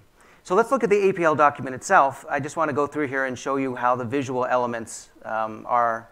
So 0.44 0.54
let's 0.54 0.70
look 0.70 0.84
at 0.84 0.90
the 0.90 1.12
APL 1.12 1.36
document 1.36 1.74
itself. 1.74 2.24
I 2.30 2.38
just 2.38 2.56
want 2.56 2.68
to 2.68 2.74
go 2.74 2.86
through 2.86 3.08
here 3.08 3.24
and 3.24 3.36
show 3.36 3.56
you 3.56 3.74
how 3.74 3.96
the 3.96 4.04
visual 4.04 4.46
elements 4.46 5.08
um, 5.24 5.66
are 5.66 6.08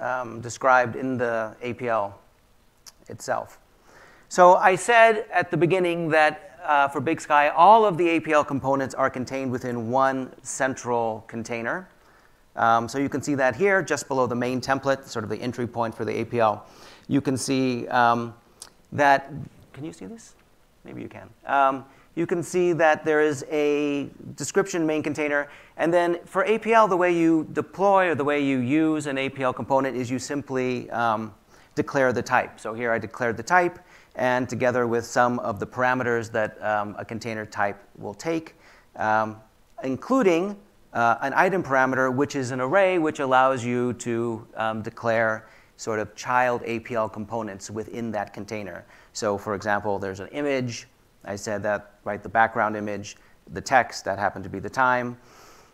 um, 0.00 0.40
described 0.40 0.96
in 0.96 1.18
the 1.18 1.54
APL 1.62 2.14
itself. 3.08 3.58
So 4.30 4.54
I 4.54 4.76
said 4.76 5.26
at 5.30 5.50
the 5.50 5.58
beginning 5.58 6.08
that 6.08 6.51
uh, 6.64 6.88
for 6.88 7.00
Big 7.00 7.20
Sky, 7.20 7.48
all 7.48 7.84
of 7.84 7.96
the 7.96 8.20
APL 8.20 8.46
components 8.46 8.94
are 8.94 9.10
contained 9.10 9.50
within 9.50 9.90
one 9.90 10.32
central 10.42 11.24
container. 11.28 11.88
Um, 12.56 12.88
so 12.88 12.98
you 12.98 13.08
can 13.08 13.22
see 13.22 13.34
that 13.36 13.56
here, 13.56 13.82
just 13.82 14.08
below 14.08 14.26
the 14.26 14.34
main 14.34 14.60
template, 14.60 15.06
sort 15.06 15.24
of 15.24 15.30
the 15.30 15.38
entry 15.38 15.66
point 15.66 15.94
for 15.94 16.04
the 16.04 16.24
APL. 16.24 16.62
You 17.08 17.20
can 17.20 17.36
see 17.36 17.88
um, 17.88 18.34
that, 18.92 19.32
can 19.72 19.84
you 19.84 19.92
see 19.92 20.06
this? 20.06 20.34
Maybe 20.84 21.00
you 21.02 21.08
can. 21.08 21.28
Um, 21.46 21.84
you 22.14 22.26
can 22.26 22.42
see 22.42 22.74
that 22.74 23.04
there 23.04 23.22
is 23.22 23.44
a 23.50 24.10
description 24.36 24.86
main 24.86 25.02
container. 25.02 25.48
And 25.78 25.92
then 25.92 26.18
for 26.26 26.44
APL, 26.44 26.88
the 26.88 26.96
way 26.96 27.16
you 27.16 27.48
deploy 27.52 28.08
or 28.08 28.14
the 28.14 28.24
way 28.24 28.44
you 28.44 28.58
use 28.58 29.06
an 29.06 29.16
APL 29.16 29.54
component 29.54 29.96
is 29.96 30.10
you 30.10 30.18
simply 30.18 30.90
um, 30.90 31.32
declare 31.74 32.12
the 32.12 32.22
type. 32.22 32.60
So 32.60 32.74
here 32.74 32.92
I 32.92 32.98
declared 32.98 33.38
the 33.38 33.42
type, 33.42 33.78
and 34.14 34.48
together 34.48 34.86
with 34.86 35.06
some 35.06 35.38
of 35.40 35.58
the 35.58 35.66
parameters 35.66 36.30
that 36.32 36.62
um, 36.62 36.94
a 36.98 37.04
container 37.04 37.46
type 37.46 37.82
will 37.96 38.14
take, 38.14 38.54
um, 38.96 39.36
including 39.82 40.56
uh, 40.92 41.16
an 41.22 41.32
item 41.34 41.62
parameter, 41.62 42.14
which 42.14 42.36
is 42.36 42.50
an 42.50 42.60
array 42.60 42.98
which 42.98 43.20
allows 43.20 43.64
you 43.64 43.94
to 43.94 44.46
um, 44.56 44.82
declare 44.82 45.48
sort 45.76 45.98
of 45.98 46.14
child 46.14 46.62
APL 46.62 47.12
components 47.12 47.70
within 47.70 48.10
that 48.12 48.32
container. 48.32 48.84
So 49.12 49.38
for 49.38 49.54
example, 49.54 49.98
there's 49.98 50.20
an 50.20 50.28
image. 50.28 50.86
I 51.24 51.36
said 51.36 51.62
that, 51.62 51.94
right, 52.04 52.22
the 52.22 52.28
background 52.28 52.76
image, 52.76 53.16
the 53.52 53.60
text, 53.60 54.04
that 54.04 54.18
happened 54.18 54.44
to 54.44 54.50
be 54.50 54.58
the 54.58 54.70
time. 54.70 55.16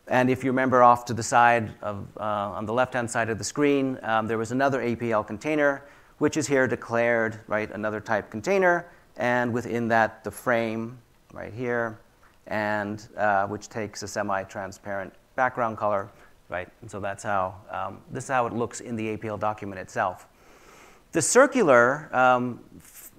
And 0.06 0.30
if 0.30 0.42
you 0.42 0.50
remember 0.50 0.82
off 0.82 1.04
to 1.06 1.14
the 1.14 1.22
side 1.22 1.70
of, 1.82 2.06
uh, 2.16 2.22
on 2.22 2.64
the 2.64 2.72
left-hand 2.72 3.10
side 3.10 3.28
of 3.28 3.36
the 3.36 3.44
screen, 3.44 3.98
um, 4.02 4.26
there 4.26 4.38
was 4.38 4.52
another 4.52 4.80
APL 4.80 5.26
container, 5.26 5.84
which 6.18 6.36
is 6.36 6.46
here 6.46 6.66
declared, 6.66 7.40
right, 7.46 7.70
another 7.72 8.00
type 8.00 8.30
container, 8.30 8.86
and 9.16 9.52
within 9.52 9.88
that, 9.88 10.22
the 10.24 10.30
frame, 10.30 10.98
right 11.32 11.52
here, 11.52 11.98
and 12.46 13.08
uh, 13.16 13.46
which 13.46 13.68
takes 13.68 14.02
a 14.02 14.08
semi-transparent 14.08 15.12
background 15.36 15.76
color, 15.76 16.08
right? 16.48 16.68
And 16.80 16.90
so 16.90 17.00
that's 17.00 17.22
how, 17.22 17.54
um, 17.70 18.00
this 18.10 18.24
is 18.24 18.30
how 18.30 18.46
it 18.46 18.52
looks 18.52 18.80
in 18.80 18.96
the 18.96 19.16
APL 19.16 19.38
document 19.38 19.80
itself. 19.80 20.26
The 21.12 21.22
circular 21.22 22.14
um, 22.14 22.60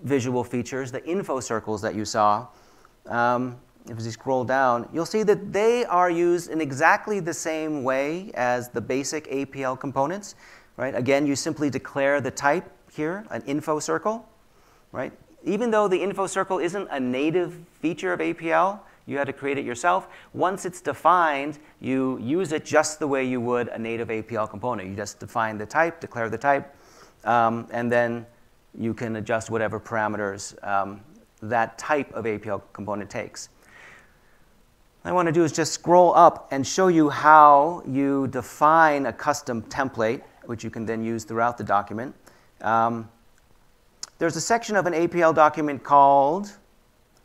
visual 0.04 0.44
features, 0.44 0.92
the 0.92 1.04
info 1.06 1.40
circles 1.40 1.82
that 1.82 1.96
you 1.96 2.06
saw, 2.06 2.48
um, 3.08 3.58
if 3.88 4.00
you 4.04 4.12
scroll 4.12 4.44
down, 4.44 4.88
you'll 4.94 5.06
see 5.06 5.24
that 5.24 5.52
they 5.52 5.86
are 5.86 6.12
used 6.12 6.50
in 6.50 6.62
exactly 6.62 7.20
the 7.20 7.34
same 7.34 7.84
way 7.84 8.32
as 8.36 8.70
the 8.70 8.82
basic 8.82 9.28
APL 9.32 9.80
components, 9.80 10.36
right? 10.78 10.94
Again, 10.94 11.26
you 11.26 11.36
simply 11.36 11.70
declare 11.70 12.22
the 12.22 12.32
type 12.32 12.72
here, 12.92 13.26
an 13.30 13.42
info 13.46 13.80
circle, 13.80 14.28
right? 14.92 15.14
Even 15.44 15.72
though 15.72 15.88
the 15.88 16.02
info 16.02 16.28
circle 16.28 16.60
isn't 16.60 16.88
a 16.92 17.00
native 17.00 17.58
feature 17.82 18.14
of 18.14 18.20
APL, 18.20 18.80
you 19.06 19.18
had 19.18 19.26
to 19.26 19.34
create 19.34 19.58
it 19.58 19.66
yourself. 19.66 20.08
Once 20.34 20.66
it's 20.66 20.82
defined, 20.82 21.58
you 21.82 22.20
use 22.20 22.52
it 22.52 22.64
just 22.64 23.00
the 23.00 23.08
way 23.08 23.26
you 23.26 23.42
would 23.42 23.68
a 23.70 23.80
native 23.80 24.10
APL 24.10 24.50
component. 24.50 24.88
You 24.88 24.96
just 24.96 25.20
define 25.20 25.58
the 25.58 25.66
type, 25.66 26.00
declare 26.00 26.30
the 26.30 26.38
type, 26.38 26.76
um, 27.26 27.68
and 27.72 27.92
then 27.92 28.26
you 28.78 28.94
can 28.94 29.16
adjust 29.16 29.50
whatever 29.50 29.80
parameters 29.80 30.62
um, 30.66 31.02
that 31.42 31.78
type 31.78 32.12
of 32.14 32.26
APL 32.26 32.62
component 32.72 33.10
takes. 33.10 33.50
What 35.02 35.12
I 35.12 35.14
want 35.14 35.28
to 35.28 35.32
do 35.32 35.44
is 35.44 35.52
just 35.52 35.74
scroll 35.74 36.14
up 36.14 36.50
and 36.52 36.68
show 36.68 36.88
you 36.88 37.10
how 37.10 37.82
you 37.88 38.28
define 38.28 39.06
a 39.06 39.14
custom 39.14 39.62
template, 39.64 40.22
which 40.46 40.64
you 40.64 40.70
can 40.70 40.86
then 40.86 41.04
use 41.04 41.24
throughout 41.24 41.58
the 41.58 41.64
document. 41.64 42.14
Um, 42.62 43.10
there's 44.18 44.36
a 44.36 44.42
section 44.42 44.76
of 44.76 44.86
an 44.86 44.94
APL 44.94 45.34
document 45.34 45.84
called 45.84 46.52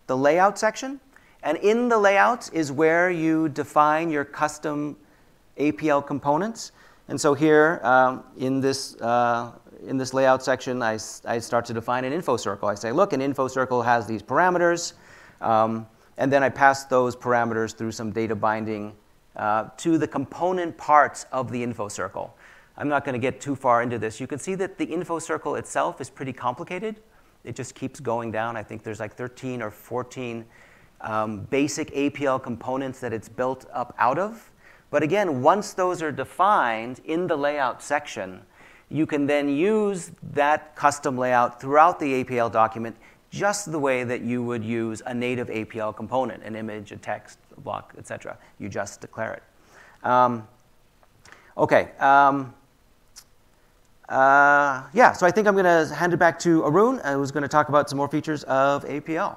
the 0.07 0.17
layout 0.17 0.59
section. 0.59 1.01
And 1.43 1.59
in 1.59 1.89
the 1.89 1.99
layout 1.99 2.53
is 2.53 2.73
where 2.73 3.11
you 3.11 3.49
define 3.49 4.11
your 4.11 4.25
custom 4.25 4.97
APL 5.59 6.07
components. 6.07 6.73
And 7.09 7.21
so 7.21 7.35
here 7.35 7.81
um, 7.83 8.25
in, 8.39 8.61
this, 8.61 8.99
uh, 9.01 9.53
in 9.87 9.99
this 9.99 10.15
layout 10.15 10.43
section, 10.43 10.83
I, 10.83 10.99
I 11.27 11.39
start 11.39 11.65
to 11.67 11.75
define 11.75 12.05
an 12.05 12.13
info 12.13 12.37
circle. 12.37 12.69
I 12.69 12.75
say, 12.75 12.93
look, 12.93 13.13
an 13.13 13.21
info 13.21 13.49
circle 13.49 13.83
has 13.83 14.07
these 14.07 14.23
parameters. 14.23 14.95
Um, 15.41 15.87
and 16.17 16.33
then 16.33 16.43
I 16.43 16.49
pass 16.49 16.85
those 16.85 17.15
parameters 17.17 17.75
through 17.75 17.93
some 17.93 18.11
data 18.11 18.35
binding 18.35 18.95
uh, 19.37 19.69
to 19.79 19.99
the 19.99 20.07
component 20.07 20.77
parts 20.79 21.27
of 21.33 21.51
the 21.51 21.63
info 21.63 21.89
circle. 21.89 22.35
I'm 22.77 22.89
not 22.89 23.05
going 23.05 23.13
to 23.13 23.21
get 23.21 23.41
too 23.41 23.55
far 23.55 23.83
into 23.83 23.99
this. 23.99 24.21
You 24.21 24.27
can 24.27 24.39
see 24.39 24.55
that 24.57 24.79
the 24.79 24.85
info 24.85 25.19
circle 25.19 25.55
itself 25.57 26.01
is 26.01 26.11
pretty 26.11 26.33
complicated. 26.33 27.01
It 27.45 27.55
just 27.55 27.75
keeps 27.75 28.01
going 28.01 28.33
down. 28.33 28.57
I 28.57 28.63
think 28.63 28.83
there's 28.83 29.01
like 29.01 29.15
13 29.15 29.63
or 29.63 29.71
14 29.71 30.45
um, 31.03 31.41
basic 31.51 31.93
APL 31.93 32.43
components 32.43 33.01
that 33.01 33.13
it's 33.13 33.29
built 33.29 33.67
up 33.73 33.95
out 33.99 34.19
of. 34.19 34.51
But 34.91 35.03
again, 35.03 35.43
once 35.43 35.73
those 35.73 36.03
are 36.03 36.13
defined 36.13 37.01
in 37.05 37.27
the 37.27 37.37
layout 37.37 37.83
section, 37.83 38.43
you 38.89 39.07
can 39.07 39.27
then 39.27 39.49
use 39.49 40.13
that 40.33 40.75
custom 40.77 41.19
layout 41.19 41.61
throughout 41.61 41.99
the 41.99 42.25
APL 42.25 42.51
document 42.51 42.97
just 43.31 43.73
the 43.73 43.79
way 43.79 44.05
that 44.05 44.21
you 44.21 44.43
would 44.43 44.65
use 44.65 45.03
a 45.07 45.13
native 45.13 45.49
APL 45.49 45.95
component, 45.95 46.43
an 46.45 46.55
image, 46.55 46.93
a 46.93 46.97
text, 46.97 47.39
a 47.57 47.61
block, 47.61 47.93
etc. 47.99 48.39
You 48.61 48.69
just 48.69 49.01
declare 49.01 49.35
it. 49.35 49.43
Um, 50.07 50.47
okay. 51.59 51.91
Um, 51.99 52.55
uh, 54.09 54.83
yeah, 54.93 55.13
so 55.13 55.27
I 55.27 55.31
think 55.31 55.49
I'm 55.49 55.55
going 55.55 55.65
to 55.65 55.95
hand 55.95 56.13
it 56.13 56.19
back 56.19 56.39
to 56.41 56.65
Arun, 56.65 56.99
who's 56.99 57.31
going 57.31 57.43
to 57.43 57.49
talk 57.49 57.69
about 57.69 57.89
some 57.89 57.97
more 57.97 58.09
features 58.09 58.45
of 58.45 58.85
APL. 58.85 59.37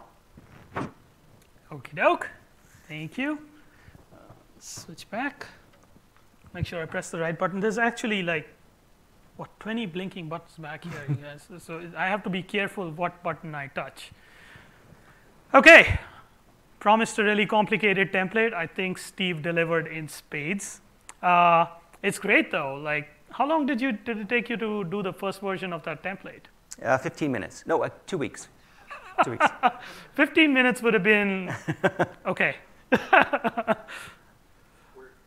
Okie 1.72 1.96
doke. 1.96 2.30
Thank 2.88 3.18
you. 3.18 3.40
Uh, 4.14 4.18
switch 4.60 5.10
back. 5.10 5.48
Make 6.54 6.66
sure 6.66 6.82
I 6.82 6.86
press 6.86 7.12
the 7.12 7.20
right 7.20 7.38
button. 7.38 7.60
There's 7.60 7.78
actually 7.78 8.24
like, 8.24 8.48
what, 9.38 9.50
20 9.60 9.86
blinking 9.86 10.28
buttons 10.30 10.58
back 10.58 10.84
here, 10.84 11.06
you 11.08 11.16
guys. 11.16 11.48
So 11.64 11.82
I 11.96 12.08
have 12.08 12.24
to 12.24 12.30
be 12.30 12.44
careful 12.44 12.90
what 12.92 13.22
button 13.24 13.56
I 13.56 13.68
touch. 13.68 14.12
Okay. 15.54 16.00
Promised 16.80 17.20
a 17.20 17.24
really 17.24 17.46
complicated 17.46 18.12
template. 18.12 18.54
I 18.54 18.68
think 18.68 18.98
Steve 18.98 19.42
delivered 19.42 19.88
in 19.88 20.08
spades. 20.08 20.82
Uh, 21.22 21.68
it's 22.04 22.20
great 22.20 22.52
though. 22.52 22.76
Like 22.76 23.10
how 23.38 23.46
long 23.48 23.68
did, 23.68 23.80
you, 23.80 23.92
did 23.92 24.18
it 24.18 24.30
take 24.30 24.50
you 24.50 24.58
to 24.58 24.84
do 24.84 25.04
the 25.04 25.14
first 25.14 25.42
version 25.42 25.72
of 25.72 25.84
that 25.84 26.02
template? 26.02 26.46
Uh, 26.82 26.98
15 26.98 27.32
minutes. 27.32 27.64
No, 27.68 27.84
uh, 27.84 27.90
two 28.08 28.18
weeks. 28.18 28.48
Two 29.24 29.32
weeks. 29.32 29.46
15 30.16 30.52
minutes 30.52 30.82
would 30.82 30.96
have 30.96 31.04
been 31.04 31.54
okay. 32.26 32.56
Were, 32.92 32.98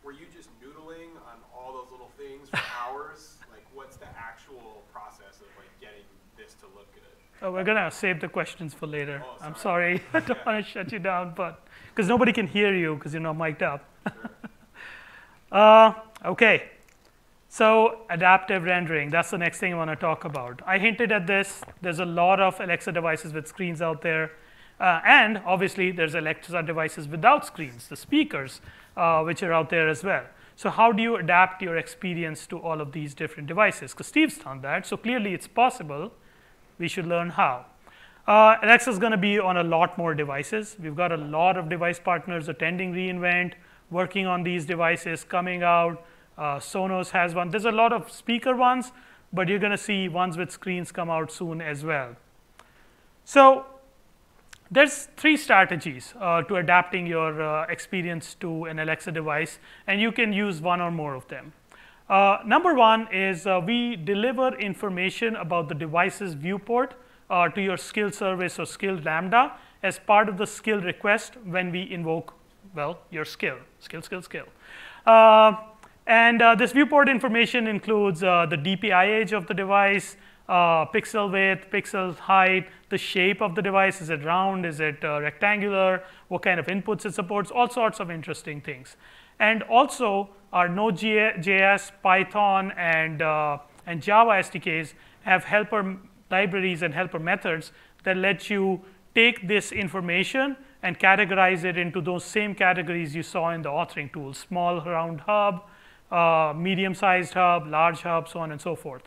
were 0.03 0.11
you 0.11 0.25
just 0.35 0.49
noodling 0.61 1.15
on 1.25 1.39
all 1.55 1.71
those 1.71 1.89
little 1.89 2.11
things 2.17 2.49
for 2.49 2.59
hours? 2.81 3.37
like, 3.51 3.65
what's 3.73 3.95
the 3.95 4.07
actual 4.17 4.83
process 4.91 5.39
of 5.39 5.47
like 5.57 5.71
getting 5.79 6.03
this 6.37 6.53
to 6.55 6.65
look 6.75 6.93
good? 6.93 7.03
Oh, 7.41 7.53
we're 7.53 7.63
gonna 7.63 7.89
save 7.91 8.19
the 8.19 8.27
questions 8.27 8.73
for 8.73 8.87
later. 8.87 9.23
Oh, 9.25 9.37
I'm 9.39 9.55
sorry, 9.55 10.01
I 10.13 10.19
don't 10.19 10.45
want 10.45 10.65
to 10.65 10.69
shut 10.69 10.91
you 10.91 10.99
down, 10.99 11.33
but 11.33 11.65
because 11.95 12.09
nobody 12.09 12.33
can 12.33 12.47
hear 12.47 12.75
you 12.75 12.95
because 12.95 13.13
you're 13.13 13.21
not 13.21 13.37
mic'd 13.37 13.63
up. 13.63 13.85
uh, 15.51 15.93
okay, 16.25 16.71
so 17.51 18.03
adaptive 18.09 18.63
rendering. 18.63 19.09
That's 19.09 19.29
the 19.29 19.37
next 19.37 19.59
thing 19.59 19.73
I 19.73 19.75
want 19.75 19.89
to 19.89 19.97
talk 19.97 20.23
about. 20.23 20.61
I 20.65 20.79
hinted 20.79 21.11
at 21.11 21.27
this. 21.27 21.61
There's 21.81 21.99
a 21.99 22.05
lot 22.05 22.39
of 22.39 22.57
Alexa 22.61 22.93
devices 22.93 23.33
with 23.33 23.45
screens 23.45 23.81
out 23.81 24.01
there, 24.01 24.31
uh, 24.79 25.01
and 25.05 25.41
obviously 25.45 25.91
there's 25.91 26.15
Alexa 26.15 26.63
devices 26.63 27.09
without 27.09 27.45
screens, 27.45 27.89
the 27.89 27.97
speakers, 27.97 28.61
uh, 28.95 29.21
which 29.23 29.43
are 29.43 29.51
out 29.51 29.69
there 29.69 29.89
as 29.89 30.01
well. 30.01 30.23
So 30.55 30.69
how 30.69 30.93
do 30.93 31.03
you 31.03 31.17
adapt 31.17 31.61
your 31.61 31.75
experience 31.75 32.47
to 32.47 32.57
all 32.57 32.79
of 32.79 32.93
these 32.93 33.13
different 33.13 33.49
devices? 33.49 33.91
Because 33.91 34.07
Steve's 34.07 34.37
done 34.37 34.61
that, 34.61 34.85
so 34.85 34.95
clearly 34.95 35.33
it's 35.33 35.47
possible 35.47 36.13
we 36.79 36.87
should 36.87 37.05
learn 37.05 37.31
how. 37.31 37.65
Uh, 38.25 38.55
Alexa 38.63 38.91
is 38.91 38.97
going 38.97 39.11
to 39.11 39.17
be 39.17 39.39
on 39.39 39.57
a 39.57 39.63
lot 39.63 39.97
more 39.97 40.13
devices. 40.13 40.77
We've 40.81 40.95
got 40.95 41.11
a 41.11 41.17
lot 41.17 41.57
of 41.57 41.67
device 41.67 41.99
partners 41.99 42.47
attending 42.47 42.93
re:Invent, 42.93 43.55
working 43.89 44.25
on 44.25 44.43
these 44.43 44.65
devices, 44.65 45.25
coming 45.25 45.63
out. 45.63 46.01
Uh, 46.41 46.57
Sonos 46.57 47.11
has 47.11 47.35
one. 47.35 47.51
There's 47.51 47.65
a 47.65 47.71
lot 47.71 47.93
of 47.93 48.11
speaker 48.11 48.55
ones, 48.55 48.91
but 49.31 49.47
you're 49.47 49.59
going 49.59 49.73
to 49.73 49.77
see 49.77 50.07
ones 50.07 50.37
with 50.37 50.49
screens 50.49 50.91
come 50.91 51.07
out 51.07 51.31
soon 51.31 51.61
as 51.61 51.85
well. 51.85 52.15
So 53.25 53.67
there's 54.71 55.09
three 55.17 55.37
strategies 55.37 56.15
uh, 56.19 56.41
to 56.41 56.55
adapting 56.55 57.05
your 57.05 57.39
uh, 57.43 57.67
experience 57.67 58.33
to 58.39 58.65
an 58.65 58.79
Alexa 58.79 59.11
device, 59.11 59.59
and 59.85 60.01
you 60.01 60.11
can 60.11 60.33
use 60.33 60.61
one 60.61 60.81
or 60.81 60.89
more 60.89 61.13
of 61.13 61.27
them. 61.27 61.53
Uh, 62.09 62.39
number 62.43 62.73
one 62.73 63.07
is 63.13 63.45
uh, 63.45 63.61
we 63.63 63.95
deliver 63.95 64.57
information 64.57 65.35
about 65.35 65.69
the 65.69 65.75
device's 65.75 66.33
viewport 66.33 66.95
uh, 67.29 67.49
to 67.49 67.61
your 67.61 67.77
skill 67.77 68.09
service 68.09 68.57
or 68.57 68.65
skill 68.65 68.99
lambda 69.05 69.53
as 69.83 69.99
part 69.99 70.27
of 70.27 70.39
the 70.39 70.47
skill 70.47 70.81
request 70.81 71.37
when 71.45 71.71
we 71.71 71.83
invoke, 71.91 72.33
well, 72.73 72.97
your 73.11 73.25
skill, 73.25 73.57
skill, 73.79 74.01
skill, 74.01 74.23
skill. 74.23 74.45
Uh, 76.11 76.13
and 76.13 76.41
uh, 76.41 76.55
this 76.55 76.73
viewport 76.73 77.07
information 77.07 77.67
includes 77.67 78.23
uh, 78.23 78.45
the 78.45 78.57
DPI 78.57 79.21
age 79.21 79.31
of 79.33 79.47
the 79.47 79.53
device, 79.53 80.17
pixel 80.49 81.31
width, 81.31 81.69
pixel 81.71 82.15
height, 82.17 82.67
the 82.89 82.97
shape 82.97 83.41
of 83.41 83.55
the 83.55 83.61
device. 83.61 84.01
Is 84.01 84.09
it 84.09 84.23
round? 84.25 84.65
Is 84.65 84.79
it 84.79 85.01
rectangular? 85.03 86.03
What 86.27 86.41
kind 86.41 86.59
of 86.59 86.65
inputs 86.67 87.05
it 87.05 87.13
supports? 87.13 87.51
All 87.51 87.69
sorts 87.69 87.99
of 87.99 88.11
interesting 88.11 88.59
things. 88.61 88.97
And 89.39 89.63
also, 89.63 90.29
our 90.51 90.67
Node.js, 90.67 91.91
Python, 92.03 92.73
and, 92.75 93.21
uh, 93.21 93.59
and 93.85 94.01
Java 94.01 94.31
SDKs 94.31 94.93
have 95.21 95.45
helper 95.45 95.97
libraries 96.29 96.81
and 96.81 96.93
helper 96.93 97.19
methods 97.19 97.71
that 98.03 98.17
let 98.17 98.49
you 98.49 98.81
take 99.15 99.47
this 99.47 99.71
information 99.71 100.57
and 100.83 100.99
categorize 100.99 101.63
it 101.63 101.77
into 101.77 102.01
those 102.01 102.25
same 102.25 102.53
categories 102.53 103.15
you 103.15 103.23
saw 103.23 103.51
in 103.51 103.61
the 103.61 103.69
authoring 103.69 104.11
tools, 104.11 104.37
small 104.37 104.81
round 104.81 105.21
hub, 105.21 105.63
uh, 106.11 106.53
medium-sized 106.55 107.33
hub, 107.33 107.67
large 107.67 108.01
hub, 108.01 108.27
so 108.27 108.39
on 108.39 108.51
and 108.51 108.59
so 108.59 108.75
forth. 108.75 109.03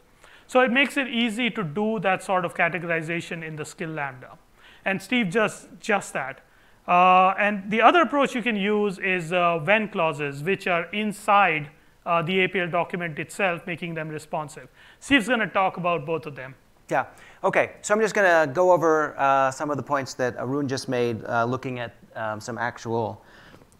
So 0.46 0.60
it 0.60 0.70
makes 0.70 0.96
it 0.96 1.08
easy 1.08 1.50
to 1.50 1.62
do 1.62 1.98
that 2.00 2.22
sort 2.22 2.44
of 2.44 2.54
categorization 2.54 3.42
in 3.46 3.56
the 3.56 3.64
skill 3.64 3.90
lambda. 3.90 4.38
And 4.84 5.00
Steve 5.00 5.30
just, 5.30 5.68
just 5.80 6.12
that. 6.12 6.40
Uh, 6.86 7.34
and 7.38 7.70
the 7.70 7.80
other 7.80 8.02
approach 8.02 8.34
you 8.34 8.42
can 8.42 8.56
use 8.56 8.98
is 8.98 9.32
uh, 9.32 9.58
when 9.64 9.88
clauses, 9.88 10.42
which 10.42 10.66
are 10.66 10.84
inside 10.92 11.70
uh, 12.04 12.20
the 12.20 12.46
APL 12.46 12.70
document 12.70 13.18
itself, 13.18 13.66
making 13.66 13.94
them 13.94 14.08
responsive. 14.08 14.68
Steve's 15.00 15.26
going 15.26 15.40
to 15.40 15.46
talk 15.46 15.78
about 15.78 16.04
both 16.04 16.26
of 16.26 16.36
them. 16.36 16.54
Yeah. 16.90 17.06
Okay. 17.42 17.72
So 17.80 17.94
I'm 17.94 18.00
just 18.00 18.14
going 18.14 18.26
to 18.26 18.52
go 18.52 18.72
over 18.72 19.18
uh, 19.18 19.50
some 19.50 19.70
of 19.70 19.78
the 19.78 19.82
points 19.82 20.12
that 20.14 20.36
Arun 20.36 20.68
just 20.68 20.88
made, 20.88 21.24
uh, 21.24 21.46
looking 21.46 21.78
at 21.78 21.94
um, 22.14 22.40
some 22.40 22.58
actual 22.58 23.24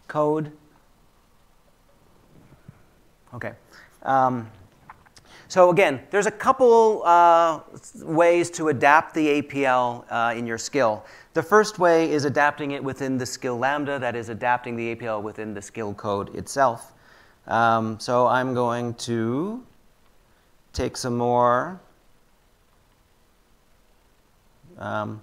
code. 0.07 0.51
Okay. 3.35 3.51
Um, 4.03 4.49
so 5.49 5.69
again, 5.69 6.01
there's 6.09 6.25
a 6.25 6.31
couple 6.31 7.03
uh, 7.05 7.59
ways 8.01 8.49
to 8.51 8.69
adapt 8.69 9.13
the 9.13 9.41
APL 9.41 10.05
uh, 10.09 10.33
in 10.35 10.47
your 10.47 10.57
skill. 10.57 11.05
The 11.33 11.43
first 11.43 11.77
way 11.77 12.11
is 12.11 12.23
adapting 12.23 12.71
it 12.71 12.83
within 12.83 13.17
the 13.17 13.25
skill 13.25 13.57
lambda, 13.57 13.99
that 13.99 14.15
is 14.15 14.29
adapting 14.29 14.77
the 14.77 14.95
APL 14.95 15.21
within 15.21 15.53
the 15.53 15.61
skill 15.61 15.93
code 15.93 16.33
itself. 16.33 16.93
Um, 17.47 17.99
so 17.99 18.25
I'm 18.25 18.53
going 18.53 18.93
to 18.95 19.63
take 20.71 20.95
some 20.95 21.17
more. 21.17 21.79
Um, 24.77 25.21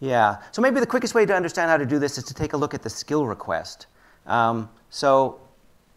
yeah, 0.00 0.38
so 0.52 0.62
maybe 0.62 0.80
the 0.80 0.86
quickest 0.86 1.14
way 1.14 1.26
to 1.26 1.34
understand 1.34 1.70
how 1.70 1.76
to 1.76 1.86
do 1.86 1.98
this 1.98 2.16
is 2.16 2.24
to 2.24 2.34
take 2.34 2.54
a 2.54 2.56
look 2.56 2.72
at 2.72 2.82
the 2.82 2.90
skill 2.90 3.26
request. 3.26 3.86
Um, 4.26 4.70
so 4.88 5.40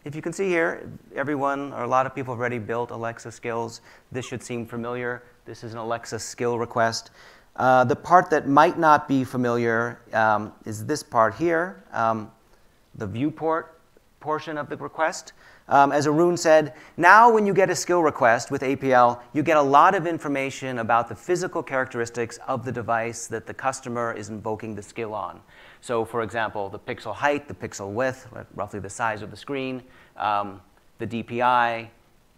if 0.04 0.14
you 0.14 0.20
can 0.20 0.32
see 0.32 0.48
here, 0.48 0.90
everyone 1.14 1.72
or 1.72 1.82
a 1.82 1.88
lot 1.88 2.04
of 2.04 2.14
people 2.14 2.34
have 2.34 2.40
already 2.40 2.58
built 2.58 2.90
Alexa 2.90 3.32
skills. 3.32 3.80
This 4.12 4.26
should 4.26 4.42
seem 4.42 4.66
familiar. 4.66 5.22
This 5.46 5.64
is 5.64 5.72
an 5.72 5.78
Alexa 5.78 6.18
skill 6.18 6.58
request. 6.58 7.10
Uh, 7.56 7.84
the 7.84 7.96
part 7.96 8.30
that 8.30 8.46
might 8.46 8.78
not 8.78 9.08
be 9.08 9.24
familiar 9.24 10.00
um, 10.12 10.52
is 10.66 10.84
this 10.84 11.02
part 11.02 11.34
here, 11.34 11.84
um, 11.92 12.30
the 12.96 13.06
viewport 13.06 13.73
portion 14.24 14.56
of 14.56 14.70
the 14.70 14.76
request. 14.78 15.34
Um, 15.68 15.92
as 15.92 16.06
Arun 16.06 16.38
said, 16.38 16.72
now 16.96 17.30
when 17.30 17.44
you 17.44 17.52
get 17.52 17.68
a 17.68 17.76
skill 17.76 18.02
request 18.02 18.50
with 18.50 18.62
APL, 18.62 19.20
you 19.34 19.42
get 19.42 19.58
a 19.58 19.62
lot 19.78 19.94
of 19.94 20.06
information 20.06 20.78
about 20.78 21.08
the 21.08 21.14
physical 21.14 21.62
characteristics 21.62 22.38
of 22.48 22.64
the 22.64 22.72
device 22.72 23.26
that 23.26 23.46
the 23.46 23.52
customer 23.52 24.14
is 24.14 24.30
invoking 24.30 24.74
the 24.74 24.82
skill 24.82 25.12
on. 25.12 25.42
So 25.82 26.06
for 26.06 26.22
example, 26.22 26.70
the 26.70 26.78
pixel 26.78 27.14
height, 27.14 27.48
the 27.48 27.54
pixel 27.54 27.92
width, 27.92 28.26
roughly 28.54 28.80
the 28.80 28.88
size 28.88 29.20
of 29.20 29.30
the 29.30 29.36
screen, 29.36 29.82
um, 30.16 30.62
the 30.98 31.06
DPI, 31.06 31.88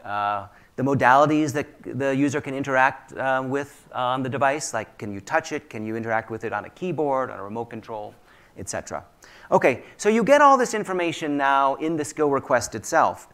uh, 0.04 0.46
the 0.74 0.82
modalities 0.82 1.52
that 1.52 1.68
the 1.84 2.14
user 2.16 2.40
can 2.40 2.52
interact 2.52 3.12
uh, 3.12 3.44
with 3.46 3.88
on 3.94 4.24
the 4.24 4.28
device, 4.28 4.74
like 4.74 4.98
can 4.98 5.12
you 5.12 5.20
touch 5.20 5.52
it, 5.52 5.70
can 5.70 5.86
you 5.86 5.94
interact 5.94 6.30
with 6.30 6.42
it 6.42 6.52
on 6.52 6.64
a 6.64 6.70
keyboard, 6.70 7.30
on 7.30 7.38
a 7.38 7.44
remote 7.44 7.70
control, 7.70 8.12
etc. 8.58 9.04
Okay, 9.50 9.84
so 9.96 10.08
you 10.08 10.24
get 10.24 10.40
all 10.40 10.56
this 10.56 10.74
information 10.74 11.36
now 11.36 11.76
in 11.76 11.96
the 11.96 12.04
skill 12.04 12.30
request 12.30 12.74
itself. 12.74 13.28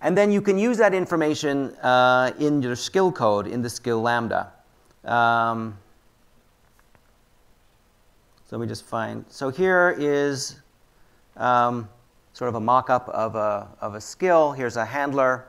And 0.00 0.16
then 0.16 0.32
you 0.32 0.40
can 0.40 0.58
use 0.58 0.78
that 0.78 0.94
information 0.94 1.76
uh, 1.76 2.32
in 2.38 2.62
your 2.62 2.74
skill 2.74 3.12
code 3.12 3.46
in 3.46 3.62
the 3.62 3.70
skill 3.70 4.00
lambda. 4.00 4.52
Um, 5.04 5.78
so 8.46 8.56
let 8.56 8.62
me 8.62 8.68
just 8.68 8.84
find. 8.84 9.24
So 9.28 9.50
here 9.50 9.94
is 9.98 10.56
um, 11.36 11.88
sort 12.32 12.48
of 12.48 12.54
a 12.54 12.60
mock-up 12.60 13.08
of 13.10 13.36
a, 13.36 13.68
of 13.80 13.94
a 13.94 14.00
skill. 14.00 14.52
Here's 14.52 14.76
a 14.76 14.84
handler 14.84 15.46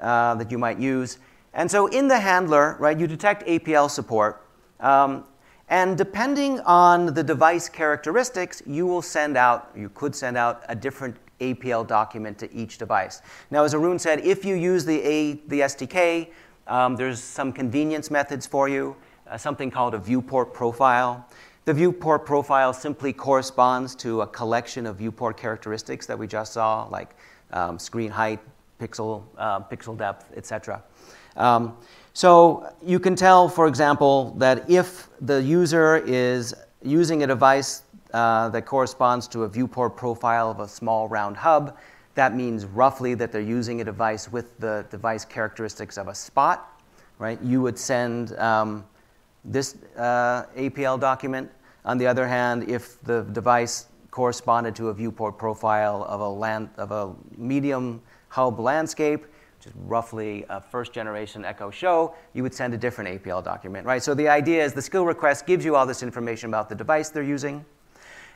uh, 0.00 0.34
that 0.36 0.50
you 0.50 0.58
might 0.58 0.78
use. 0.78 1.18
And 1.54 1.70
so 1.70 1.86
in 1.86 2.06
the 2.06 2.18
handler, 2.18 2.76
right, 2.78 2.98
you 2.98 3.06
detect 3.06 3.46
APL 3.46 3.90
support. 3.90 4.46
Um, 4.80 5.24
and 5.68 5.98
depending 5.98 6.60
on 6.60 7.06
the 7.06 7.22
device 7.22 7.68
characteristics, 7.68 8.62
you 8.66 8.86
will 8.86 9.02
send 9.02 9.36
out, 9.36 9.70
you 9.74 9.88
could 9.90 10.14
send 10.14 10.36
out 10.36 10.62
a 10.68 10.74
different 10.74 11.16
APL 11.40 11.86
document 11.86 12.38
to 12.38 12.52
each 12.54 12.78
device. 12.78 13.20
Now, 13.50 13.64
as 13.64 13.74
Arun 13.74 13.98
said, 13.98 14.20
if 14.20 14.44
you 14.44 14.54
use 14.54 14.84
the, 14.84 15.00
a, 15.02 15.32
the 15.48 15.60
SDK, 15.60 16.28
um, 16.66 16.96
there's 16.96 17.20
some 17.20 17.52
convenience 17.52 18.10
methods 18.10 18.46
for 18.46 18.68
you, 18.68 18.96
uh, 19.28 19.36
something 19.36 19.70
called 19.70 19.94
a 19.94 19.98
viewport 19.98 20.54
profile. 20.54 21.28
The 21.64 21.74
viewport 21.74 22.24
profile 22.24 22.72
simply 22.72 23.12
corresponds 23.12 23.94
to 23.96 24.22
a 24.22 24.26
collection 24.26 24.86
of 24.86 24.96
viewport 24.96 25.36
characteristics 25.36 26.06
that 26.06 26.18
we 26.18 26.28
just 26.28 26.52
saw, 26.52 26.86
like 26.90 27.16
um, 27.52 27.78
screen 27.78 28.10
height, 28.10 28.38
pixel, 28.80 29.24
uh, 29.36 29.60
pixel 29.60 29.96
depth, 29.96 30.32
etc. 30.36 30.82
Um, 31.36 31.76
so 32.16 32.72
you 32.82 32.98
can 32.98 33.14
tell, 33.14 33.46
for 33.46 33.66
example, 33.68 34.30
that 34.38 34.70
if 34.70 35.10
the 35.20 35.42
user 35.42 35.98
is 36.06 36.54
using 36.82 37.24
a 37.24 37.26
device 37.26 37.82
uh, 38.14 38.48
that 38.48 38.64
corresponds 38.64 39.28
to 39.28 39.42
a 39.42 39.48
viewport 39.50 39.98
profile 39.98 40.50
of 40.50 40.60
a 40.60 40.66
small 40.66 41.08
round 41.08 41.36
hub, 41.36 41.76
that 42.14 42.34
means 42.34 42.64
roughly 42.64 43.12
that 43.12 43.32
they're 43.32 43.42
using 43.42 43.82
a 43.82 43.84
device 43.84 44.32
with 44.32 44.58
the 44.58 44.86
device 44.90 45.26
characteristics 45.26 45.98
of 45.98 46.08
a 46.08 46.14
spot, 46.14 46.80
right? 47.18 47.38
You 47.42 47.60
would 47.60 47.78
send 47.78 48.32
um, 48.38 48.86
this 49.44 49.76
uh, 49.98 50.44
APL 50.56 50.98
document. 50.98 51.50
On 51.84 51.98
the 51.98 52.06
other 52.06 52.26
hand, 52.26 52.66
if 52.66 52.98
the 53.02 53.24
device 53.24 53.88
corresponded 54.10 54.74
to 54.76 54.88
a 54.88 54.94
viewport 54.94 55.36
profile 55.36 56.02
of 56.04 56.22
a, 56.22 56.28
land, 56.30 56.70
of 56.78 56.92
a 56.92 57.12
medium 57.36 58.00
hub 58.30 58.58
landscape, 58.58 59.26
is 59.66 59.72
roughly 59.74 60.44
a 60.48 60.60
first 60.60 60.92
generation 60.92 61.44
Echo 61.44 61.70
Show, 61.70 62.14
you 62.34 62.42
would 62.42 62.54
send 62.54 62.74
a 62.74 62.76
different 62.76 63.22
APL 63.22 63.42
document, 63.42 63.86
right? 63.86 64.02
So 64.02 64.14
the 64.14 64.28
idea 64.28 64.64
is 64.64 64.72
the 64.72 64.82
skill 64.82 65.04
request 65.04 65.46
gives 65.46 65.64
you 65.64 65.76
all 65.76 65.86
this 65.86 66.02
information 66.02 66.48
about 66.48 66.68
the 66.68 66.74
device 66.74 67.08
they're 67.08 67.22
using, 67.22 67.64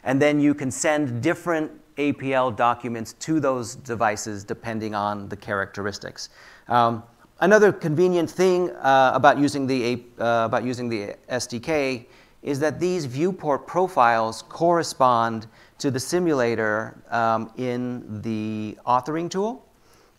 and 0.05 0.21
then 0.21 0.41
you 0.41 0.55
can 0.55 0.71
send 0.71 1.23
different 1.23 1.71
APL 1.97 2.55
documents 2.55 3.13
to 3.15 3.41
those 3.41 3.77
devices 3.77 4.45
depending 4.45 4.95
on 4.95 5.29
the 5.29 5.37
characteristics. 5.37 6.31
Um, 6.69 7.03
another 7.41 7.73
convenient 7.73 8.31
thing 8.31 8.71
uh, 8.71 9.13
about, 9.15 9.39
using 9.39 9.67
the, 9.67 10.03
uh, 10.19 10.45
about 10.47 10.65
using 10.65 10.89
the 10.89 11.15
SDK 11.31 12.07
is 12.43 12.59
that 12.59 12.81
these 12.81 13.05
viewport 13.05 13.67
profiles 13.67 14.43
correspond 14.43 15.47
to 15.79 15.91
the 15.91 16.01
simulator 16.01 17.03
um, 17.11 17.53
in 17.57 18.23
the 18.23 18.77
authoring 18.87 19.31
tool. 19.31 19.67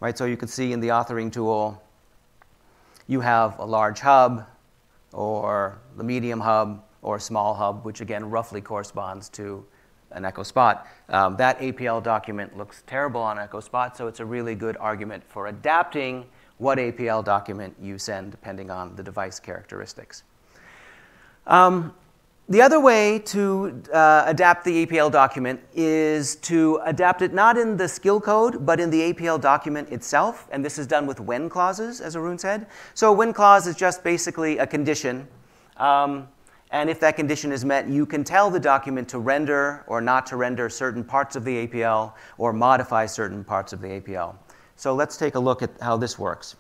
Right? 0.02 0.18
So 0.18 0.26
you 0.26 0.36
can 0.36 0.50
see 0.50 0.74
in 0.74 0.82
the 0.82 0.90
authoring 0.90 1.32
tool, 1.32 1.82
you 3.08 3.22
have 3.22 3.58
a 3.60 3.66
large 3.66 4.00
hub, 4.00 4.46
or 5.14 5.80
the 5.96 6.04
medium 6.04 6.42
hub, 6.42 6.84
or 7.02 7.20
small 7.20 7.54
hub, 7.54 7.86
which 7.86 8.02
again 8.02 8.30
roughly 8.30 8.62
corresponds 8.62 9.30
to 9.30 9.66
an 10.12 10.26
Echo 10.26 10.44
Spot. 10.44 10.88
Um, 11.10 11.38
that 11.38 11.60
APL 11.60 12.04
document 12.04 12.58
looks 12.58 12.84
terrible 12.86 13.22
on 13.22 13.40
Echo 13.40 13.60
Spot, 13.60 13.96
so 13.96 14.08
it's 14.08 14.20
a 14.20 14.26
really 14.26 14.56
good 14.56 14.76
argument 14.78 15.24
for 15.24 15.48
adapting 15.48 16.26
what 16.58 16.78
APL 16.78 17.24
document 17.24 17.76
you 17.82 17.98
send 17.98 18.32
depending 18.32 18.70
on 18.70 18.96
the 18.96 19.04
device 19.04 19.40
characteristics. 19.40 20.24
Um, 21.48 21.94
the 22.52 22.62
other 22.62 22.82
way 22.82 23.18
to 23.18 23.82
uh, 23.94 24.26
adapt 24.28 24.66
the 24.66 24.86
APL 24.86 25.10
document 25.10 25.62
is 25.74 26.36
to 26.36 26.82
adapt 26.84 27.22
it 27.22 27.34
not 27.34 27.58
in 27.58 27.78
the 27.78 27.88
skill 27.88 28.20
code, 28.20 28.66
but 28.66 28.78
in 28.78 28.90
the 28.90 29.14
APL 29.14 29.40
document 29.40 29.90
itself. 29.90 30.50
And 30.52 30.64
this 30.64 30.78
is 30.78 30.86
done 30.86 31.08
with 31.08 31.22
when 31.22 31.50
clauses, 31.50 32.02
as 32.02 32.18
Arun 32.18 32.38
said. 32.38 32.68
So 32.94 33.10
a 33.10 33.14
when 33.14 33.32
clause 33.32 33.68
is 33.68 33.78
just 33.78 34.04
basically 34.04 34.58
a 34.58 34.68
condition. 34.68 35.30
Um, 35.78 36.28
and 36.72 36.90
if 36.90 37.00
that 37.00 37.16
condition 37.16 37.54
is 37.54 37.64
met, 37.64 37.88
you 37.88 38.06
can 38.06 38.26
tell 38.26 38.50
the 38.50 38.60
document 38.60 39.08
to 39.10 39.20
render 39.20 39.86
or 39.88 40.02
not 40.02 40.26
to 40.28 40.36
render 40.36 40.68
certain 40.68 41.06
parts 41.06 41.38
of 41.38 41.46
the 41.46 41.68
APL 41.68 42.14
or 42.38 42.52
modify 42.52 43.06
certain 43.06 43.46
parts 43.46 43.72
of 43.72 43.80
the 43.80 43.88
APL. 43.88 44.36
So 44.76 44.94
let's 44.94 45.16
take 45.16 45.36
a 45.36 45.40
look 45.40 45.62
at 45.62 45.72
how 45.80 45.96
this 45.96 46.20
works. 46.20 46.58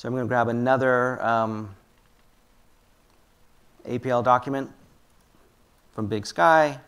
So 0.00 0.08
I'm 0.08 0.14
going 0.14 0.24
to 0.24 0.28
grab 0.28 0.48
another 0.48 1.22
um, 1.22 1.76
APL 3.86 4.24
document 4.24 4.70
from 5.92 6.06
Big 6.06 6.24
Sky, 6.24 6.78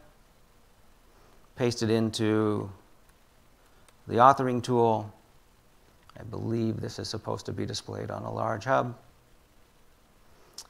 paste 1.55 1.83
it 1.83 1.91
into 1.91 2.71
the 4.09 4.15
authoring 4.15 4.63
tool. 4.63 5.13
I 6.19 6.23
believe 6.23 6.81
this 6.81 6.99
is 6.99 7.07
supposed 7.07 7.45
to 7.45 7.53
be 7.53 7.67
displayed 7.67 8.11
on 8.11 8.23
a 8.23 8.33
large 8.33 8.65
hub. 8.65 8.97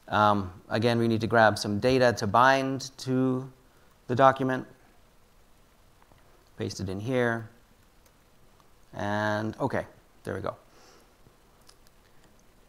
Um, 0.09 0.53
again, 0.69 0.99
we 0.99 1.07
need 1.07 1.21
to 1.21 1.29
grab 1.29 1.57
some 1.57 1.79
data 1.79 2.13
to 2.15 2.27
bind 2.27 2.91
to 2.99 3.49
the 4.09 4.17
document. 4.17 4.67
Paste 6.59 6.81
it 6.81 6.89
in 6.89 6.99
here. 6.99 7.49
And 8.95 9.57
okay, 9.61 9.87
there 10.25 10.35
we 10.35 10.41
go. 10.41 10.57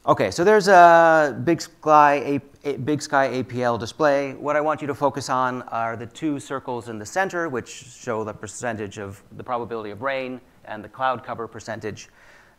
Okay, 0.05 0.31
so 0.31 0.43
there's 0.43 0.67
a 0.67 1.41
Big 1.45 1.61
Sky, 1.61 2.41
a, 2.65 2.75
Big 2.75 3.01
Sky 3.01 3.41
APL 3.41 3.79
display. 3.79 4.33
What 4.33 4.57
I 4.57 4.59
want 4.59 4.81
you 4.81 4.87
to 4.87 4.93
focus 4.93 5.29
on 5.29 5.61
are 5.61 5.95
the 5.95 6.07
two 6.07 6.41
circles 6.41 6.89
in 6.89 6.99
the 6.99 7.05
center, 7.05 7.47
which 7.47 7.69
show 7.69 8.25
the 8.25 8.33
percentage 8.33 8.97
of 8.97 9.23
the 9.37 9.43
probability 9.45 9.91
of 9.91 10.01
rain 10.01 10.41
and 10.65 10.83
the 10.83 10.89
cloud 10.89 11.23
cover 11.23 11.47
percentage. 11.47 12.09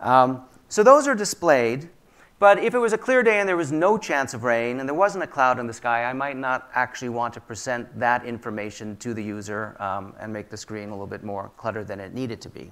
Um, 0.00 0.46
so 0.70 0.82
those 0.82 1.06
are 1.06 1.14
displayed, 1.14 1.90
but 2.38 2.58
if 2.58 2.72
it 2.72 2.78
was 2.78 2.94
a 2.94 2.98
clear 2.98 3.22
day 3.22 3.40
and 3.40 3.46
there 3.46 3.58
was 3.58 3.70
no 3.70 3.98
chance 3.98 4.32
of 4.32 4.42
rain 4.42 4.80
and 4.80 4.88
there 4.88 4.96
wasn't 4.96 5.22
a 5.22 5.26
cloud 5.26 5.58
in 5.58 5.66
the 5.66 5.74
sky, 5.74 6.04
I 6.04 6.14
might 6.14 6.38
not 6.38 6.70
actually 6.72 7.10
want 7.10 7.34
to 7.34 7.42
present 7.42 8.00
that 8.00 8.24
information 8.24 8.96
to 8.96 9.12
the 9.12 9.22
user 9.22 9.76
um, 9.82 10.14
and 10.18 10.32
make 10.32 10.48
the 10.48 10.56
screen 10.56 10.88
a 10.88 10.92
little 10.92 11.06
bit 11.06 11.22
more 11.22 11.50
cluttered 11.58 11.88
than 11.88 12.00
it 12.00 12.14
needed 12.14 12.40
to 12.40 12.48
be. 12.48 12.70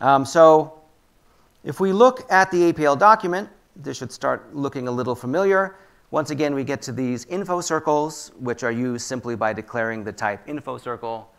Um, 0.00 0.24
so 0.24 0.82
if 1.62 1.78
we 1.78 1.92
look 1.92 2.26
at 2.32 2.50
the 2.50 2.72
APL 2.72 2.98
document, 2.98 3.48
this 3.76 3.98
should 3.98 4.12
start 4.12 4.54
looking 4.54 4.88
a 4.88 4.90
little 4.90 5.14
familiar. 5.14 5.76
Once 6.10 6.30
again, 6.30 6.54
we 6.54 6.62
get 6.62 6.82
to 6.82 6.92
these 6.92 7.24
info 7.26 7.60
circles, 7.60 8.32
which 8.38 8.62
are 8.62 8.72
used 8.72 9.06
simply 9.06 9.34
by 9.34 9.52
declaring 9.52 10.04
the 10.04 10.12
type 10.12 10.46
info 10.46 10.76
circle. 10.76 11.30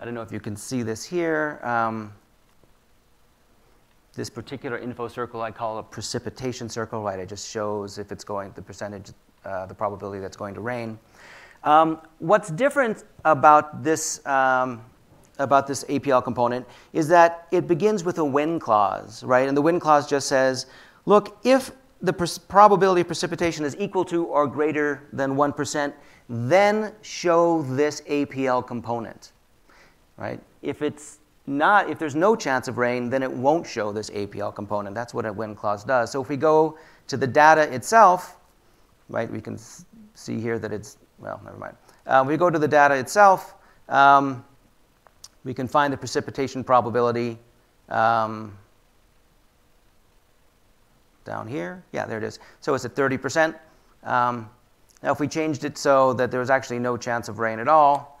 I 0.00 0.04
don't 0.04 0.14
know 0.14 0.22
if 0.22 0.32
you 0.32 0.40
can 0.40 0.56
see 0.56 0.82
this 0.82 1.04
here. 1.04 1.60
Um, 1.62 2.12
this 4.14 4.28
particular 4.28 4.78
info 4.78 5.08
circle 5.08 5.42
I 5.42 5.50
call 5.50 5.78
a 5.78 5.82
precipitation 5.82 6.68
circle, 6.68 7.02
right? 7.02 7.18
It 7.18 7.28
just 7.28 7.50
shows 7.50 7.98
if 7.98 8.12
it's 8.12 8.24
going, 8.24 8.52
the 8.54 8.62
percentage, 8.62 9.10
uh, 9.44 9.66
the 9.66 9.74
probability 9.74 10.20
that's 10.20 10.36
going 10.36 10.54
to 10.54 10.60
rain. 10.60 10.98
Um, 11.64 12.00
what's 12.18 12.50
different 12.50 13.04
about 13.24 13.82
this, 13.82 14.24
um, 14.26 14.82
about 15.38 15.66
this 15.66 15.84
APL 15.84 16.22
component 16.22 16.66
is 16.92 17.08
that 17.08 17.46
it 17.52 17.66
begins 17.66 18.04
with 18.04 18.18
a 18.18 18.24
when 18.24 18.58
clause, 18.58 19.22
right? 19.24 19.48
And 19.48 19.56
the 19.56 19.62
when 19.62 19.80
clause 19.80 20.08
just 20.08 20.28
says, 20.28 20.66
look, 21.06 21.38
if 21.44 21.70
the 22.02 22.40
probability 22.48 23.00
of 23.02 23.06
precipitation 23.06 23.64
is 23.64 23.76
equal 23.78 24.04
to 24.06 24.24
or 24.24 24.46
greater 24.46 25.08
than 25.12 25.36
1%, 25.36 25.92
then 26.28 26.92
show 27.02 27.62
this 27.62 28.00
APL 28.02 28.66
component, 28.66 29.32
right? 30.16 30.40
If 30.62 30.82
it's 30.82 31.18
not, 31.46 31.88
if 31.88 31.98
there's 31.98 32.14
no 32.14 32.34
chance 32.34 32.66
of 32.68 32.78
rain, 32.78 33.08
then 33.08 33.22
it 33.22 33.30
won't 33.30 33.66
show 33.66 33.92
this 33.92 34.10
APL 34.10 34.54
component. 34.54 34.94
That's 34.94 35.14
what 35.14 35.26
a 35.26 35.32
when 35.32 35.54
clause 35.54 35.84
does. 35.84 36.10
So 36.10 36.20
if 36.20 36.28
we 36.28 36.36
go 36.36 36.78
to 37.06 37.16
the 37.16 37.26
data 37.26 37.72
itself, 37.72 38.36
right, 39.08 39.30
we 39.30 39.40
can 39.40 39.58
see 40.14 40.40
here 40.40 40.58
that 40.58 40.72
it's, 40.72 40.98
well, 41.18 41.40
never 41.44 41.56
mind. 41.56 41.76
Uh, 42.06 42.24
we 42.26 42.36
go 42.36 42.50
to 42.50 42.58
the 42.58 42.68
data 42.68 42.96
itself, 42.96 43.54
um, 43.88 44.44
we 45.44 45.54
can 45.54 45.68
find 45.68 45.92
the 45.92 45.96
precipitation 45.96 46.64
probability. 46.64 47.38
Um, 47.88 48.56
down 51.24 51.46
here. 51.46 51.84
Yeah, 51.92 52.06
there 52.06 52.18
it 52.18 52.24
is. 52.24 52.38
So 52.60 52.74
it's 52.74 52.84
at 52.84 52.94
30%. 52.94 53.54
Um, 54.04 54.48
now, 55.02 55.12
if 55.12 55.20
we 55.20 55.26
changed 55.26 55.64
it 55.64 55.76
so 55.78 56.12
that 56.14 56.30
there 56.30 56.40
was 56.40 56.50
actually 56.50 56.78
no 56.78 56.96
chance 56.96 57.28
of 57.28 57.38
rain 57.38 57.58
at 57.58 57.68
all, 57.68 58.20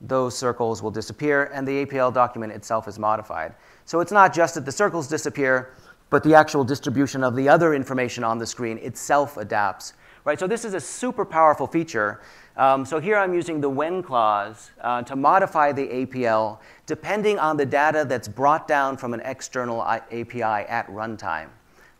those 0.00 0.36
circles 0.36 0.82
will 0.82 0.90
disappear, 0.90 1.50
and 1.52 1.66
the 1.66 1.84
APL 1.86 2.12
document 2.12 2.52
itself 2.52 2.86
is 2.86 2.98
modified. 2.98 3.54
So 3.84 4.00
it's 4.00 4.12
not 4.12 4.34
just 4.34 4.54
that 4.54 4.64
the 4.64 4.72
circles 4.72 5.08
disappear, 5.08 5.74
but 6.10 6.22
the 6.22 6.34
actual 6.34 6.62
distribution 6.62 7.24
of 7.24 7.34
the 7.34 7.48
other 7.48 7.74
information 7.74 8.22
on 8.22 8.38
the 8.38 8.46
screen 8.46 8.78
itself 8.78 9.36
adapts. 9.36 9.94
Right? 10.24 10.38
So 10.38 10.46
this 10.46 10.64
is 10.64 10.74
a 10.74 10.80
super 10.80 11.24
powerful 11.24 11.66
feature. 11.66 12.20
Um, 12.56 12.84
so 12.84 13.00
here 13.00 13.16
I'm 13.16 13.34
using 13.34 13.60
the 13.60 13.68
when 13.68 14.02
clause 14.02 14.70
uh, 14.80 15.02
to 15.02 15.16
modify 15.16 15.72
the 15.72 15.86
APL 15.88 16.58
depending 16.86 17.38
on 17.38 17.56
the 17.56 17.66
data 17.66 18.04
that's 18.08 18.28
brought 18.28 18.68
down 18.68 18.96
from 18.96 19.12
an 19.12 19.20
external 19.20 19.82
API 19.82 20.42
at 20.42 20.86
runtime 20.88 21.48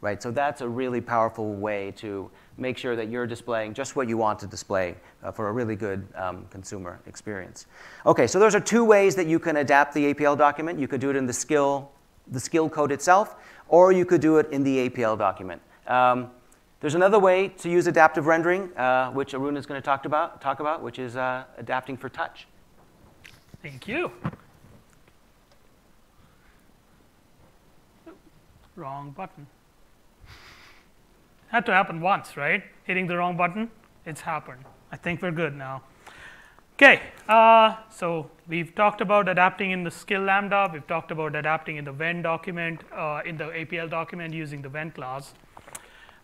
right? 0.05 0.23
So 0.23 0.31
that's 0.31 0.61
a 0.61 0.69
really 0.69 1.01
powerful 1.01 1.55
way 1.55 1.91
to 1.97 2.31
make 2.59 2.77
sure 2.77 2.95
that 2.95 3.09
you're 3.09 3.27
displaying 3.27 3.73
just 3.73 3.97
what 3.97 4.07
you 4.07 4.19
want 4.19 4.39
to 4.41 4.47
display 4.47 4.97
uh, 5.23 5.33
for 5.33 5.49
a 5.49 5.53
really 5.53 5.77
good 5.77 6.07
um, 6.15 6.45
consumer 6.51 7.01
experience. 7.07 7.67
Okay, 8.05 8.27
so 8.27 8.39
those 8.39 8.55
are 8.55 8.61
two 8.61 8.85
ways 8.85 9.17
that 9.17 9.27
you 9.27 9.39
can 9.39 9.57
adapt 9.57 9.95
the 9.95 10.13
APL 10.13 10.37
document. 10.37 10.79
You 10.79 10.87
could 10.87 11.01
do 11.01 11.09
it 11.09 11.17
in 11.17 11.25
the 11.25 11.33
skill, 11.33 11.91
the 12.31 12.39
skill 12.39 12.69
code 12.69 12.93
itself, 12.93 13.37
or 13.69 13.93
you 13.93 14.05
could 14.05 14.21
do 14.21 14.37
it 14.37 14.51
in 14.53 14.63
the 14.63 14.91
APL 14.91 15.17
document. 15.17 15.63
Um, 15.87 16.31
there's 16.81 16.95
another 16.95 17.19
way 17.19 17.49
to 17.49 17.71
use 17.71 17.87
adaptive 17.87 18.27
rendering, 18.27 18.77
uh, 18.77 19.11
which 19.13 19.33
Arun 19.33 19.57
is 19.57 19.65
going 19.65 19.81
to 19.81 19.85
talk 19.85 20.05
about, 20.05 20.43
talk 20.43 20.61
about 20.61 20.83
which 20.83 20.99
is 20.99 21.17
uh, 21.17 21.45
adapting 21.57 21.97
for 21.97 22.11
touch. 22.11 22.47
Thank 23.63 23.89
you. 23.89 24.13
Wrong 28.77 29.11
button. 29.13 29.47
Had 31.55 31.67
to 31.67 31.73
happen 31.73 32.01
once, 32.01 32.37
right? 32.37 32.65
Hitting 32.83 33.07
the 33.07 33.17
wrong 33.17 33.37
button, 33.37 33.71
it's 34.05 34.23
happened. 34.23 34.65
I 34.91 34.97
think 34.97 35.23
we're 35.23 35.31
good 35.31 35.55
now. 35.55 35.85
Okay, 36.75 37.01
uh, 37.29 37.77
so 37.89 38.29
we've 38.49 38.75
talked 38.75 39.01
about 39.01 39.29
adapting 39.29 39.71
in 39.71 39.85
the 39.85 39.91
skill 39.93 40.23
lambda. 40.23 40.69
We've 40.73 40.85
talked 40.89 41.13
about 41.13 41.37
adapting 41.37 41.77
in 41.77 41.85
the 41.85 41.93
when 41.93 42.23
document, 42.23 42.81
uh, 42.93 43.21
in 43.25 43.37
the 43.37 43.45
APL 43.45 43.89
document 43.89 44.35
using 44.35 44.63
the 44.63 44.69
when 44.69 44.91
clause. 44.91 45.33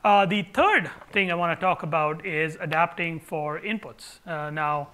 Uh, 0.03 0.26
the 0.26 0.43
third 0.53 0.91
thing 1.12 1.31
I 1.31 1.37
want 1.37 1.57
to 1.57 1.64
talk 1.64 1.85
about 1.85 2.26
is 2.26 2.59
adapting 2.61 3.20
for 3.20 3.61
inputs. 3.61 4.18
Uh, 4.26 4.51
now, 4.51 4.89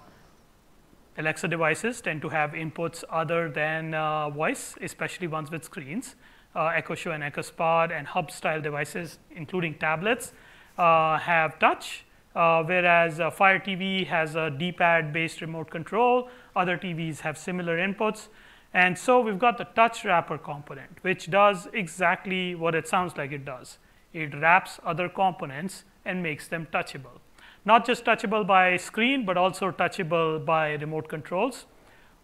Alexa 1.17 1.47
devices 1.47 1.99
tend 1.99 2.21
to 2.21 2.29
have 2.29 2.51
inputs 2.51 3.03
other 3.09 3.49
than 3.49 3.95
uh, 3.95 4.29
voice, 4.29 4.75
especially 4.83 5.25
ones 5.25 5.49
with 5.49 5.63
screens 5.63 6.13
uh, 6.57 6.73
Echo 6.75 6.95
Show 6.95 7.11
and 7.11 7.23
Echo 7.23 7.41
Spot 7.41 7.91
and 7.91 8.07
hub 8.07 8.31
style 8.31 8.59
devices, 8.61 9.19
including 9.35 9.75
tablets, 9.75 10.33
uh, 10.77 11.17
have 11.19 11.59
touch. 11.59 12.03
uh, 12.37 12.63
whereas 12.63 13.19
uh, 13.19 13.31
Fire 13.31 13.59
TV 13.59 14.05
has 14.05 14.35
a 14.35 14.51
D-pad 14.51 15.11
based 15.11 15.41
remote 15.41 15.71
control. 15.71 16.29
Other 16.55 16.77
TVs 16.77 17.21
have 17.21 17.35
similar 17.37 17.77
inputs. 17.77 18.27
And 18.73 18.95
so 18.97 19.19
we've 19.21 19.39
got 19.39 19.57
the 19.57 19.63
touch 19.63 20.05
wrapper 20.05 20.37
component, 20.37 20.99
which 21.01 21.31
does 21.31 21.67
exactly 21.73 22.53
what 22.53 22.75
it 22.75 22.87
sounds 22.87 23.17
like 23.17 23.31
it 23.31 23.43
does. 23.43 23.79
It 24.13 24.35
wraps 24.39 24.79
other 24.85 25.09
components 25.09 25.83
and 26.05 26.21
makes 26.21 26.47
them 26.47 26.67
touchable. 26.71 27.19
Not 27.65 27.87
just 27.87 28.05
touchable 28.05 28.45
by 28.45 28.77
screen, 28.77 29.25
but 29.25 29.35
also 29.35 29.71
touchable 29.71 30.45
by 30.45 30.73
remote 30.73 31.09
controls. 31.09 31.65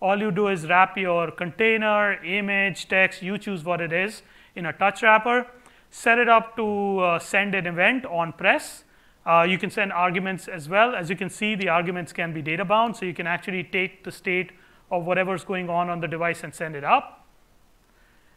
All 0.04 0.20
you 0.20 0.32
do 0.32 0.50
is 0.50 0.68
wrap 0.68 0.98
your 0.98 1.32
container, 1.32 2.22
image, 2.26 2.90
text, 2.90 3.22
you 3.22 3.38
choose 3.38 3.64
what 3.64 3.80
it 3.80 3.94
is 3.94 4.22
in 4.54 4.66
a 4.66 4.74
touch 4.74 5.02
wrapper, 5.02 5.48
set 5.92 6.18
it 6.18 6.28
up 6.28 6.58
to 6.58 7.00
uh, 7.00 7.20
send 7.20 7.56
an 7.56 7.66
event 7.66 8.06
on 8.08 8.34
press. 8.34 8.84
Uh, 9.26 9.48
you 9.50 9.58
can 9.58 9.70
send 9.70 9.94
arguments 9.94 10.50
as 10.50 10.68
well. 10.68 10.94
As 10.94 11.10
you 11.10 11.16
can 11.16 11.30
see, 11.30 11.56
the 11.56 11.70
arguments 11.70 12.12
can 12.12 12.34
be 12.34 12.42
data 12.42 12.66
bound, 12.66 12.98
so 12.98 13.06
you 13.06 13.14
can 13.14 13.28
actually 13.28 13.64
take 13.64 14.04
the 14.04 14.12
state 14.12 14.52
of 14.92 15.06
whatever's 15.06 15.46
going 15.46 15.70
on 15.70 15.90
on 15.90 16.02
the 16.02 16.08
device 16.10 16.44
and 16.44 16.54
send 16.54 16.76
it 16.76 16.84
up. 16.84 17.26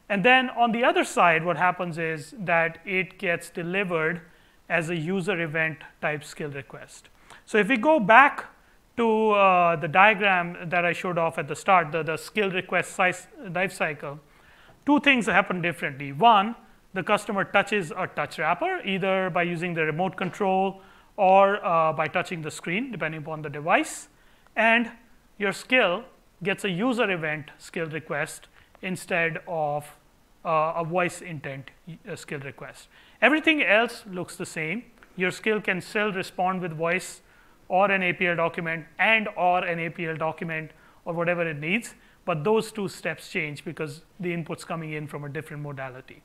And 0.08 0.24
then 0.24 0.50
on 0.50 0.70
the 0.70 0.84
other 0.84 1.02
side, 1.02 1.44
what 1.44 1.56
happens 1.56 1.98
is 1.98 2.32
that 2.38 2.78
it 2.86 3.18
gets 3.18 3.50
delivered 3.50 4.20
as 4.68 4.88
a 4.88 4.94
user 4.94 5.42
event 5.42 5.78
type 6.00 6.22
skill 6.22 6.50
request. 6.50 7.08
So 7.44 7.58
if 7.58 7.66
we 7.66 7.76
go 7.76 7.98
back 7.98 8.44
to 8.96 9.30
uh, 9.30 9.76
the 9.76 9.88
diagram 9.88 10.68
that 10.70 10.84
I 10.84 10.92
showed 10.92 11.18
off 11.18 11.38
at 11.38 11.48
the 11.48 11.56
start, 11.56 11.92
the, 11.92 12.02
the 12.02 12.16
skill 12.16 12.50
request 12.50 12.92
size, 12.92 13.26
life 13.54 13.72
cycle, 13.72 14.18
two 14.86 15.00
things 15.00 15.26
happen 15.26 15.60
differently. 15.60 16.12
One, 16.12 16.56
the 16.94 17.02
customer 17.02 17.44
touches 17.44 17.90
a 17.90 18.06
touch 18.06 18.38
wrapper, 18.38 18.80
either 18.84 19.28
by 19.30 19.42
using 19.42 19.74
the 19.74 19.84
remote 19.84 20.16
control 20.16 20.80
or 21.16 21.64
uh, 21.64 21.92
by 21.92 22.08
touching 22.08 22.42
the 22.42 22.50
screen, 22.50 22.90
depending 22.90 23.20
upon 23.20 23.42
the 23.42 23.50
device. 23.50 24.08
And 24.54 24.90
your 25.38 25.52
skill 25.52 26.04
gets 26.42 26.64
a 26.64 26.70
user 26.70 27.10
event 27.10 27.50
skill 27.58 27.86
request 27.86 28.48
instead 28.82 29.40
of 29.46 29.84
uh, 30.44 30.74
a 30.76 30.84
voice 30.84 31.20
intent 31.20 31.70
uh, 32.08 32.16
skill 32.16 32.40
request. 32.40 32.88
Everything 33.20 33.62
else 33.62 34.04
looks 34.10 34.36
the 34.36 34.46
same. 34.46 34.84
Your 35.16 35.30
skill 35.30 35.60
can 35.60 35.80
still 35.80 36.12
respond 36.12 36.62
with 36.62 36.72
voice 36.72 37.20
or 37.68 37.90
an 37.90 38.02
APL 38.02 38.36
document 38.36 38.86
and 38.98 39.28
or 39.36 39.64
an 39.64 39.78
APL 39.78 40.18
document 40.18 40.70
or 41.04 41.14
whatever 41.14 41.46
it 41.48 41.58
needs, 41.58 41.94
but 42.24 42.44
those 42.44 42.72
two 42.72 42.88
steps 42.88 43.30
change 43.30 43.64
because 43.64 44.02
the 44.20 44.32
input's 44.32 44.64
coming 44.64 44.92
in 44.92 45.06
from 45.06 45.24
a 45.24 45.28
different 45.28 45.62
modality. 45.62 46.22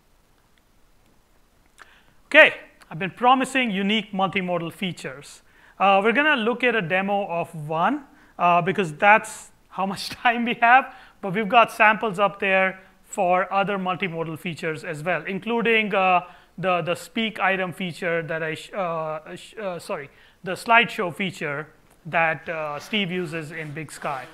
Okay, 2.25 2.55
I've 2.89 2.99
been 2.99 3.11
promising 3.11 3.71
unique 3.71 4.11
multimodal 4.11 4.73
features. 4.73 5.41
Uh, 5.79 6.01
we're 6.03 6.13
going 6.13 6.37
to 6.37 6.41
look 6.41 6.63
at 6.63 6.75
a 6.75 6.81
demo 6.81 7.27
of 7.27 7.53
one 7.67 8.05
uh, 8.37 8.61
because 8.61 8.93
that's 8.93 9.51
how 9.69 9.85
much 9.85 10.09
time 10.23 10.45
we 10.45 10.55
have, 10.55 10.93
but 11.21 11.33
we've 11.33 11.49
got 11.49 11.71
samples 11.71 12.19
up 12.19 12.39
there 12.39 12.79
for 13.03 13.51
other 13.53 13.77
multimodal 13.77 14.39
features 14.39 14.83
as 14.83 15.03
well, 15.03 15.23
including 15.25 15.93
uh, 15.93 16.21
the, 16.57 16.81
the 16.81 16.95
speak 16.95 17.39
item 17.39 17.73
feature 17.73 18.21
that 18.23 18.41
I, 18.41 18.57
uh, 18.73 19.35
uh, 19.61 19.79
sorry, 19.79 20.09
the 20.43 20.53
slideshow 20.53 21.13
feature 21.13 21.67
that 22.05 22.47
uh, 22.49 22.79
Steve 22.79 23.11
uses 23.11 23.51
in 23.51 23.71
Big 23.73 23.91
Sky. 23.91 24.25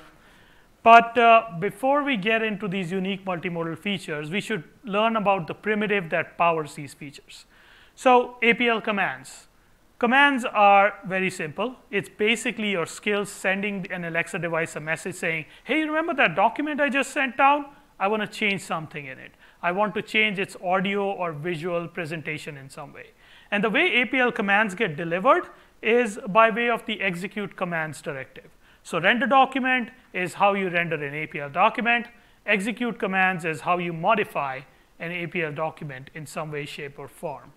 But 0.84 1.18
uh, 1.18 1.44
before 1.60 2.04
we 2.04 2.16
get 2.16 2.42
into 2.42 2.68
these 2.68 2.92
unique 2.92 3.26
multimodal 3.26 3.78
features, 3.78 4.32
we 4.32 4.40
should 4.40 4.64
learn 4.86 5.18
about 5.18 5.48
the 5.48 5.54
primitive 5.54 6.10
that 6.12 6.38
powers 6.38 6.76
these 6.76 6.94
features. 6.94 7.46
So 7.96 8.38
APL 8.42 8.82
commands. 8.82 9.48
Commands 10.00 10.46
are 10.46 10.94
very 11.06 11.30
simple. 11.30 11.76
It's 11.92 12.08
basically 12.08 12.72
your 12.72 12.86
skills 12.86 13.30
sending 13.30 13.92
an 13.92 14.06
Alexa 14.06 14.40
device 14.40 14.76
a 14.76 14.80
message 14.80 15.16
saying, 15.16 15.46
hey, 15.64 15.84
remember 15.84 16.14
that 16.14 16.36
document 16.36 16.80
I 16.80 16.90
just 16.90 17.12
sent 17.12 17.36
down? 17.36 17.66
I 18.00 18.08
want 18.08 18.22
to 18.22 18.28
change 18.28 18.62
something 18.62 19.08
in 19.08 19.18
it. 19.18 19.32
I 19.62 19.72
want 19.72 19.96
to 19.96 20.04
change 20.04 20.38
its 20.38 20.56
audio 20.64 21.12
or 21.12 21.32
visual 21.32 21.88
presentation 21.88 22.56
in 22.56 22.70
some 22.70 22.94
way. 22.94 23.08
And 23.50 23.64
the 23.64 23.70
way 23.70 24.06
APL 24.06 24.36
commands 24.36 24.76
get 24.76 24.96
delivered 24.96 25.50
is 25.82 26.20
by 26.28 26.50
way 26.50 26.70
of 26.70 26.86
the 26.86 27.02
execute 27.02 27.56
commands 27.56 28.02
directive. 28.02 28.50
So 28.84 29.00
render 29.00 29.28
document 29.28 29.90
is 30.14 30.36
how 30.36 30.54
you 30.54 30.70
render 30.70 30.96
an 30.96 31.14
APL 31.14 31.52
document. 31.52 32.08
Execute 32.46 32.98
commands 32.98 33.46
is 33.46 33.62
how 33.62 33.78
you 33.78 33.92
modify 33.92 34.62
an 35.00 35.12
APL 35.12 35.54
document 35.54 36.10
in 36.16 36.26
some 36.26 36.52
way, 36.52 36.66
shape, 36.66 36.98
or 36.98 37.08
form. 37.08 37.52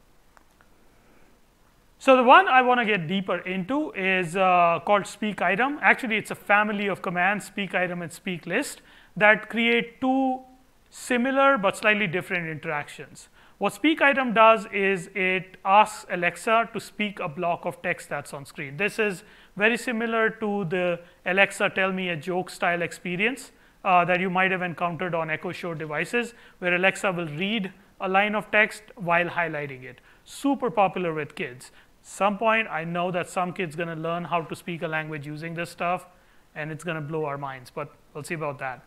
So 1.98 2.16
the 2.16 2.22
one 2.22 2.48
I 2.48 2.62
want 2.62 2.80
to 2.80 2.86
get 2.86 3.06
deeper 3.06 3.38
into 3.38 3.92
is 3.92 4.34
uh, 4.34 4.80
called 4.86 5.06
speak 5.06 5.42
item. 5.42 5.78
Actually, 5.82 6.16
it's 6.16 6.30
a 6.30 6.34
family 6.34 6.86
of 6.86 7.02
commands, 7.02 7.44
speak 7.44 7.74
item 7.74 8.00
and 8.00 8.10
speak 8.10 8.46
list, 8.46 8.80
that 9.16 9.50
create 9.50 10.00
two 10.00 10.40
similar 10.88 11.58
but 11.58 11.76
slightly 11.76 12.06
different 12.06 12.48
interactions. 12.48 13.28
What 13.60 13.74
speak 13.74 14.00
item 14.00 14.32
does 14.32 14.66
is 14.72 15.10
it 15.14 15.58
asks 15.66 16.06
Alexa 16.10 16.70
to 16.72 16.80
speak 16.80 17.20
a 17.20 17.28
block 17.28 17.66
of 17.66 17.82
text 17.82 18.08
that's 18.08 18.32
on 18.32 18.46
screen. 18.46 18.78
This 18.78 18.98
is 18.98 19.22
very 19.54 19.76
similar 19.76 20.30
to 20.30 20.64
the 20.64 21.00
Alexa 21.26 21.68
tell 21.74 21.92
me 21.92 22.08
a 22.08 22.16
joke 22.16 22.48
style 22.48 22.80
experience 22.80 23.52
uh, 23.84 24.04
that 24.06 24.18
you 24.18 24.30
might 24.30 24.50
have 24.50 24.62
encountered 24.62 25.14
on 25.14 25.28
Echo 25.28 25.52
Show 25.52 25.74
devices, 25.74 26.32
where 26.60 26.74
Alexa 26.74 27.12
will 27.12 27.28
read 27.28 27.70
a 28.00 28.08
line 28.08 28.34
of 28.34 28.50
text 28.50 28.82
while 28.96 29.26
highlighting 29.26 29.84
it. 29.84 30.00
Super 30.24 30.70
popular 30.70 31.12
with 31.12 31.34
kids 31.34 31.70
some 32.02 32.38
point, 32.38 32.68
I 32.68 32.84
know 32.84 33.10
that 33.10 33.28
some 33.28 33.52
kid's 33.52 33.76
going 33.76 33.88
to 33.88 33.94
learn 33.94 34.24
how 34.24 34.42
to 34.42 34.56
speak 34.56 34.82
a 34.82 34.88
language 34.88 35.26
using 35.26 35.54
this 35.54 35.70
stuff, 35.70 36.06
and 36.54 36.70
it's 36.70 36.84
going 36.84 36.96
to 36.96 37.00
blow 37.00 37.24
our 37.24 37.38
minds, 37.38 37.70
but 37.70 37.94
we'll 38.14 38.24
see 38.24 38.34
about 38.34 38.58
that. 38.58 38.82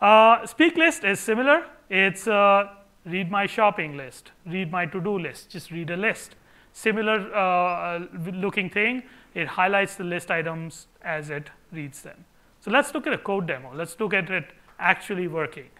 Uh, 0.00 0.46
speak 0.46 0.76
list 0.76 1.04
is 1.04 1.20
similar. 1.20 1.66
It's 1.90 2.26
uh, 2.26 2.68
read 3.04 3.30
my 3.30 3.46
shopping 3.46 3.96
list, 3.96 4.32
read 4.46 4.70
my 4.70 4.86
to-do 4.86 5.18
list, 5.18 5.50
just 5.50 5.70
read 5.70 5.90
a 5.90 5.96
list. 5.96 6.34
Similar 6.72 7.34
uh, 7.34 8.06
looking 8.32 8.70
thing, 8.70 9.02
it 9.34 9.48
highlights 9.48 9.96
the 9.96 10.04
list 10.04 10.30
items 10.30 10.86
as 11.02 11.30
it 11.30 11.50
reads 11.72 12.02
them. 12.02 12.24
So 12.60 12.70
let's 12.70 12.94
look 12.94 13.06
at 13.06 13.12
a 13.12 13.18
code 13.18 13.46
demo. 13.46 13.74
Let's 13.74 13.98
look 13.98 14.14
at 14.14 14.30
it 14.30 14.46
actually 14.78 15.28
working. 15.28 15.70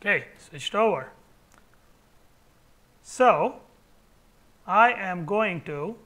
Okay, 0.00 0.26
switched 0.36 0.74
over. 0.74 1.12
So 3.02 3.60
I 4.66 4.92
am 4.92 5.24
going 5.24 5.60
to 5.62 5.96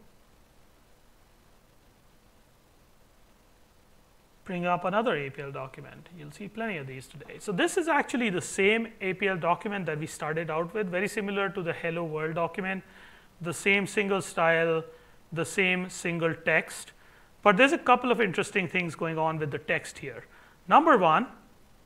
bring 4.46 4.64
up 4.64 4.84
another 4.84 5.16
APL 5.16 5.52
document. 5.52 6.08
You'll 6.16 6.30
see 6.30 6.48
plenty 6.48 6.78
of 6.78 6.86
these 6.86 7.06
today. 7.06 7.36
So 7.38 7.52
this 7.52 7.76
is 7.76 7.88
actually 7.88 8.30
the 8.30 8.40
same 8.40 8.88
APL 9.02 9.40
document 9.40 9.84
that 9.86 9.98
we 9.98 10.06
started 10.06 10.50
out 10.50 10.72
with, 10.72 10.88
very 10.88 11.08
similar 11.08 11.50
to 11.50 11.62
the 11.62 11.72
Hello 11.72 12.04
World 12.04 12.36
document, 12.36 12.84
the 13.40 13.52
same 13.52 13.86
single 13.86 14.22
style, 14.22 14.84
the 15.32 15.44
same 15.44 15.90
single 15.90 16.34
text. 16.34 16.92
But 17.42 17.56
there's 17.56 17.72
a 17.72 17.78
couple 17.78 18.10
of 18.10 18.20
interesting 18.20 18.68
things 18.68 18.94
going 18.94 19.18
on 19.18 19.38
with 19.38 19.50
the 19.50 19.58
text 19.58 19.98
here. 19.98 20.24
Number 20.68 20.96
one, 20.96 21.26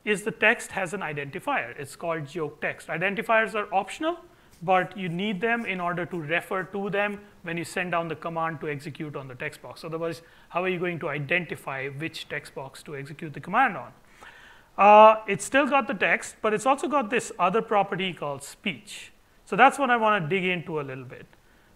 is 0.03 0.23
the 0.23 0.31
text 0.31 0.71
has 0.71 0.93
an 0.93 1.01
identifier. 1.01 1.77
It's 1.77 1.95
called 1.95 2.27
joke 2.27 2.61
text. 2.61 2.87
Identifiers 2.87 3.53
are 3.53 3.71
optional, 3.73 4.17
but 4.61 4.95
you 4.97 5.09
need 5.09 5.41
them 5.41 5.65
in 5.65 5.81
order 5.81 6.05
to 6.05 6.19
refer 6.19 6.63
to 6.63 6.89
them 6.89 7.19
when 7.43 7.57
you 7.57 7.63
send 7.63 7.91
down 7.91 8.07
the 8.07 8.15
command 8.15 8.59
to 8.61 8.69
execute 8.69 9.15
on 9.15 9.27
the 9.27 9.35
text 9.35 9.61
box. 9.61 9.83
Otherwise, 9.83 10.21
how 10.49 10.63
are 10.63 10.69
you 10.69 10.79
going 10.79 10.99
to 10.99 11.09
identify 11.09 11.87
which 11.87 12.29
text 12.29 12.53
box 12.53 12.83
to 12.83 12.95
execute 12.95 13.33
the 13.33 13.39
command 13.39 13.75
on? 13.75 13.91
Uh, 14.77 15.21
it's 15.27 15.43
still 15.43 15.67
got 15.67 15.87
the 15.87 15.93
text, 15.93 16.35
but 16.41 16.53
it's 16.53 16.65
also 16.65 16.87
got 16.87 17.09
this 17.09 17.31
other 17.39 17.61
property 17.61 18.13
called 18.13 18.43
speech. 18.43 19.11
So 19.45 19.55
that's 19.55 19.77
what 19.77 19.89
I 19.89 19.97
want 19.97 20.23
to 20.23 20.29
dig 20.29 20.45
into 20.45 20.79
a 20.79 20.83
little 20.83 21.03
bit. 21.03 21.25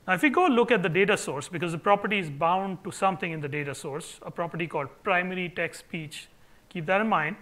Now, 0.08 0.14
if 0.14 0.22
we 0.22 0.30
go 0.30 0.46
look 0.46 0.72
at 0.72 0.84
the 0.84 0.90
data 0.90 1.18
source, 1.18 1.50
because 1.50 1.72
the 1.72 1.80
property 1.80 2.20
is 2.20 2.30
bound 2.30 2.84
to 2.84 2.92
something 2.92 3.32
in 3.32 3.42
the 3.42 3.50
data 3.50 3.74
source, 3.74 4.20
a 4.22 4.30
property 4.30 4.68
called 4.68 4.88
primary 5.04 5.50
text 5.50 5.80
speech, 5.80 6.28
keep 6.70 6.86
that 6.86 7.02
in 7.02 7.10
mind. 7.10 7.36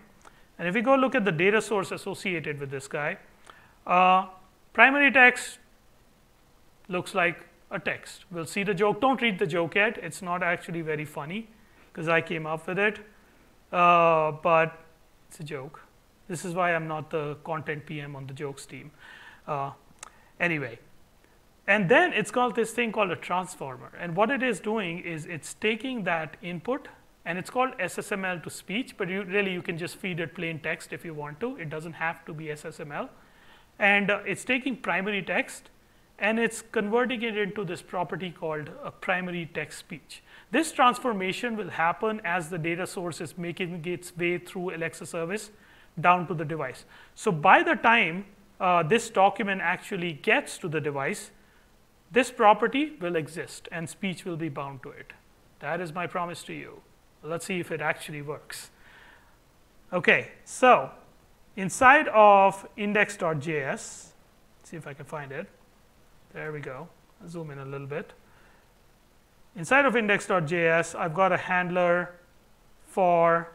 And 0.58 0.68
if 0.68 0.74
we 0.74 0.82
go 0.82 0.96
look 0.96 1.14
at 1.14 1.26
the 1.26 1.32
data 1.32 1.62
source 1.62 1.92
associated 1.92 2.60
with 2.60 2.72
this 2.72 2.88
guy, 2.88 3.18
uh, 3.86 4.28
primary 4.74 5.12
text 5.12 5.60
looks 6.90 7.16
like 7.16 7.46
a 7.72 7.80
text. 7.80 8.26
We'll 8.32 8.46
see 8.46 8.64
the 8.64 8.74
joke. 8.74 9.02
Don't 9.02 9.22
read 9.22 9.40
the 9.40 9.48
joke 9.48 9.76
yet. 9.76 9.98
It's 9.98 10.22
not 10.22 10.44
actually 10.44 10.82
very 10.82 11.06
funny 11.06 11.48
because 11.92 12.08
I 12.08 12.22
came 12.22 12.46
up 12.46 12.68
with 12.68 12.80
it, 12.80 13.00
uh, 13.72 14.32
but 14.32 14.80
it's 15.30 15.40
a 15.40 15.44
joke. 15.44 15.82
This 16.28 16.46
is 16.46 16.54
why 16.54 16.74
I'm 16.74 16.88
not 16.88 17.10
the 17.10 17.36
content 17.44 17.86
PM 17.86 18.16
on 18.16 18.28
the 18.28 18.34
jokes 18.34 18.66
team. 18.66 18.92
Uh, 19.48 19.72
anyway, 20.40 20.80
and 21.68 21.90
then 21.90 22.14
it's 22.14 22.32
called 22.32 22.56
this 22.56 22.72
thing 22.72 22.92
called 22.92 23.12
a 23.12 23.16
transformer. 23.16 23.92
And 24.00 24.16
what 24.16 24.30
it 24.30 24.44
is 24.44 24.60
doing 24.60 25.00
is 25.00 25.26
it's 25.26 25.54
taking 25.54 26.04
that 26.04 26.38
input 26.42 26.88
and 27.26 27.38
it's 27.38 27.50
called 27.50 27.72
SSML 27.78 28.44
to 28.44 28.50
speech, 28.50 28.98
but 28.98 29.08
you, 29.08 29.24
really 29.24 29.54
you 29.54 29.62
can 29.62 29.78
just 29.78 29.96
feed 29.96 30.20
it 30.20 30.36
plain 30.36 30.60
text 30.60 30.92
if 30.92 31.06
you 31.06 31.14
want 31.14 31.40
to. 31.40 31.56
It 31.58 31.70
doesn't 31.70 31.94
have 31.94 32.26
to 32.26 32.34
be 32.34 32.46
SSML. 32.46 33.10
And 33.84 34.10
uh, 34.10 34.20
it's 34.26 34.46
taking 34.46 34.78
primary 34.78 35.22
text 35.22 35.70
and 36.18 36.40
it's 36.40 36.62
converting 36.72 37.22
it 37.22 37.38
into 37.38 37.66
this 37.66 37.82
property 37.82 38.32
called 38.32 38.70
a 38.82 38.92
primary 38.92 39.50
text 39.54 39.78
speech. 39.80 40.24
This 40.52 40.72
transformation 40.72 41.58
will 41.58 41.70
happen 41.70 42.22
as 42.24 42.50
the 42.50 42.58
data 42.58 42.88
source 42.88 43.20
is 43.20 43.38
making 43.38 43.86
its 43.86 44.16
way 44.16 44.38
through 44.38 44.74
Alexa 44.74 45.06
service 45.06 45.52
down 46.00 46.28
to 46.28 46.34
the 46.34 46.46
device. 46.46 46.86
So 47.14 47.30
by 47.30 47.62
the 47.62 47.76
time 47.76 48.26
uh, 48.62 48.84
this 48.84 49.10
document 49.10 49.60
actually 49.62 50.14
gets 50.14 50.58
to 50.60 50.70
the 50.70 50.80
device, 50.80 51.32
this 52.10 52.32
property 52.32 52.94
will 53.02 53.18
exist 53.18 53.68
and 53.70 53.90
speech 53.90 54.24
will 54.24 54.38
be 54.38 54.48
bound 54.48 54.82
to 54.84 54.92
it. 54.92 55.12
That 55.60 55.82
is 55.82 55.92
my 55.94 56.08
promise 56.08 56.42
to 56.44 56.54
you. 56.54 56.82
Let's 57.22 57.46
see 57.46 57.60
if 57.60 57.70
it 57.70 57.82
actually 57.82 58.22
works. 58.22 58.70
Okay, 59.92 60.32
so 60.46 60.92
inside 61.56 62.08
of 62.10 62.68
index.js, 62.78 64.08
see 64.64 64.78
if 64.78 64.88
I 64.88 64.94
can 64.94 65.06
find 65.06 65.32
it. 65.32 65.48
There 66.34 66.52
we 66.52 66.60
go. 66.60 66.88
I'll 67.22 67.30
zoom 67.30 67.52
in 67.52 67.60
a 67.60 67.66
little 67.66 67.88
bit. 67.88 68.14
Inside 69.56 69.86
of 69.86 69.96
index.js, 69.96 70.96
I've 70.96 71.14
got 71.14 71.32
a 71.32 71.38
handler 71.38 72.16
for 72.88 73.52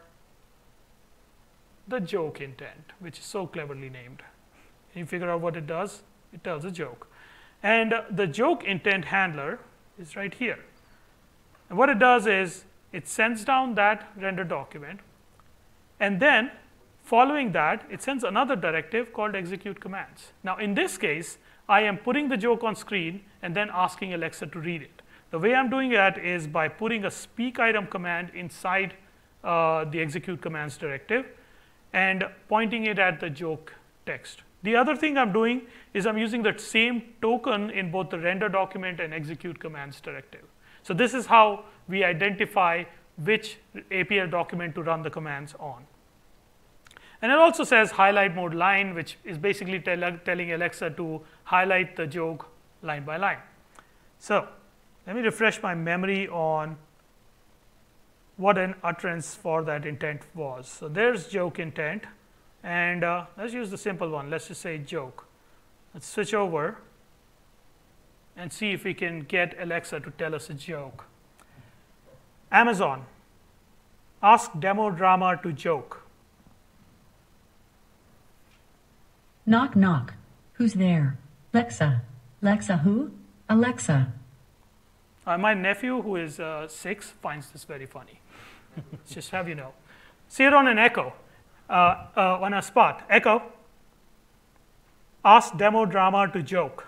the 1.87 1.99
joke 1.99 2.39
intent, 2.39 2.93
which 2.99 3.19
is 3.19 3.25
so 3.25 3.47
cleverly 3.47 3.89
named. 3.89 4.21
Can 4.93 4.99
you 4.99 5.05
figure 5.05 5.29
out 5.29 5.41
what 5.41 5.55
it 5.55 5.67
does? 5.67 6.03
It 6.33 6.43
tells 6.43 6.63
a 6.63 6.71
joke. 6.71 7.07
And 7.61 7.93
the 8.09 8.27
joke 8.27 8.63
intent 8.63 9.05
handler 9.05 9.59
is 9.99 10.15
right 10.15 10.33
here. 10.33 10.59
And 11.67 11.77
what 11.77 11.89
it 11.89 11.99
does 11.99 12.27
is 12.27 12.63
it 12.91 13.07
sends 13.07 13.43
down 13.43 13.75
that 13.75 14.11
render 14.17 14.43
document, 14.43 15.01
and 15.99 16.19
then 16.19 16.51
following 17.09 17.51
that, 17.53 17.85
it 17.89 18.03
sends 18.03 18.23
another 18.23 18.55
directive 18.55 19.11
called 19.13 19.35
execute 19.35 19.79
commands. 19.81 20.31
Now, 20.43 20.57
in 20.57 20.75
this 20.75 20.97
case, 20.97 21.39
I 21.67 21.81
am 21.81 21.97
putting 21.97 22.29
the 22.29 22.37
joke 22.37 22.63
on 22.63 22.75
screen 22.75 23.21
and 23.41 23.55
then 23.55 23.69
asking 23.73 24.13
Alexa 24.13 24.45
to 24.47 24.59
read 24.59 24.83
it. 24.83 25.01
The 25.31 25.39
way 25.39 25.55
I'm 25.55 25.69
doing 25.69 25.89
that 25.91 26.17
is 26.17 26.45
by 26.45 26.67
putting 26.67 27.05
a 27.05 27.11
speak 27.11 27.59
item 27.59 27.87
command 27.87 28.31
inside 28.35 28.93
uh, 29.43 29.85
the 29.85 29.99
execute 29.99 30.41
commands 30.41 30.77
directive 30.77 31.25
and 31.93 32.25
pointing 32.47 32.85
it 32.85 32.99
at 32.99 33.19
the 33.19 33.29
joke 33.29 33.73
text. 34.05 34.43
The 34.61 34.75
other 34.75 34.95
thing 34.95 35.17
I'm 35.17 35.33
doing 35.33 35.61
is 35.93 36.05
I'm 36.05 36.17
using 36.17 36.43
that 36.43 36.61
same 36.61 37.01
token 37.21 37.69
in 37.71 37.91
both 37.91 38.09
the 38.09 38.19
render 38.19 38.49
document 38.49 38.99
and 38.99 39.13
execute 39.13 39.59
commands 39.59 39.99
directive. 40.01 40.45
So 40.83 40.93
this 40.93 41.13
is 41.13 41.25
how 41.25 41.65
we 41.87 42.03
identify 42.03 42.83
which 43.23 43.57
APL 43.91 44.29
document 44.29 44.75
to 44.75 44.83
run 44.83 45.01
the 45.01 45.09
commands 45.09 45.55
on. 45.59 45.85
And 47.21 47.31
it 47.31 47.37
also 47.37 47.63
says 47.63 47.91
highlight 47.91 48.35
mode 48.35 48.53
line, 48.53 48.93
which 48.93 49.17
is 49.25 49.37
basically 49.37 49.79
tell, 49.79 50.17
telling 50.25 50.53
Alexa 50.53 50.91
to 50.91 51.21
highlight 51.43 51.95
the 51.95 52.07
joke 52.07 52.47
line 52.81 53.03
by 53.03 53.17
line. 53.17 53.39
So 54.19 54.47
let 55.05 55.15
me 55.15 55.21
refresh 55.21 55.61
my 55.61 55.75
memory 55.75 56.27
on 56.29 56.77
what 58.37 58.57
an 58.57 58.75
utterance 58.83 59.35
for 59.35 59.63
that 59.63 59.85
intent 59.85 60.21
was. 60.33 60.67
So 60.67 60.87
there's 60.87 61.27
joke 61.27 61.59
intent. 61.59 62.05
And 62.63 63.03
uh, 63.03 63.25
let's 63.37 63.53
use 63.53 63.69
the 63.69 63.77
simple 63.77 64.09
one. 64.09 64.29
Let's 64.29 64.47
just 64.47 64.61
say 64.61 64.77
joke. 64.77 65.25
Let's 65.93 66.07
switch 66.07 66.33
over 66.33 66.77
and 68.35 68.51
see 68.51 68.71
if 68.71 68.83
we 68.83 68.93
can 68.93 69.21
get 69.21 69.55
Alexa 69.59 69.99
to 70.01 70.11
tell 70.11 70.35
us 70.35 70.49
a 70.49 70.53
joke. 70.53 71.05
Amazon, 72.51 73.05
ask 74.23 74.51
demo 74.59 74.89
drama 74.89 75.39
to 75.43 75.51
joke. 75.51 76.03
Knock, 79.49 79.75
knock. 79.75 80.13
Who's 80.53 80.75
there? 80.75 81.17
Lexa. 81.55 82.01
Lexa 82.43 82.81
who? 82.81 83.09
Alexa. 83.49 84.13
Uh, 85.25 85.39
my 85.39 85.55
nephew, 85.55 86.03
who 86.03 86.17
is 86.17 86.39
uh, 86.39 86.67
six, 86.67 87.13
finds 87.23 87.49
this 87.49 87.63
very 87.63 87.87
funny. 87.87 88.21
just 89.09 89.31
have 89.31 89.49
you 89.49 89.55
know. 89.55 89.73
See 90.27 90.43
it 90.43 90.53
on 90.53 90.67
an 90.67 90.77
echo, 90.77 91.13
uh, 91.67 91.73
uh, 92.15 92.37
on 92.39 92.53
a 92.53 92.61
spot. 92.61 93.01
Echo, 93.09 93.41
ask 95.25 95.57
demo 95.57 95.83
drama 95.85 96.29
to 96.31 96.43
joke. 96.43 96.85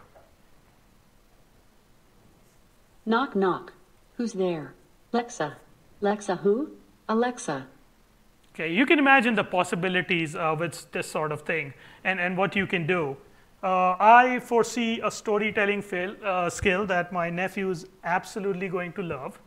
Knock, 3.07 3.35
knock. 3.35 3.73
Who's 4.17 4.33
there? 4.33 4.75
Lexa. 5.11 5.55
Lexa 5.99 6.37
who? 6.41 6.73
Alexa. 7.09 7.65
Okay, 8.53 8.73
you 8.73 8.85
can 8.85 8.99
imagine 8.99 9.33
the 9.35 9.43
possibilities 9.43 10.35
uh, 10.35 10.55
with 10.57 10.91
this 10.91 11.09
sort 11.09 11.31
of 11.31 11.43
thing 11.43 11.73
and, 12.03 12.19
and 12.19 12.35
what 12.35 12.55
you 12.55 12.67
can 12.67 12.85
do. 12.85 13.15
Uh, 13.63 13.95
I 13.99 14.41
foresee 14.43 14.99
a 15.01 15.11
storytelling 15.11 15.81
fail, 15.81 16.15
uh, 16.23 16.49
skill 16.49 16.85
that 16.87 17.13
my 17.13 17.29
nephew 17.29 17.69
is 17.69 17.85
absolutely 18.03 18.67
going 18.67 18.91
to 18.93 19.03
love 19.03 19.39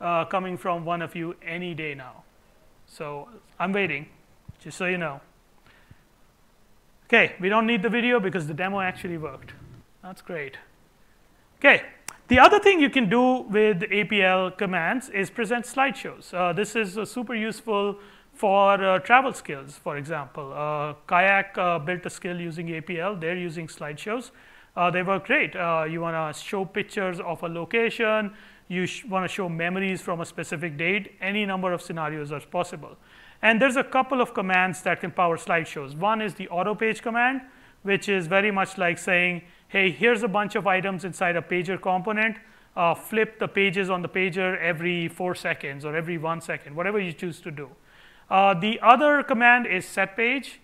uh, 0.00 0.24
coming 0.24 0.56
from 0.56 0.84
one 0.84 1.02
of 1.02 1.14
you 1.14 1.36
any 1.46 1.74
day 1.74 1.94
now. 1.94 2.24
So 2.86 3.28
I'm 3.60 3.72
waiting, 3.72 4.06
just 4.58 4.78
so 4.78 4.86
you 4.86 4.98
know. 4.98 5.20
Okay, 7.06 7.34
we 7.38 7.48
don't 7.48 7.66
need 7.66 7.82
the 7.82 7.90
video 7.90 8.18
because 8.18 8.46
the 8.46 8.54
demo 8.54 8.80
actually 8.80 9.18
worked. 9.18 9.52
That's 10.02 10.22
great. 10.22 10.56
Okay, 11.58 11.82
the 12.28 12.38
other 12.38 12.58
thing 12.58 12.80
you 12.80 12.90
can 12.90 13.08
do 13.08 13.42
with 13.42 13.82
APL 13.82 14.56
commands 14.56 15.10
is 15.10 15.30
present 15.30 15.66
slideshows. 15.66 16.32
Uh, 16.32 16.52
this 16.52 16.74
is 16.74 16.96
uh, 16.96 17.04
super 17.04 17.34
useful 17.34 17.98
for 18.34 18.84
uh, 18.84 18.98
travel 18.98 19.32
skills, 19.32 19.78
for 19.78 19.96
example. 19.96 20.52
Uh, 20.52 20.94
Kayak 21.06 21.56
uh, 21.56 21.78
built 21.78 22.04
a 22.04 22.10
skill 22.10 22.40
using 22.40 22.66
APL. 22.68 23.20
They're 23.20 23.36
using 23.36 23.68
slideshows. 23.68 24.30
Uh, 24.76 24.90
they 24.90 25.02
work 25.02 25.26
great. 25.26 25.54
you 25.54 26.00
want 26.00 26.36
to 26.36 26.42
show 26.42 26.64
pictures 26.64 27.20
of 27.20 27.42
a 27.42 27.48
location. 27.48 28.32
You 28.66 28.88
want 29.08 29.24
to 29.24 29.28
show 29.28 29.48
memories 29.48 30.00
from 30.00 30.20
a 30.20 30.26
specific 30.26 30.76
date. 30.76 31.12
Any 31.20 31.46
number 31.46 31.72
of 31.72 31.80
scenarios 31.80 32.32
are 32.32 32.40
possible. 32.40 32.96
And 33.40 33.60
there's 33.60 33.76
a 33.76 33.84
couple 33.84 34.20
of 34.20 34.34
commands 34.34 34.82
that 34.82 35.00
can 35.00 35.10
power 35.12 35.36
slideshows. 35.36 35.96
One 35.96 36.20
is 36.20 36.34
the 36.34 36.48
auto 36.48 36.74
page 36.74 37.02
command, 37.02 37.42
which 37.82 38.08
is 38.08 38.26
very 38.26 38.50
much 38.50 38.78
like 38.78 38.98
saying, 38.98 39.42
hey, 39.68 39.90
here's 39.90 40.22
a 40.22 40.28
bunch 40.28 40.56
of 40.56 40.66
items 40.66 41.04
inside 41.04 41.36
a 41.36 41.42
pager 41.42 41.80
component. 41.80 42.36
Uh, 42.74 42.94
flip 42.94 43.38
the 43.38 43.46
pages 43.46 43.90
on 43.90 44.02
the 44.02 44.08
pager 44.08 44.58
every 44.58 45.06
four 45.06 45.34
seconds 45.34 45.84
or 45.84 45.94
every 45.94 46.18
one 46.18 46.40
second, 46.40 46.74
whatever 46.74 46.98
you 46.98 47.12
choose 47.12 47.40
to 47.40 47.52
do. 47.52 47.68
Uh, 48.30 48.54
the 48.54 48.80
other 48.80 49.22
command 49.22 49.66
is 49.66 49.86
set 49.86 50.16
page. 50.16 50.60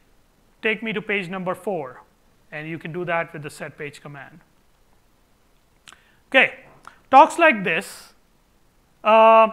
Take 0.63 0.83
me 0.83 0.93
to 0.93 1.03
page 1.03 1.29
number 1.29 1.55
four. 1.55 2.03
And 2.53 2.69
you 2.69 2.79
can 2.79 2.93
do 2.93 3.05
that 3.05 3.33
with 3.33 3.43
the 3.43 3.51
set 3.51 3.79
page 3.79 4.01
command. 4.01 4.41
Okay, 6.29 6.61
talks 7.11 7.39
like 7.39 7.65
this. 7.65 8.13
Uh, 9.03 9.49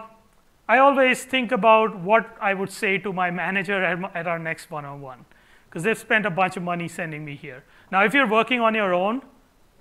I 0.68 0.78
always 0.78 1.24
think 1.24 1.50
about 1.50 1.98
what 1.98 2.36
I 2.40 2.54
would 2.54 2.70
say 2.70 2.98
to 2.98 3.12
my 3.12 3.30
manager 3.30 3.82
at, 3.82 4.14
at 4.14 4.26
our 4.26 4.38
next 4.38 4.70
one 4.70 4.84
on 4.84 5.00
one, 5.00 5.24
because 5.68 5.82
they've 5.82 5.98
spent 5.98 6.26
a 6.26 6.30
bunch 6.30 6.56
of 6.56 6.62
money 6.62 6.88
sending 6.88 7.24
me 7.24 7.34
here. 7.34 7.64
Now, 7.90 8.04
if 8.04 8.12
you're 8.14 8.28
working 8.28 8.60
on 8.60 8.74
your 8.74 8.92
own, 8.92 9.22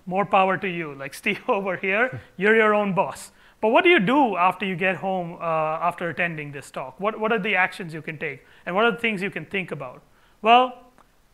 more 0.06 0.26
power 0.26 0.58
to 0.58 0.68
you. 0.68 0.96
Like 0.96 1.14
Steve 1.22 1.42
over 1.48 1.76
here, 1.76 2.22
you're 2.38 2.56
your 2.56 2.74
own 2.74 2.94
boss. 2.94 3.32
But 3.60 3.70
what 3.70 3.84
do 3.84 3.90
you 3.90 4.00
do 4.00 4.38
after 4.38 4.66
you 4.66 4.76
get 4.76 4.98
home 4.98 5.38
uh, 5.42 5.80
after 5.82 6.10
attending 6.10 6.52
this 6.52 6.70
talk? 6.70 7.00
What, 7.00 7.20
what 7.20 7.32
are 7.32 7.40
the 7.40 7.56
actions 7.56 7.94
you 7.94 8.02
can 8.02 8.18
take? 8.18 8.46
And 8.66 8.76
what 8.76 8.86
are 8.86 8.92
the 8.92 8.98
things 8.98 9.22
you 9.22 9.32
can 9.32 9.46
think 9.46 9.72
about? 9.72 10.04
Well, 10.42 10.84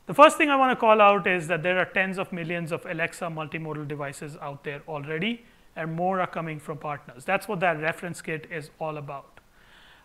the 0.06 0.14
first 0.14 0.38
thing 0.38 0.50
I 0.50 0.56
want 0.56 0.72
to 0.72 0.80
call 0.80 1.02
out 1.02 1.28
is 1.28 1.48
that 1.48 1.64
there 1.64 1.78
are 1.80 1.86
tens 1.86 2.18
of 2.18 2.32
millions 2.32 2.72
of 2.72 2.86
Alexa 2.86 3.26
multimodal 3.26 3.88
devices 3.88 4.38
out 4.42 4.64
there 4.64 4.82
already, 4.88 5.46
and 5.76 5.94
more 5.94 6.20
are 6.22 6.28
coming 6.28 6.60
from 6.60 6.78
partners. 6.78 7.26
That's 7.26 7.48
what 7.48 7.60
that 7.62 7.82
reference 7.82 8.22
kit 8.22 8.48
is 8.52 8.70
all 8.80 8.98
about. 8.98 9.40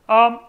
Um, 0.08 0.40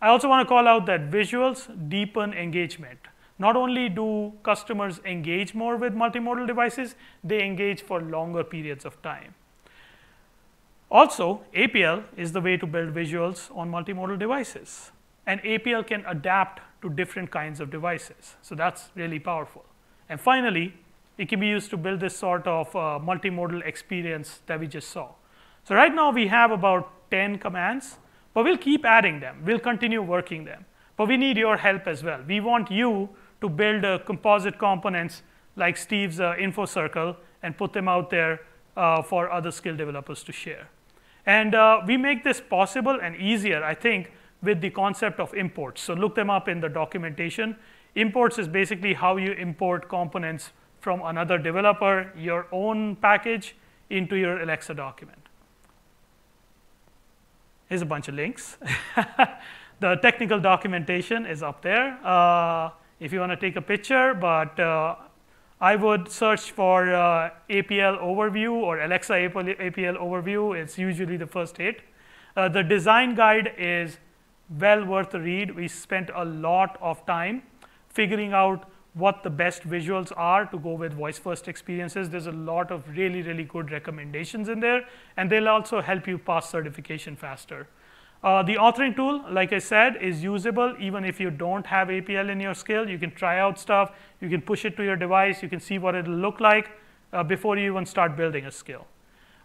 I 0.00 0.08
also 0.08 0.28
want 0.28 0.46
to 0.46 0.48
call 0.48 0.66
out 0.66 0.86
that 0.86 1.10
visuals 1.10 1.68
deepen 1.88 2.32
engagement. 2.32 2.98
Not 3.38 3.56
only 3.56 3.88
do 3.88 4.32
customers 4.42 5.00
engage 5.04 5.54
more 5.54 5.76
with 5.76 5.94
multimodal 5.94 6.46
devices, 6.46 6.94
they 7.22 7.44
engage 7.44 7.82
for 7.82 8.00
longer 8.00 8.44
periods 8.44 8.84
of 8.84 9.00
time. 9.02 9.34
Also, 10.92 11.40
APL 11.54 12.04
is 12.18 12.32
the 12.32 12.40
way 12.42 12.58
to 12.58 12.66
build 12.66 12.94
visuals 12.94 13.50
on 13.56 13.70
multimodal 13.70 14.18
devices. 14.18 14.90
And 15.26 15.40
APL 15.40 15.86
can 15.86 16.04
adapt 16.06 16.60
to 16.82 16.90
different 16.90 17.30
kinds 17.30 17.60
of 17.60 17.70
devices. 17.70 18.36
So 18.42 18.54
that's 18.54 18.90
really 18.94 19.18
powerful. 19.18 19.64
And 20.10 20.20
finally, 20.20 20.74
it 21.16 21.30
can 21.30 21.40
be 21.40 21.46
used 21.46 21.70
to 21.70 21.78
build 21.78 22.00
this 22.00 22.14
sort 22.14 22.46
of 22.46 22.68
uh, 22.76 23.00
multimodal 23.02 23.64
experience 23.64 24.42
that 24.44 24.60
we 24.60 24.66
just 24.66 24.90
saw. 24.90 25.08
So 25.64 25.74
right 25.74 25.94
now 25.94 26.12
we 26.12 26.26
have 26.26 26.50
about 26.50 27.10
10 27.10 27.38
commands, 27.38 27.96
but 28.34 28.44
we'll 28.44 28.58
keep 28.58 28.84
adding 28.84 29.20
them. 29.20 29.44
We'll 29.46 29.60
continue 29.60 30.02
working 30.02 30.44
them. 30.44 30.66
But 30.98 31.08
we 31.08 31.16
need 31.16 31.38
your 31.38 31.56
help 31.56 31.86
as 31.86 32.04
well. 32.04 32.20
We 32.28 32.40
want 32.40 32.70
you 32.70 33.08
to 33.40 33.48
build 33.48 33.86
uh, 33.86 34.00
composite 34.00 34.58
components 34.58 35.22
like 35.56 35.78
Steve's 35.78 36.20
uh, 36.20 36.34
info 36.38 36.66
circle 36.66 37.16
and 37.42 37.56
put 37.56 37.72
them 37.72 37.88
out 37.88 38.10
there 38.10 38.40
uh, 38.76 39.00
for 39.00 39.30
other 39.30 39.50
skill 39.50 39.74
developers 39.74 40.22
to 40.24 40.32
share. 40.32 40.68
And 41.26 41.54
uh, 41.54 41.80
we 41.86 41.96
make 41.96 42.24
this 42.24 42.40
possible 42.40 42.98
and 43.00 43.16
easier, 43.16 43.62
I 43.62 43.74
think, 43.74 44.10
with 44.42 44.60
the 44.60 44.70
concept 44.70 45.20
of 45.20 45.32
imports. 45.34 45.82
So 45.82 45.94
look 45.94 46.14
them 46.14 46.30
up 46.30 46.48
in 46.48 46.60
the 46.60 46.68
documentation. 46.68 47.56
Imports 47.94 48.38
is 48.38 48.48
basically 48.48 48.94
how 48.94 49.16
you 49.16 49.32
import 49.32 49.88
components 49.88 50.50
from 50.80 51.00
another 51.04 51.38
developer 51.38 52.12
your 52.16 52.48
own 52.50 52.96
package 52.96 53.54
into 53.88 54.16
your 54.16 54.40
Alexa 54.40 54.74
document. 54.74 55.28
Here's 57.68 57.82
a 57.82 57.86
bunch 57.86 58.08
of 58.08 58.14
links. 58.14 58.58
the 59.80 59.96
technical 59.96 60.40
documentation 60.40 61.24
is 61.24 61.42
up 61.42 61.62
there 61.62 61.98
uh, 62.04 62.70
if 62.98 63.12
you 63.12 63.20
want 63.20 63.30
to 63.30 63.36
take 63.36 63.56
a 63.56 63.62
picture, 63.62 64.14
but 64.14 64.58
uh, 64.58 64.96
I 65.62 65.76
would 65.76 66.10
search 66.10 66.50
for 66.50 66.92
uh, 66.92 67.30
APL 67.48 67.96
overview 68.02 68.50
or 68.50 68.80
Alexa 68.80 69.12
APL, 69.12 69.96
overview. 69.96 70.60
It's 70.60 70.76
usually 70.76 71.16
the 71.16 71.28
first 71.28 71.56
hit. 71.56 71.82
Uh, 72.36 72.48
the 72.48 72.64
design 72.64 73.14
guide 73.14 73.52
is 73.56 73.98
well 74.58 74.84
worth 74.84 75.14
a 75.14 75.20
read. 75.20 75.54
We 75.54 75.68
spent 75.68 76.10
a 76.16 76.24
lot 76.24 76.76
of 76.82 77.06
time 77.06 77.44
figuring 77.90 78.32
out 78.32 78.68
what 78.94 79.22
the 79.22 79.30
best 79.30 79.62
visuals 79.62 80.12
are 80.16 80.46
to 80.46 80.58
go 80.58 80.72
with 80.72 80.94
voice 80.94 81.18
first 81.18 81.46
experiences. 81.46 82.10
There's 82.10 82.26
a 82.26 82.32
lot 82.32 82.72
of 82.72 82.82
really, 82.88 83.22
really 83.22 83.44
good 83.44 83.70
recommendations 83.70 84.48
in 84.48 84.58
there, 84.58 84.84
and 85.16 85.30
they'll 85.30 85.48
also 85.48 85.80
help 85.80 86.08
you 86.08 86.18
pass 86.18 86.50
certification 86.50 87.14
faster. 87.14 87.68
Uh, 88.22 88.40
the 88.40 88.54
authoring 88.54 88.94
tool, 88.94 89.24
like 89.30 89.52
I 89.52 89.58
said, 89.58 89.96
is 90.00 90.22
usable 90.22 90.76
even 90.78 91.04
if 91.04 91.18
you 91.18 91.30
don't 91.30 91.66
have 91.66 91.88
APL 91.88 92.30
in 92.30 92.38
your 92.38 92.54
skill. 92.54 92.88
You 92.88 92.98
can 92.98 93.10
try 93.10 93.40
out 93.40 93.58
stuff, 93.58 93.90
you 94.20 94.28
can 94.28 94.40
push 94.40 94.64
it 94.64 94.76
to 94.76 94.84
your 94.84 94.94
device, 94.94 95.42
you 95.42 95.48
can 95.48 95.58
see 95.58 95.78
what 95.78 95.96
it'll 95.96 96.14
look 96.14 96.38
like 96.40 96.70
uh, 97.12 97.24
before 97.24 97.56
you 97.58 97.70
even 97.72 97.84
start 97.84 98.16
building 98.16 98.46
a 98.46 98.50
skill. 98.50 98.86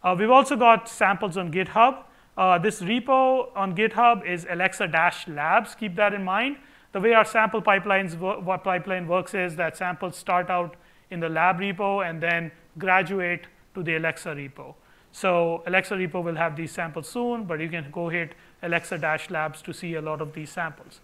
Uh, 0.03 0.15
we've 0.17 0.29
also 0.29 0.55
got 0.55 0.87
samples 0.87 1.37
on 1.37 1.51
GitHub. 1.51 2.03
Uh, 2.37 2.59
this 2.59 2.81
repo 2.81 3.47
on 3.55 3.75
GitHub 3.75 4.23
is 4.23 4.45
Alexa-labs, 4.47 5.73
keep 5.73 5.95
that 5.95 6.13
in 6.13 6.23
mind. 6.23 6.57
The 6.91 7.01
way 7.01 7.13
our 7.13 7.25
sample 7.25 7.61
pipelines 7.63 8.17
what 8.19 8.63
pipeline 8.63 9.07
works 9.07 9.33
is 9.33 9.55
that 9.55 9.75
samples 9.75 10.15
start 10.15 10.51
out 10.51 10.75
in 11.09 11.19
the 11.19 11.29
lab 11.29 11.57
repo 11.57 12.07
and 12.07 12.21
then 12.21 12.51
graduate 12.77 13.47
to 13.73 13.81
the 13.81 13.95
Alexa 13.95 14.29
repo. 14.29 14.75
So 15.11 15.63
Alexa 15.65 15.95
repo 15.95 16.23
will 16.23 16.35
have 16.35 16.55
these 16.55 16.71
samples 16.71 17.09
soon, 17.09 17.45
but 17.45 17.59
you 17.59 17.69
can 17.69 17.89
go 17.91 18.07
hit 18.07 18.35
Alexa-labs 18.63 19.61
to 19.61 19.73
see 19.73 19.95
a 19.95 20.01
lot 20.01 20.21
of 20.21 20.33
these 20.33 20.49
samples. 20.49 20.99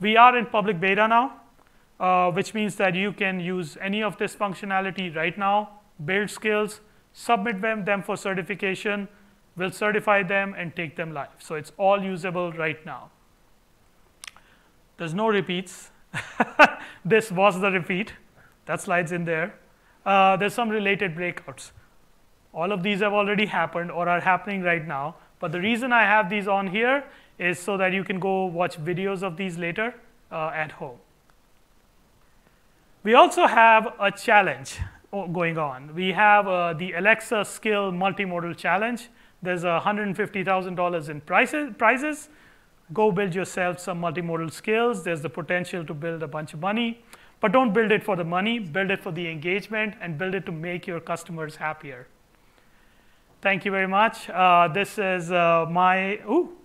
We 0.00 0.16
are 0.16 0.36
in 0.36 0.46
public 0.46 0.80
beta 0.80 1.06
now, 1.08 1.40
uh, 2.00 2.30
which 2.30 2.54
means 2.54 2.76
that 2.76 2.94
you 2.94 3.12
can 3.12 3.40
use 3.40 3.76
any 3.80 4.02
of 4.02 4.16
this 4.18 4.34
functionality 4.34 5.14
right 5.14 5.36
now, 5.36 5.70
build 6.04 6.30
skills, 6.30 6.80
submit 7.12 7.60
them, 7.60 7.84
them 7.84 8.02
for 8.02 8.16
certification, 8.16 9.08
we'll 9.56 9.70
certify 9.70 10.22
them 10.22 10.54
and 10.56 10.74
take 10.74 10.96
them 10.96 11.12
live. 11.12 11.28
So 11.38 11.54
it's 11.54 11.72
all 11.76 12.02
usable 12.02 12.52
right 12.52 12.84
now. 12.84 13.10
There's 14.96 15.14
no 15.14 15.28
repeats. 15.28 15.90
this 17.04 17.30
was 17.30 17.60
the 17.60 17.70
repeat. 17.70 18.12
That 18.66 18.80
slide's 18.80 19.12
in 19.12 19.24
there. 19.24 19.54
Uh, 20.04 20.36
there's 20.36 20.54
some 20.54 20.68
related 20.68 21.14
breakouts. 21.14 21.70
All 22.52 22.72
of 22.72 22.82
these 22.82 23.00
have 23.00 23.12
already 23.12 23.46
happened 23.46 23.90
or 23.90 24.08
are 24.08 24.20
happening 24.20 24.62
right 24.62 24.86
now. 24.86 25.16
But 25.42 25.50
the 25.50 25.60
reason 25.60 25.92
I 25.92 26.02
have 26.02 26.30
these 26.30 26.46
on 26.46 26.68
here 26.68 27.02
is 27.36 27.58
so 27.58 27.76
that 27.76 27.92
you 27.92 28.04
can 28.04 28.20
go 28.20 28.44
watch 28.44 28.78
videos 28.78 29.24
of 29.24 29.36
these 29.36 29.58
later 29.58 29.92
uh, 30.30 30.52
at 30.54 30.70
home. 30.70 30.98
We 33.02 33.14
also 33.14 33.48
have 33.48 33.92
a 33.98 34.12
challenge 34.12 34.78
going 35.10 35.58
on. 35.58 35.96
We 35.96 36.12
have 36.12 36.46
uh, 36.46 36.74
the 36.74 36.92
Alexa 36.92 37.44
Skill 37.44 37.90
Multimodal 37.90 38.56
Challenge. 38.56 39.08
There's 39.42 39.64
$150,000 39.64 41.08
in 41.08 41.20
prices, 41.22 41.74
prizes. 41.76 42.28
Go 42.92 43.10
build 43.10 43.34
yourself 43.34 43.80
some 43.80 44.00
multimodal 44.00 44.52
skills. 44.52 45.02
There's 45.02 45.22
the 45.22 45.30
potential 45.30 45.84
to 45.84 45.92
build 45.92 46.22
a 46.22 46.28
bunch 46.28 46.54
of 46.54 46.60
money. 46.60 47.02
But 47.40 47.50
don't 47.50 47.72
build 47.72 47.90
it 47.90 48.04
for 48.04 48.14
the 48.14 48.22
money, 48.22 48.60
build 48.60 48.92
it 48.92 49.02
for 49.02 49.10
the 49.10 49.28
engagement, 49.28 49.96
and 50.00 50.16
build 50.16 50.36
it 50.36 50.46
to 50.46 50.52
make 50.52 50.86
your 50.86 51.00
customers 51.00 51.56
happier. 51.56 52.06
Thank 53.42 53.64
you 53.64 53.70
very 53.70 53.88
much. 53.88 54.30
Uh, 54.30 54.68
this 54.68 54.98
is 54.98 55.30
uh, 55.30 55.66
my, 55.68 56.14
ooh, 56.30 56.56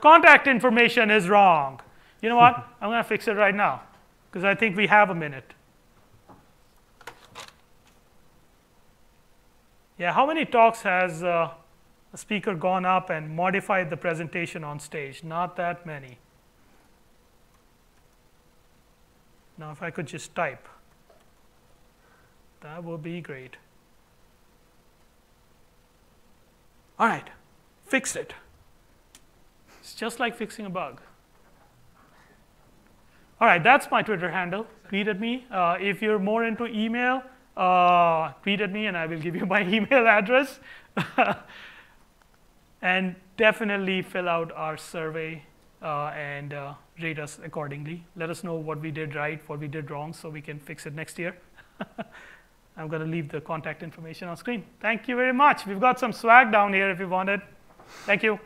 contact 0.00 0.46
information 0.46 1.10
is 1.10 1.28
wrong. 1.28 1.80
You 2.22 2.30
know 2.30 2.36
what? 2.36 2.66
I'm 2.80 2.88
going 2.88 3.02
to 3.02 3.08
fix 3.08 3.28
it 3.28 3.36
right 3.36 3.54
now 3.54 3.82
because 4.30 4.42
I 4.42 4.54
think 4.54 4.76
we 4.76 4.86
have 4.86 5.10
a 5.10 5.14
minute. 5.14 5.54
Yeah, 9.98 10.12
how 10.12 10.26
many 10.26 10.44
talks 10.44 10.80
has 10.80 11.22
uh, 11.22 11.50
a 12.14 12.16
speaker 12.16 12.54
gone 12.54 12.84
up 12.84 13.10
and 13.10 13.34
modified 13.34 13.90
the 13.90 13.96
presentation 13.96 14.62
on 14.62 14.78
stage. 14.78 15.24
Not 15.24 15.56
that 15.56 15.84
many. 15.84 16.18
Now, 19.58 19.72
if 19.72 19.82
I 19.82 19.90
could 19.90 20.06
just 20.06 20.32
type, 20.34 20.68
that 22.60 22.82
would 22.82 23.02
be 23.02 23.20
great. 23.20 23.56
All 26.98 27.06
right, 27.06 27.28
fix 27.86 28.16
it. 28.16 28.34
It's 29.80 29.94
just 29.94 30.20
like 30.20 30.36
fixing 30.36 30.66
a 30.66 30.70
bug. 30.70 31.00
All 33.40 33.48
right, 33.48 33.62
that's 33.62 33.90
my 33.90 34.02
Twitter 34.02 34.30
handle. 34.30 34.66
Tweet 34.88 35.08
at 35.08 35.20
me. 35.20 35.44
Uh, 35.50 35.76
if 35.80 36.00
you're 36.00 36.18
more 36.18 36.44
into 36.44 36.66
email, 36.66 37.22
uh, 37.56 38.32
tweet 38.42 38.60
at 38.60 38.72
me 38.72 38.86
and 38.86 38.96
I 38.96 39.06
will 39.06 39.18
give 39.18 39.34
you 39.34 39.44
my 39.54 39.62
email 39.62 40.06
address. 40.06 40.60
and 42.82 43.16
definitely 43.36 44.02
fill 44.02 44.28
out 44.28 44.52
our 44.52 44.76
survey 44.76 45.42
uh, 45.82 46.06
and 46.08 46.54
uh, 46.54 46.74
rate 47.02 47.18
us 47.18 47.40
accordingly. 47.42 48.04
Let 48.14 48.30
us 48.30 48.44
know 48.44 48.54
what 48.54 48.80
we 48.80 48.90
did 48.90 49.14
right, 49.14 49.40
what 49.48 49.58
we 49.58 49.68
did 49.68 49.90
wrong, 49.90 50.12
so 50.12 50.28
we 50.28 50.40
can 50.40 50.58
fix 50.60 50.86
it 50.86 50.94
next 50.94 51.18
year. 51.18 51.36
I'm 52.76 52.88
going 52.88 53.02
to 53.02 53.08
leave 53.08 53.28
the 53.28 53.40
contact 53.40 53.82
information 53.82 54.28
on 54.28 54.36
screen. 54.36 54.64
Thank 54.80 55.06
you 55.08 55.16
very 55.16 55.32
much. 55.32 55.66
We've 55.66 55.80
got 55.80 56.00
some 56.00 56.12
swag 56.12 56.50
down 56.50 56.72
here 56.72 56.90
if 56.90 56.98
you 56.98 57.08
want 57.08 57.28
it. 57.28 57.40
Thank 58.04 58.22
you. 58.22 58.38